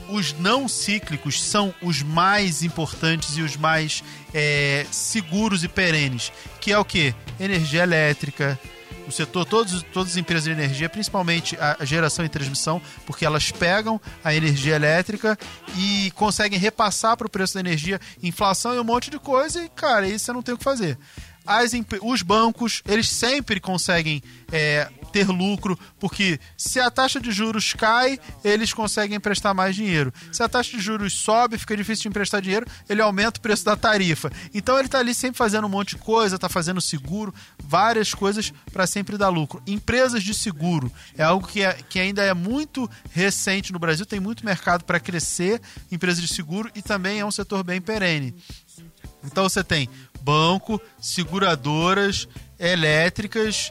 Os 0.09 0.33
não 0.35 0.69
cíclicos 0.69 1.43
são 1.43 1.75
os 1.83 2.03
mais 2.03 2.63
importantes 2.63 3.37
e 3.37 3.43
os 3.43 3.57
mais 3.57 4.05
é, 4.33 4.87
seguros 4.91 5.65
e 5.65 5.69
perenes. 5.69 6.33
Que 6.61 6.73
é 6.73 6.79
o 6.79 6.85
que? 6.85 7.15
Energia 7.41 7.83
elétrica, 7.83 8.59
o 9.07 9.13
setor, 9.13 9.45
todos, 9.45 9.83
todas 9.93 10.13
as 10.13 10.17
empresas 10.17 10.45
de 10.45 10.51
energia, 10.51 10.89
principalmente 10.89 11.57
a, 11.61 11.85
geração 11.85 12.25
e 12.25 12.29
transmissão, 12.29 12.83
porque 13.07 13.25
elas 13.25 13.51
pegam 13.51 14.01
a 14.23 14.35
energia 14.35 14.75
elétrica 14.75 15.39
e 15.77 16.11
conseguem 16.15 16.59
repassar 16.59 17.17
para 17.17 17.27
o 17.27 17.31
preço 17.31 17.55
da 17.55 17.61
energia 17.61 18.01
inflação 18.23 18.75
e 18.75 18.81
um 18.81 18.85
monte 18.85 19.11
de 19.11 19.19
coisa, 19.19 19.63
e, 19.63 19.69
cara, 19.69 20.09
isso 20.09 20.27
você 20.27 20.33
não 20.33 20.43
tem 20.43 20.55
o 20.55 20.59
que 20.59 20.65
fazer. 20.65 20.99
As, 21.47 21.73
os 22.03 22.23
bancos, 22.23 22.83
eles 22.87 23.09
sempre 23.09 23.61
conseguem 23.61 24.23
é, 24.51 24.91
ter 25.13 25.29
lucro, 25.29 25.79
porque 25.99 26.39
se 26.57 26.79
a 26.81 26.91
taxa 26.91 27.21
de 27.21 27.31
juros 27.33 27.73
cai, 27.73 28.19
eles 28.45 28.73
conseguem 28.75 29.17
emprestar 29.17 29.55
mais 29.55 29.75
dinheiro. 29.75 30.13
Se 30.33 30.43
a 30.43 30.49
taxa 30.49 30.77
de 30.77 30.83
juros 30.83 31.13
sobe, 31.15 31.57
fica 31.59 31.77
difícil 31.77 32.03
de 32.03 32.09
emprestar 32.09 32.41
dinheiro, 32.43 32.67
ele 32.89 33.01
aumenta 33.01 33.39
o 33.39 33.43
preço 33.43 33.65
da 33.65 33.77
tarifa. 33.77 34.31
Então 34.53 34.77
ele 34.79 34.87
está 34.87 34.99
ali 34.99 35.15
sempre 35.15 35.39
fazendo 35.39 35.67
um 35.67 35.71
monte 35.71 35.91
de 35.97 36.03
coisa, 36.03 36.35
está 36.37 36.49
fazendo 36.49 36.81
seguro, 36.81 37.35
várias 37.63 38.13
coisas 38.13 38.53
para 38.73 38.87
sempre 38.87 39.17
dar 39.17 39.29
lucro. 39.29 39.63
Empresas 39.67 40.23
de 40.23 40.35
seguro 40.35 40.93
é 41.17 41.23
algo 41.23 41.47
que, 41.47 41.63
é- 41.63 41.79
que 41.89 41.99
ainda 41.99 42.23
é 42.23 42.35
muito 42.35 42.91
recente 43.11 43.73
no 43.73 43.79
Brasil, 43.79 44.05
tem 44.05 44.21
muito 44.21 44.45
mercado 44.45 44.85
para 44.85 45.01
crescer, 45.01 45.61
empresas 45.91 46.21
de 46.21 46.29
seguro, 46.29 46.71
e 46.75 46.83
também 46.83 47.21
é 47.21 47.25
um 47.25 47.31
setor 47.31 47.63
bem 47.65 47.81
perene. 47.81 48.35
Então 49.25 49.49
você 49.49 49.65
tem 49.65 49.89
banco, 50.27 50.83
seguradoras, 51.01 52.27
elétricas 52.59 53.71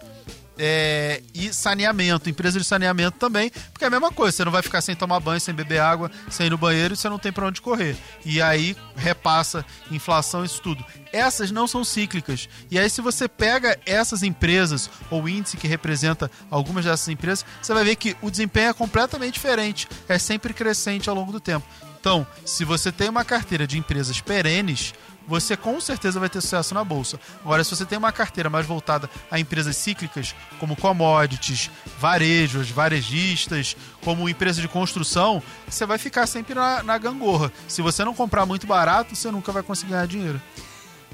é, 0.57 1.21
e 1.33 1.53
saneamento, 1.53 2.29
empresa 2.29 2.57
de 2.57 2.63
saneamento 2.63 3.17
também, 3.17 3.51
porque 3.73 3.83
é 3.83 3.87
a 3.87 3.91
mesma 3.91 4.09
coisa, 4.09 4.37
você 4.37 4.45
não 4.45 4.53
vai 4.53 4.61
ficar 4.61 4.79
sem 4.79 4.95
tomar 4.95 5.19
banho, 5.19 5.41
sem 5.41 5.53
beber 5.53 5.79
água, 5.79 6.09
sem 6.29 6.47
ir 6.47 6.49
no 6.49 6.57
banheiro 6.57 6.93
e 6.93 6.97
você 6.97 7.09
não 7.09 7.19
tem 7.19 7.29
para 7.29 7.45
onde 7.45 7.61
correr. 7.61 7.97
E 8.23 8.41
aí 8.41 8.73
repassa 8.95 9.65
inflação, 9.91 10.45
isso 10.45 10.61
tudo. 10.61 10.83
Essas 11.11 11.51
não 11.51 11.67
são 11.67 11.83
cíclicas. 11.83 12.47
E 12.71 12.79
aí, 12.79 12.89
se 12.89 13.01
você 13.01 13.27
pega 13.27 13.77
essas 13.85 14.23
empresas, 14.23 14.89
ou 15.09 15.27
índice 15.27 15.57
que 15.57 15.67
representa 15.67 16.31
algumas 16.49 16.85
dessas 16.85 17.09
empresas, 17.09 17.45
você 17.61 17.73
vai 17.73 17.83
ver 17.83 17.97
que 17.97 18.15
o 18.21 18.31
desempenho 18.31 18.69
é 18.69 18.73
completamente 18.73 19.33
diferente, 19.33 19.89
é 20.07 20.17
sempre 20.17 20.53
crescente 20.53 21.09
ao 21.09 21.15
longo 21.15 21.33
do 21.33 21.39
tempo. 21.41 21.67
Então, 21.99 22.25
se 22.45 22.63
você 22.63 22.91
tem 22.91 23.09
uma 23.09 23.25
carteira 23.25 23.65
de 23.65 23.79
empresas 23.79 24.21
perenes, 24.21 24.93
você 25.27 25.57
com 25.57 25.79
certeza 25.79 26.19
vai 26.19 26.29
ter 26.29 26.41
sucesso 26.41 26.73
na 26.73 26.83
bolsa. 26.83 27.19
Agora, 27.41 27.63
se 27.63 27.75
você 27.75 27.85
tem 27.85 27.97
uma 27.97 28.11
carteira 28.11 28.49
mais 28.49 28.65
voltada 28.65 29.09
a 29.29 29.39
empresas 29.39 29.75
cíclicas, 29.77 30.35
como 30.59 30.75
commodities, 30.75 31.69
varejos, 31.99 32.69
varejistas, 32.69 33.75
como 34.03 34.29
empresa 34.29 34.61
de 34.61 34.67
construção, 34.67 35.41
você 35.67 35.85
vai 35.85 35.97
ficar 35.97 36.27
sempre 36.27 36.53
na, 36.53 36.83
na 36.83 36.97
gangorra. 36.97 37.51
Se 37.67 37.81
você 37.81 38.03
não 38.03 38.13
comprar 38.13 38.45
muito 38.45 38.67
barato, 38.67 39.15
você 39.15 39.31
nunca 39.31 39.51
vai 39.51 39.63
conseguir 39.63 39.91
ganhar 39.91 40.07
dinheiro. 40.07 40.41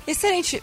Excelente. 0.06 0.62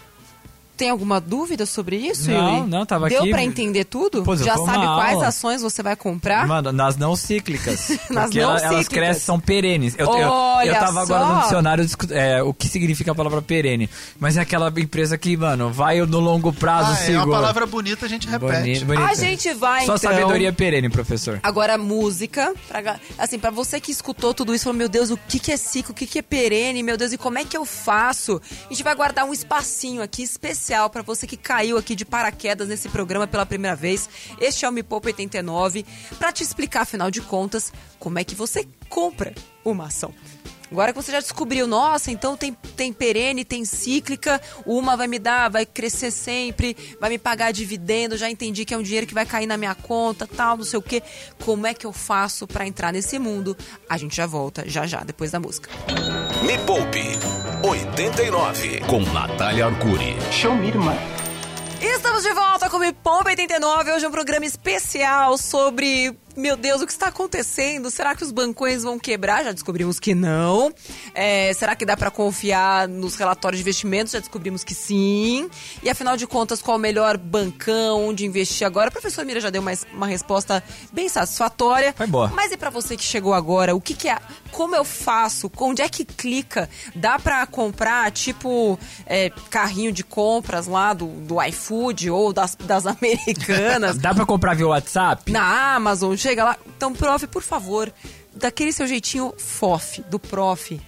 Tem 0.78 0.90
alguma 0.90 1.20
dúvida 1.20 1.66
sobre 1.66 1.96
isso, 1.96 2.30
Não, 2.30 2.58
Yuri? 2.58 2.70
não, 2.70 2.86
tava 2.86 3.08
Deu 3.08 3.20
aqui- 3.22 3.30
pra 3.30 3.42
entender 3.42 3.84
tudo? 3.84 4.22
Pô, 4.22 4.36
Já 4.36 4.56
sabe 4.56 4.86
quais 4.86 5.14
aula. 5.14 5.26
ações 5.26 5.60
você 5.60 5.82
vai 5.82 5.96
comprar? 5.96 6.46
Mano, 6.46 6.70
nas 6.72 6.96
não 6.96 7.16
cíclicas. 7.16 7.88
Nas 8.08 8.24
porque 8.26 8.40
não 8.40 8.50
ela- 8.50 8.60
elas 8.60 8.62
cíclicas. 8.84 8.88
crescem, 8.88 9.22
são 9.22 9.40
perenes. 9.40 9.94
Eu, 9.98 10.06
eu, 10.06 10.28
Olha 10.30 10.68
eu 10.68 10.74
tava 10.74 11.02
agora 11.02 11.24
só. 11.26 11.34
no 11.34 11.40
dicionário 11.42 11.86
é, 12.10 12.42
o 12.42 12.54
que 12.54 12.68
significa 12.68 13.10
a 13.10 13.14
palavra 13.14 13.42
perene. 13.42 13.90
Mas 14.20 14.36
é 14.36 14.40
aquela 14.40 14.72
empresa 14.76 15.18
que, 15.18 15.36
mano, 15.36 15.70
vai 15.72 16.00
no 16.00 16.20
longo 16.20 16.52
prazo, 16.52 16.92
Ah, 16.92 16.94
é 16.94 16.96
segura. 17.06 17.24
uma 17.26 17.34
palavra 17.34 17.66
bonita, 17.66 18.06
a 18.06 18.08
gente 18.08 18.28
repete. 18.28 18.52
Boni- 18.52 18.84
bonita. 18.84 19.04
A 19.10 19.14
gente 19.14 19.52
vai, 19.54 19.84
Só 19.84 19.96
então... 19.96 20.10
sabedoria 20.12 20.52
perene, 20.52 20.88
professor. 20.88 21.40
Agora, 21.42 21.76
música. 21.76 22.54
Pra, 22.68 23.00
assim, 23.18 23.38
pra 23.38 23.50
você 23.50 23.80
que 23.80 23.90
escutou 23.90 24.32
tudo 24.32 24.54
isso, 24.54 24.64
falou, 24.64 24.78
meu 24.78 24.88
Deus, 24.88 25.10
o 25.10 25.16
que, 25.16 25.40
que 25.40 25.50
é 25.50 25.56
ciclo, 25.56 25.90
o 25.90 25.94
que, 25.94 26.06
que 26.06 26.20
é 26.20 26.22
perene, 26.22 26.82
meu 26.84 26.96
Deus, 26.96 27.12
e 27.12 27.18
como 27.18 27.36
é 27.38 27.44
que 27.44 27.56
eu 27.56 27.64
faço? 27.64 28.40
A 28.66 28.72
gente 28.72 28.84
vai 28.84 28.94
guardar 28.94 29.24
um 29.24 29.32
espacinho 29.32 30.02
aqui 30.02 30.22
especial 30.68 30.90
pra 30.90 31.00
você 31.00 31.26
que 31.26 31.36
caiu 31.36 31.78
aqui 31.78 31.94
de 31.94 32.04
paraquedas 32.04 32.68
nesse 32.68 32.88
programa 32.90 33.26
pela 33.26 33.46
primeira 33.46 33.74
vez. 33.74 34.08
Este 34.38 34.66
é 34.66 34.68
o 34.68 34.72
Me 34.72 34.82
Poupa 34.82 35.08
89, 35.08 35.84
pra 36.18 36.30
te 36.30 36.42
explicar, 36.42 36.82
afinal 36.82 37.10
de 37.10 37.22
contas, 37.22 37.72
como 37.98 38.18
é 38.18 38.24
que 38.24 38.34
você 38.34 38.68
compra 38.88 39.34
uma 39.64 39.86
ação. 39.86 40.12
Agora 40.70 40.92
que 40.92 41.02
você 41.02 41.10
já 41.10 41.20
descobriu, 41.20 41.66
nossa, 41.66 42.10
então 42.10 42.36
tem, 42.36 42.52
tem 42.76 42.92
perene, 42.92 43.42
tem 43.42 43.64
cíclica, 43.64 44.38
uma 44.66 44.94
vai 44.98 45.06
me 45.06 45.18
dar, 45.18 45.48
vai 45.48 45.64
crescer 45.64 46.10
sempre, 46.10 46.76
vai 47.00 47.08
me 47.08 47.18
pagar 47.18 47.50
dividendo, 47.50 48.18
já 48.18 48.30
entendi 48.30 48.66
que 48.66 48.74
é 48.74 48.76
um 48.76 48.82
dinheiro 48.82 49.06
que 49.06 49.14
vai 49.14 49.24
cair 49.24 49.46
na 49.46 49.56
minha 49.56 49.74
conta, 49.74 50.26
tal, 50.26 50.58
não 50.58 50.64
sei 50.64 50.78
o 50.78 50.82
quê. 50.82 51.02
Como 51.42 51.66
é 51.66 51.72
que 51.72 51.86
eu 51.86 51.92
faço 51.94 52.46
pra 52.46 52.66
entrar 52.66 52.92
nesse 52.92 53.18
mundo? 53.18 53.56
A 53.88 53.96
gente 53.96 54.14
já 54.14 54.26
volta, 54.26 54.68
já 54.68 54.86
já, 54.86 55.02
depois 55.02 55.30
da 55.30 55.40
música. 55.40 55.70
Me 56.44 56.58
Poupe 56.58 57.16
89 57.62 58.80
com 58.86 59.00
Natália 59.12 59.66
Arcuri. 59.66 60.16
Show 60.30 60.54
me, 60.54 60.68
irmã. 60.68 60.94
Estamos 61.80 62.22
de 62.22 62.32
volta 62.32 62.70
com 62.70 62.76
o 62.76 62.80
Me 62.80 62.92
Poupa 62.92 63.30
89. 63.30 63.92
Hoje 63.92 64.04
é 64.04 64.08
um 64.08 64.12
programa 64.12 64.46
especial 64.46 65.36
sobre 65.36 66.16
meu 66.38 66.56
Deus, 66.56 66.80
o 66.80 66.86
que 66.86 66.92
está 66.92 67.08
acontecendo? 67.08 67.90
Será 67.90 68.14
que 68.14 68.22
os 68.22 68.30
bancões 68.30 68.84
vão 68.84 68.98
quebrar? 68.98 69.44
Já 69.44 69.52
descobrimos 69.52 69.98
que 69.98 70.14
não. 70.14 70.72
É, 71.14 71.52
será 71.52 71.74
que 71.74 71.84
dá 71.84 71.96
para 71.96 72.10
confiar 72.10 72.86
nos 72.86 73.16
relatórios 73.16 73.58
de 73.58 73.62
investimentos? 73.62 74.12
Já 74.12 74.20
descobrimos 74.20 74.62
que 74.62 74.74
sim. 74.74 75.50
E 75.82 75.90
afinal 75.90 76.16
de 76.16 76.26
contas, 76.26 76.62
qual 76.62 76.76
o 76.76 76.80
melhor 76.80 77.16
bancão, 77.18 78.08
onde 78.08 78.24
investir 78.24 78.66
agora? 78.66 78.88
O 78.88 78.92
professor 78.92 79.24
Mira 79.24 79.40
já 79.40 79.50
deu 79.50 79.60
uma, 79.60 79.72
uma 79.92 80.06
resposta 80.06 80.62
bem 80.92 81.08
satisfatória. 81.08 81.92
Foi 81.96 82.06
boa. 82.06 82.28
Mas 82.28 82.52
e 82.52 82.56
para 82.56 82.70
você 82.70 82.96
que 82.96 83.04
chegou 83.04 83.34
agora, 83.34 83.74
o 83.74 83.80
que, 83.80 83.94
que 83.94 84.08
é? 84.08 84.18
Como 84.52 84.76
eu 84.76 84.84
faço? 84.84 85.50
Onde 85.58 85.82
é 85.82 85.88
que 85.88 86.04
clica? 86.04 86.70
Dá 86.94 87.18
para 87.18 87.44
comprar 87.46 88.10
tipo 88.12 88.78
é, 89.06 89.30
carrinho 89.50 89.92
de 89.92 90.04
compras 90.04 90.66
lá 90.68 90.94
do, 90.94 91.06
do 91.06 91.42
iFood 91.42 92.10
ou 92.10 92.32
das, 92.32 92.54
das 92.54 92.86
americanas? 92.86 93.98
Dá 93.98 94.14
pra 94.14 94.24
comprar 94.24 94.54
via 94.54 94.68
WhatsApp? 94.68 95.30
na 95.30 95.74
Amazon, 95.74 96.16
chega 96.28 96.44
lá. 96.44 96.56
Então, 96.76 96.92
prof, 96.92 97.26
por 97.28 97.42
favor, 97.42 97.92
daquele 98.34 98.70
seu 98.70 98.86
jeitinho 98.86 99.32
FOF, 99.38 100.02
do 100.02 100.18
prof, 100.18 100.78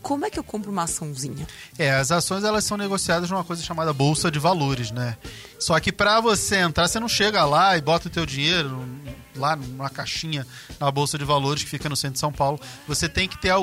como 0.00 0.24
é 0.24 0.30
que 0.30 0.38
eu 0.38 0.44
compro 0.44 0.70
uma 0.70 0.84
açãozinha? 0.84 1.46
É, 1.78 1.90
as 1.90 2.10
ações 2.10 2.42
elas 2.42 2.64
são 2.64 2.78
negociadas 2.78 3.30
numa 3.30 3.44
coisa 3.44 3.62
chamada 3.62 3.92
bolsa 3.92 4.30
de 4.30 4.38
valores, 4.38 4.90
né? 4.90 5.16
Só 5.62 5.78
que 5.78 5.92
para 5.92 6.20
você 6.20 6.56
entrar, 6.56 6.88
você 6.88 6.98
não 6.98 7.08
chega 7.08 7.44
lá 7.44 7.78
e 7.78 7.80
bota 7.80 8.08
o 8.08 8.10
teu 8.10 8.26
dinheiro 8.26 8.84
lá 9.36 9.56
numa 9.56 9.88
caixinha 9.88 10.46
na 10.78 10.90
bolsa 10.90 11.16
de 11.16 11.24
valores 11.24 11.62
que 11.62 11.70
fica 11.70 11.88
no 11.88 11.96
centro 11.96 12.14
de 12.14 12.18
São 12.18 12.32
Paulo. 12.32 12.60
Você 12.86 13.08
tem 13.08 13.28
que 13.28 13.38
ter 13.38 13.54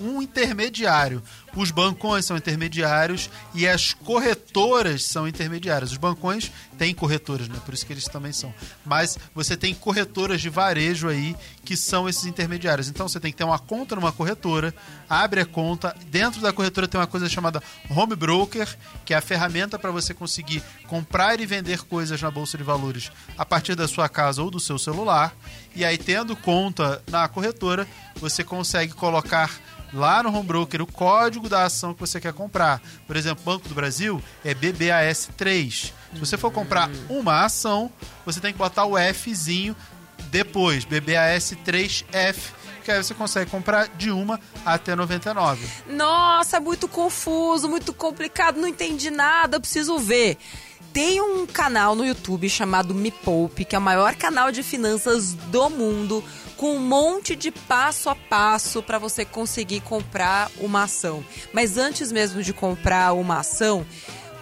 um 0.00 0.20
intermediário. 0.22 1.22
Os 1.54 1.70
bancões 1.70 2.26
são 2.26 2.36
intermediários 2.36 3.30
e 3.54 3.66
as 3.66 3.94
corretoras 3.94 5.04
são 5.04 5.26
intermediárias. 5.26 5.90
Os 5.90 5.96
bancões 5.96 6.52
têm 6.76 6.94
corretoras, 6.94 7.48
né? 7.48 7.58
Por 7.64 7.72
isso 7.72 7.86
que 7.86 7.94
eles 7.94 8.04
também 8.04 8.30
são. 8.30 8.52
Mas 8.84 9.18
você 9.34 9.56
tem 9.56 9.74
corretoras 9.74 10.42
de 10.42 10.50
varejo 10.50 11.08
aí 11.08 11.34
que 11.64 11.74
são 11.74 12.06
esses 12.06 12.26
intermediários. 12.26 12.88
Então 12.88 13.08
você 13.08 13.18
tem 13.18 13.32
que 13.32 13.38
ter 13.38 13.44
uma 13.44 13.58
conta 13.58 13.96
numa 13.96 14.12
corretora, 14.12 14.74
abre 15.08 15.40
a 15.40 15.46
conta, 15.46 15.96
dentro 16.08 16.42
da 16.42 16.52
corretora 16.52 16.86
tem 16.86 17.00
uma 17.00 17.06
coisa 17.06 17.28
chamada 17.28 17.62
home 17.88 18.14
broker, 18.14 18.76
que 19.04 19.14
é 19.14 19.16
a 19.16 19.22
ferramenta 19.22 19.78
para 19.78 19.90
você 19.90 20.12
conseguir 20.12 20.62
comprar 20.86 21.40
e 21.40 21.45
vender 21.46 21.82
coisas 21.84 22.20
na 22.20 22.30
bolsa 22.30 22.58
de 22.58 22.64
valores 22.64 23.10
a 23.38 23.44
partir 23.44 23.74
da 23.74 23.88
sua 23.88 24.08
casa 24.08 24.42
ou 24.42 24.50
do 24.50 24.60
seu 24.60 24.78
celular. 24.78 25.34
E 25.74 25.84
aí 25.84 25.96
tendo 25.96 26.36
conta 26.36 27.02
na 27.08 27.26
corretora, 27.28 27.86
você 28.16 28.42
consegue 28.42 28.92
colocar 28.92 29.50
lá 29.92 30.22
no 30.22 30.34
home 30.34 30.46
broker 30.46 30.82
o 30.82 30.86
código 30.86 31.48
da 31.48 31.64
ação 31.64 31.94
que 31.94 32.00
você 32.00 32.20
quer 32.20 32.32
comprar. 32.32 32.80
Por 33.06 33.16
exemplo, 33.16 33.44
Banco 33.44 33.68
do 33.68 33.74
Brasil 33.74 34.22
é 34.44 34.54
BBAS3. 34.54 35.92
Se 36.12 36.18
você 36.18 36.36
for 36.36 36.50
comprar 36.50 36.90
uma 37.08 37.44
ação, 37.44 37.90
você 38.24 38.40
tem 38.40 38.52
que 38.52 38.58
botar 38.58 38.84
o 38.84 38.96
Fzinho 39.12 39.76
depois, 40.30 40.84
BBAS3F, 40.84 42.36
que 42.84 42.90
aí 42.90 43.02
você 43.02 43.14
consegue 43.14 43.50
comprar 43.50 43.88
de 43.88 44.10
uma 44.10 44.40
até 44.64 44.94
99. 44.94 45.66
Nossa, 45.88 46.60
muito 46.60 46.88
confuso, 46.88 47.68
muito 47.68 47.92
complicado, 47.92 48.60
não 48.60 48.68
entendi 48.68 49.10
nada, 49.10 49.60
preciso 49.60 49.98
ver. 49.98 50.38
Tem 50.96 51.20
um 51.20 51.44
canal 51.44 51.94
no 51.94 52.06
YouTube 52.06 52.48
chamado 52.48 52.94
Me 52.94 53.10
Poupe, 53.10 53.66
que 53.66 53.76
é 53.76 53.78
o 53.78 53.82
maior 53.82 54.14
canal 54.14 54.50
de 54.50 54.62
finanças 54.62 55.34
do 55.34 55.68
mundo, 55.68 56.24
com 56.56 56.74
um 56.74 56.80
monte 56.80 57.36
de 57.36 57.50
passo 57.50 58.08
a 58.08 58.14
passo 58.14 58.82
para 58.82 58.98
você 58.98 59.22
conseguir 59.22 59.82
comprar 59.82 60.50
uma 60.56 60.84
ação. 60.84 61.22
Mas 61.52 61.76
antes 61.76 62.10
mesmo 62.10 62.42
de 62.42 62.54
comprar 62.54 63.12
uma 63.12 63.40
ação, 63.40 63.84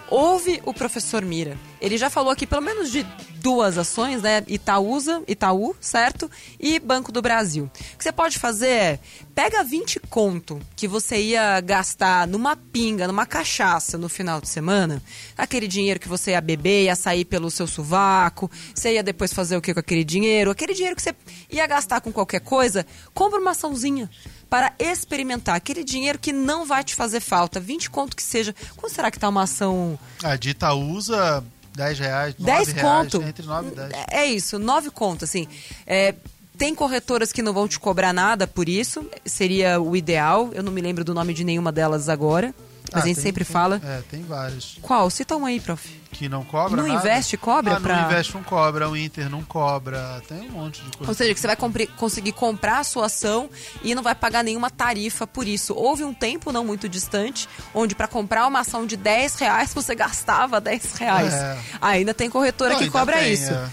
ouve 0.09 0.61
o 0.65 0.73
professor 0.73 1.25
Mira. 1.25 1.57
Ele 1.85 1.99
já 1.99 2.09
falou 2.09 2.31
aqui 2.31 2.47
pelo 2.47 2.63
menos 2.63 2.91
de 2.91 3.05
duas 3.35 3.77
ações, 3.77 4.23
né? 4.23 4.43
Itaúsa, 4.47 5.21
Itaú, 5.27 5.75
certo? 5.79 6.31
E 6.59 6.79
Banco 6.79 7.11
do 7.11 7.21
Brasil. 7.21 7.65
O 7.93 7.97
que 7.99 8.03
você 8.03 8.11
pode 8.11 8.39
fazer 8.39 8.69
é, 8.69 8.99
pega 9.35 9.63
20 9.63 9.99
conto 10.09 10.59
que 10.75 10.87
você 10.87 11.21
ia 11.21 11.61
gastar 11.61 12.27
numa 12.27 12.55
pinga, 12.55 13.05
numa 13.05 13.27
cachaça 13.27 13.99
no 13.99 14.09
final 14.09 14.41
de 14.41 14.49
semana, 14.49 14.99
aquele 15.37 15.67
dinheiro 15.67 15.99
que 15.99 16.07
você 16.07 16.31
ia 16.31 16.41
beber, 16.41 16.85
ia 16.85 16.95
sair 16.95 17.23
pelo 17.23 17.51
seu 17.51 17.67
sovaco, 17.67 18.49
você 18.73 18.93
ia 18.93 19.03
depois 19.03 19.31
fazer 19.31 19.55
o 19.55 19.61
que 19.61 19.71
com 19.71 19.79
aquele 19.79 20.03
dinheiro? 20.03 20.49
Aquele 20.49 20.73
dinheiro 20.73 20.95
que 20.95 21.03
você 21.03 21.13
ia 21.51 21.67
gastar 21.67 22.01
com 22.01 22.11
qualquer 22.11 22.41
coisa, 22.41 22.83
compra 23.13 23.39
uma 23.39 23.51
açãozinha 23.51 24.09
para 24.49 24.73
experimentar 24.79 25.55
aquele 25.55 25.83
dinheiro 25.83 26.17
que 26.17 26.31
não 26.31 26.65
vai 26.65 26.83
te 26.83 26.95
fazer 26.95 27.19
falta, 27.19 27.59
20 27.59 27.89
conto 27.89 28.15
que 28.15 28.23
seja. 28.23 28.55
Quanto 28.75 28.93
será 28.93 29.11
que 29.11 29.19
tá 29.19 29.29
uma 29.29 29.43
ação 29.43 29.99
A 30.23 30.35
de 30.35 30.51
Itaúsa, 30.51 31.43
10 31.75 31.99
reais, 31.99 32.35
9 32.39 32.51
10 32.51 32.67
reais, 32.69 33.11
conto. 33.11 33.21
entre 33.27 33.45
9 33.45 33.67
e 33.69 33.75
10. 33.75 33.91
É 34.11 34.25
isso, 34.25 34.57
9 34.59 34.89
conto, 34.89 35.25
assim. 35.25 35.47
É, 35.85 36.15
tem 36.57 36.73
corretoras 36.73 37.31
que 37.33 37.41
não 37.41 37.53
vão 37.53 37.67
te 37.67 37.77
cobrar 37.79 38.13
nada 38.13 38.47
por 38.47 38.69
isso, 38.69 39.05
seria 39.25 39.79
o 39.81 39.95
ideal. 39.95 40.49
Eu 40.53 40.63
não 40.63 40.71
me 40.71 40.81
lembro 40.81 41.03
do 41.03 41.13
nome 41.13 41.33
de 41.33 41.43
nenhuma 41.43 41.71
delas 41.71 42.07
agora, 42.07 42.55
mas 42.93 43.01
Ah, 43.01 43.03
a 43.03 43.07
gente 43.07 43.15
tem- 43.15 43.23
sempre 43.25 43.43
tem- 43.43 43.51
fala. 43.53 43.81
É, 43.83 44.01
tem 44.09 44.23
vários. 44.23 44.77
Qual? 44.81 45.09
Cita 45.09 45.35
um 45.35 45.45
aí, 45.45 45.59
prof. 45.59 45.85
Que 46.17 46.29
não 46.29 46.45
cobra 46.45 46.81
No 46.81 46.87
nada. 46.87 46.99
Invest 47.09 47.35
cobra 47.37 47.75
ah, 47.75 47.79
pra- 47.81 47.97
No 48.03 48.05
Invest 48.11 48.33
não 48.33 48.41
cobra, 48.43 48.89
o 48.89 48.95
Inter 48.95 49.29
não 49.29 49.43
cobra, 49.43 50.21
tem 50.27 50.47
um 50.47 50.51
monte 50.53 50.81
de 50.81 50.95
coisa. 50.97 51.11
Ou 51.11 51.13
seja, 51.13 51.33
que 51.33 51.39
você 51.41 51.47
vai 51.47 51.55
compre- 51.57 51.87
conseguir 51.87 52.31
comprar 52.31 52.79
a 52.79 52.83
sua 52.85 53.07
ação 53.07 53.49
e 53.83 53.93
não 53.93 54.01
vai 54.01 54.15
pagar 54.15 54.41
nenhuma 54.41 54.69
tarifa 54.69 55.27
por 55.27 55.45
isso. 55.45 55.73
Houve 55.75 56.05
um 56.05 56.13
tempo 56.13 56.53
não 56.53 56.63
muito 56.63 56.87
distante, 56.87 57.49
onde 57.73 57.93
para 57.93 58.07
comprar 58.07 58.47
uma 58.47 58.61
ação 58.61 58.85
de 58.85 58.95
10 58.95 59.35
reais, 59.35 59.73
você 59.73 59.93
gastava 59.93 60.61
10 60.61 60.93
reais. 60.95 61.33
É. 61.33 61.57
Ainda 61.81 62.13
tem 62.13 62.29
corretora 62.29 62.73
Não, 62.75 62.79
que 62.79 62.89
cobra 62.89 63.17
tem, 63.17 63.33
isso. 63.33 63.51
é. 63.51 63.69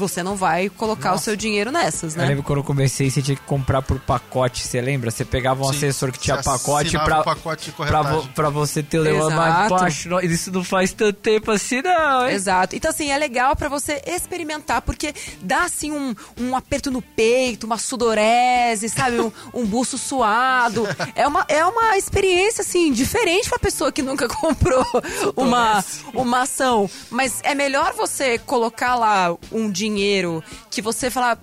Você 0.00 0.22
não 0.22 0.34
vai 0.36 0.68
colocar 0.68 1.10
o 1.10 1.12
Nossa. 1.12 1.24
seu 1.24 1.36
dinheiro 1.36 1.70
nessas, 1.70 2.14
Eu 2.14 2.22
né? 2.22 2.28
lembro 2.28 2.42
quando 2.42 2.58
eu 2.58 2.64
comecei, 2.64 3.10
você 3.10 3.20
tinha 3.22 3.36
que 3.36 3.42
comprar 3.42 3.82
por 3.82 4.00
pacote, 4.00 4.66
você 4.66 4.80
lembra? 4.80 5.10
Você 5.10 5.24
pegava 5.24 5.62
um 5.62 5.70
Sim, 5.70 5.76
assessor 5.76 6.10
que 6.10 6.18
tinha 6.18 6.36
você 6.36 6.42
pacote 6.42 6.98
pra, 6.98 7.20
um 7.20 7.24
pacote 7.24 7.64
de 7.66 7.72
pra, 7.72 8.02
vo- 8.02 8.28
pra 8.34 8.48
você 8.50 8.82
ter 8.82 8.98
o 8.98 9.04
negócio. 9.04 10.08
Não- 10.10 10.20
isso 10.20 10.50
não 10.50 10.64
faz 10.64 10.92
tanto 10.92 11.12
tempo 11.20 11.50
assim, 11.50 11.82
não, 11.82 12.26
hein? 12.26 12.34
Exato. 12.34 12.74
Então, 12.74 12.90
assim, 12.90 13.10
é 13.10 13.18
legal 13.18 13.54
pra 13.54 13.68
você 13.68 14.00
experimentar, 14.06 14.82
porque 14.82 15.12
dá, 15.42 15.64
assim, 15.64 15.92
um, 15.92 16.14
um 16.40 16.56
aperto 16.56 16.90
no 16.90 17.02
peito, 17.02 17.66
uma 17.66 17.78
sudorese, 17.78 18.88
sabe? 18.88 19.20
Um, 19.20 19.30
um 19.54 19.66
buço 19.66 19.98
suado. 19.98 20.84
É 21.14 21.26
uma, 21.26 21.44
é 21.48 21.64
uma 21.64 21.96
experiência, 21.96 22.62
assim, 22.62 22.92
diferente 22.92 23.48
pra 23.48 23.58
pessoa 23.58 23.92
que 23.92 24.02
nunca 24.02 24.26
comprou 24.32 24.84
uma, 25.36 25.84
uma 26.14 26.42
ação. 26.42 26.88
Mas 27.10 27.40
é 27.42 27.54
melhor 27.54 27.92
você 27.92 28.38
colocar 28.38 28.94
lá 28.94 29.34
um 29.52 29.70
dinheiro 29.70 29.89
que 30.70 30.82
você 30.82 31.10
falar... 31.10 31.38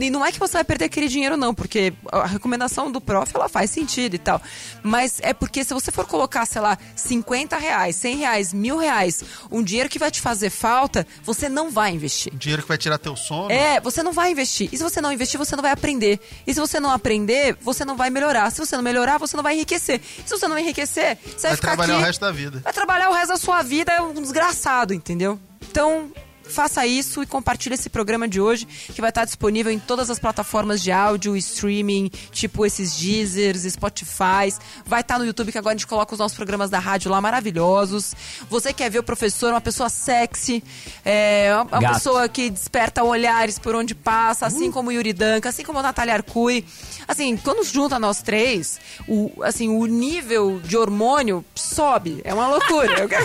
E 0.00 0.10
não 0.10 0.26
é 0.26 0.32
que 0.32 0.38
você 0.40 0.54
vai 0.54 0.64
perder 0.64 0.86
aquele 0.86 1.06
dinheiro, 1.06 1.36
não, 1.36 1.54
porque 1.54 1.92
a 2.10 2.26
recomendação 2.26 2.90
do 2.90 3.00
prof, 3.00 3.30
ela 3.32 3.48
faz 3.48 3.70
sentido 3.70 4.14
e 4.14 4.18
tal. 4.18 4.42
Mas 4.82 5.20
é 5.22 5.32
porque 5.32 5.62
se 5.62 5.72
você 5.72 5.92
for 5.92 6.04
colocar, 6.04 6.44
sei 6.44 6.60
lá, 6.60 6.76
50 6.96 7.56
reais, 7.56 7.94
100 7.94 8.16
reais, 8.16 8.52
mil 8.52 8.78
reais, 8.78 9.22
um 9.48 9.62
dinheiro 9.62 9.88
que 9.88 9.96
vai 9.96 10.10
te 10.10 10.20
fazer 10.20 10.50
falta, 10.50 11.06
você 11.22 11.48
não 11.48 11.70
vai 11.70 11.92
investir. 11.92 12.34
Dinheiro 12.34 12.62
que 12.62 12.68
vai 12.68 12.76
tirar 12.76 12.98
teu 12.98 13.14
sono. 13.14 13.52
É, 13.52 13.78
você 13.78 14.02
não 14.02 14.12
vai 14.12 14.32
investir. 14.32 14.68
E 14.72 14.76
se 14.76 14.82
você 14.82 15.00
não 15.00 15.12
investir, 15.12 15.38
você 15.38 15.54
não 15.54 15.62
vai 15.62 15.70
aprender. 15.70 16.18
E 16.44 16.52
se 16.52 16.58
você 16.58 16.80
não 16.80 16.90
aprender, 16.90 17.56
você 17.60 17.84
não 17.84 17.96
vai 17.96 18.10
melhorar. 18.10 18.50
Se 18.50 18.58
você 18.58 18.74
não 18.74 18.82
melhorar, 18.82 19.18
você 19.18 19.36
não 19.36 19.44
vai 19.44 19.54
enriquecer. 19.54 20.00
E 20.18 20.28
se 20.28 20.36
você 20.36 20.48
não 20.48 20.58
enriquecer, 20.58 21.16
você 21.24 21.30
vai, 21.30 21.40
vai 21.42 21.54
ficar 21.54 21.68
trabalhar 21.68 21.94
aqui, 21.94 22.02
o 22.02 22.06
resto 22.06 22.20
da 22.22 22.32
vida. 22.32 22.58
Vai 22.58 22.72
trabalhar 22.72 23.08
o 23.08 23.12
resto 23.12 23.28
da 23.28 23.36
sua 23.36 23.62
vida, 23.62 23.92
é 23.92 24.00
um 24.00 24.20
desgraçado, 24.20 24.92
entendeu? 24.92 25.38
Então, 25.70 26.10
faça 26.48 26.86
isso 26.86 27.22
e 27.22 27.26
compartilhe 27.26 27.74
esse 27.74 27.88
programa 27.88 28.26
de 28.28 28.40
hoje, 28.40 28.66
que 28.66 29.00
vai 29.00 29.10
estar 29.10 29.24
disponível 29.24 29.72
em 29.72 29.78
todas 29.78 30.10
as 30.10 30.18
plataformas 30.18 30.82
de 30.82 30.90
áudio, 30.92 31.36
streaming, 31.36 32.10
tipo 32.30 32.64
esses 32.64 32.96
Deezers, 32.96 33.62
Spotify. 33.72 34.52
Vai 34.84 35.00
estar 35.00 35.18
no 35.18 35.26
YouTube, 35.26 35.52
que 35.52 35.58
agora 35.58 35.74
a 35.74 35.76
gente 35.76 35.86
coloca 35.86 36.12
os 36.12 36.18
nossos 36.18 36.36
programas 36.36 36.70
da 36.70 36.78
rádio 36.78 37.10
lá 37.10 37.20
maravilhosos. 37.20 38.14
Você 38.48 38.72
quer 38.72 38.90
ver 38.90 39.00
o 39.00 39.02
professor, 39.02 39.50
uma 39.52 39.60
pessoa 39.60 39.88
sexy, 39.88 40.62
é, 41.04 41.50
uma, 41.54 41.80
Gato. 41.80 41.94
pessoa 41.94 42.28
que 42.28 42.50
desperta 42.50 43.02
olhares 43.02 43.58
por 43.58 43.74
onde 43.74 43.94
passa, 43.94 44.46
assim 44.46 44.70
como 44.70 44.90
o 44.90 44.92
Yuri 44.92 45.12
Danca, 45.12 45.48
assim 45.48 45.62
como 45.62 45.78
a 45.78 45.82
Natália 45.82 46.14
Arcuri. 46.14 46.64
Assim, 47.08 47.36
quando 47.36 47.64
junta 47.64 47.98
nós 47.98 48.20
três, 48.20 48.80
o, 49.06 49.30
assim, 49.42 49.68
o 49.68 49.86
nível 49.86 50.60
de 50.64 50.76
hormônio 50.76 51.44
sobe. 51.54 52.20
É 52.24 52.34
uma 52.34 52.48
loucura. 52.48 53.06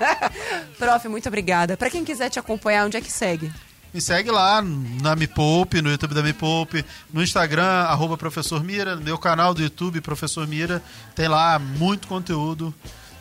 É. 0.00 0.30
Prof, 0.78 1.08
muito 1.08 1.28
obrigada. 1.28 1.76
Pra 1.76 1.90
quem 1.90 2.04
quiser 2.04 2.21
te 2.30 2.38
acompanhar, 2.38 2.86
onde 2.86 2.96
é 2.96 3.00
que 3.00 3.10
segue? 3.10 3.52
Me 3.92 4.00
segue 4.00 4.30
lá 4.30 4.62
na 4.62 5.14
Me 5.14 5.26
Poupe, 5.26 5.82
no 5.82 5.90
YouTube 5.90 6.14
da 6.14 6.22
Me 6.22 6.32
Poupe, 6.32 6.84
no 7.12 7.22
Instagram, 7.22 7.62
arroba 7.62 8.16
Professor 8.16 8.64
Mira, 8.64 8.96
no 8.96 9.02
meu 9.02 9.18
canal 9.18 9.52
do 9.52 9.62
YouTube, 9.62 10.00
Professor 10.00 10.46
Mira. 10.48 10.82
Tem 11.14 11.28
lá 11.28 11.58
muito 11.58 12.08
conteúdo 12.08 12.74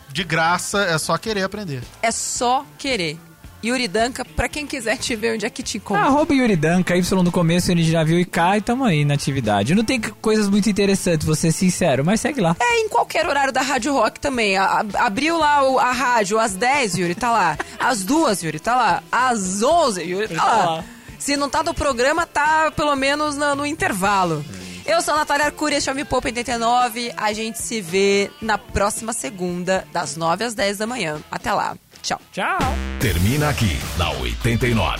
de 0.09 0.23
graça, 0.23 0.83
é 0.83 0.97
só 0.97 1.17
querer 1.17 1.43
aprender. 1.43 1.83
É 2.01 2.11
só 2.11 2.65
querer. 2.77 3.19
Yuri 3.63 3.87
Danca, 3.87 4.25
pra 4.25 4.49
quem 4.49 4.65
quiser 4.65 4.97
te 4.97 5.15
ver 5.15 5.35
onde 5.35 5.45
é 5.45 5.49
que 5.49 5.61
te 5.61 5.77
encontra. 5.77 6.03
Arroba 6.05 6.33
Yuri 6.33 6.55
Danca, 6.55 6.95
Y 6.95 7.23
no 7.23 7.31
começo, 7.31 7.71
N 7.71 7.83
de 7.83 7.91
navio 7.91 8.19
e 8.19 8.25
K, 8.25 8.57
e 8.57 8.61
tamo 8.61 8.83
aí 8.83 9.05
na 9.05 9.13
atividade. 9.13 9.75
Não 9.75 9.83
tem 9.83 9.99
coisas 10.01 10.49
muito 10.49 10.69
interessantes, 10.69 11.25
vou 11.25 11.35
ser 11.35 11.51
sincero, 11.51 12.03
mas 12.03 12.19
segue 12.21 12.41
lá. 12.41 12.55
É, 12.59 12.79
em 12.79 12.89
qualquer 12.89 13.27
horário 13.27 13.53
da 13.53 13.61
Rádio 13.61 13.93
Rock 13.93 14.19
também. 14.19 14.57
A- 14.57 14.83
abriu 14.95 15.37
lá 15.37 15.63
o- 15.69 15.77
a 15.79 15.91
rádio 15.91 16.39
às 16.39 16.53
10, 16.55 16.95
Yuri, 16.97 17.13
tá 17.15 17.31
lá. 17.31 17.57
Às 17.79 18.03
2, 18.03 18.41
Yuri, 18.43 18.59
tá 18.59 18.75
lá. 18.75 19.03
Às 19.11 19.61
11, 19.61 20.01
Yuri, 20.03 20.27
tá 20.29 20.35
tá 20.35 20.45
lá. 20.45 20.65
lá. 20.77 20.83
Se 21.19 21.37
não 21.37 21.49
tá 21.49 21.61
no 21.61 21.73
programa, 21.73 22.25
tá 22.25 22.71
pelo 22.71 22.95
menos 22.95 23.37
na- 23.37 23.53
no 23.53 23.65
intervalo. 23.65 24.43
Eu 24.83 24.99
sou 25.03 25.13
a 25.13 25.17
Natália 25.17 25.45
Arcuri, 25.45 25.75
este 25.75 25.89
é 25.89 25.93
o 25.93 25.95
Me 25.95 26.03
Poupa 26.03 26.27
89. 26.29 27.13
A 27.15 27.31
gente 27.31 27.61
se 27.61 27.79
vê 27.79 28.31
na 28.41 28.57
próxima 28.57 29.13
segunda, 29.13 29.85
das 29.93 30.17
9 30.17 30.43
às 30.43 30.55
10 30.55 30.77
da 30.79 30.87
manhã. 30.87 31.19
Até 31.29 31.53
lá. 31.53 31.77
Tchau. 32.01 32.19
Tchau. 32.31 32.59
Termina 32.99 33.49
aqui 33.49 33.77
na 33.97 34.09
89. 34.09 34.99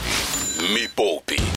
Me 0.73 0.87
Poupe 0.95 1.41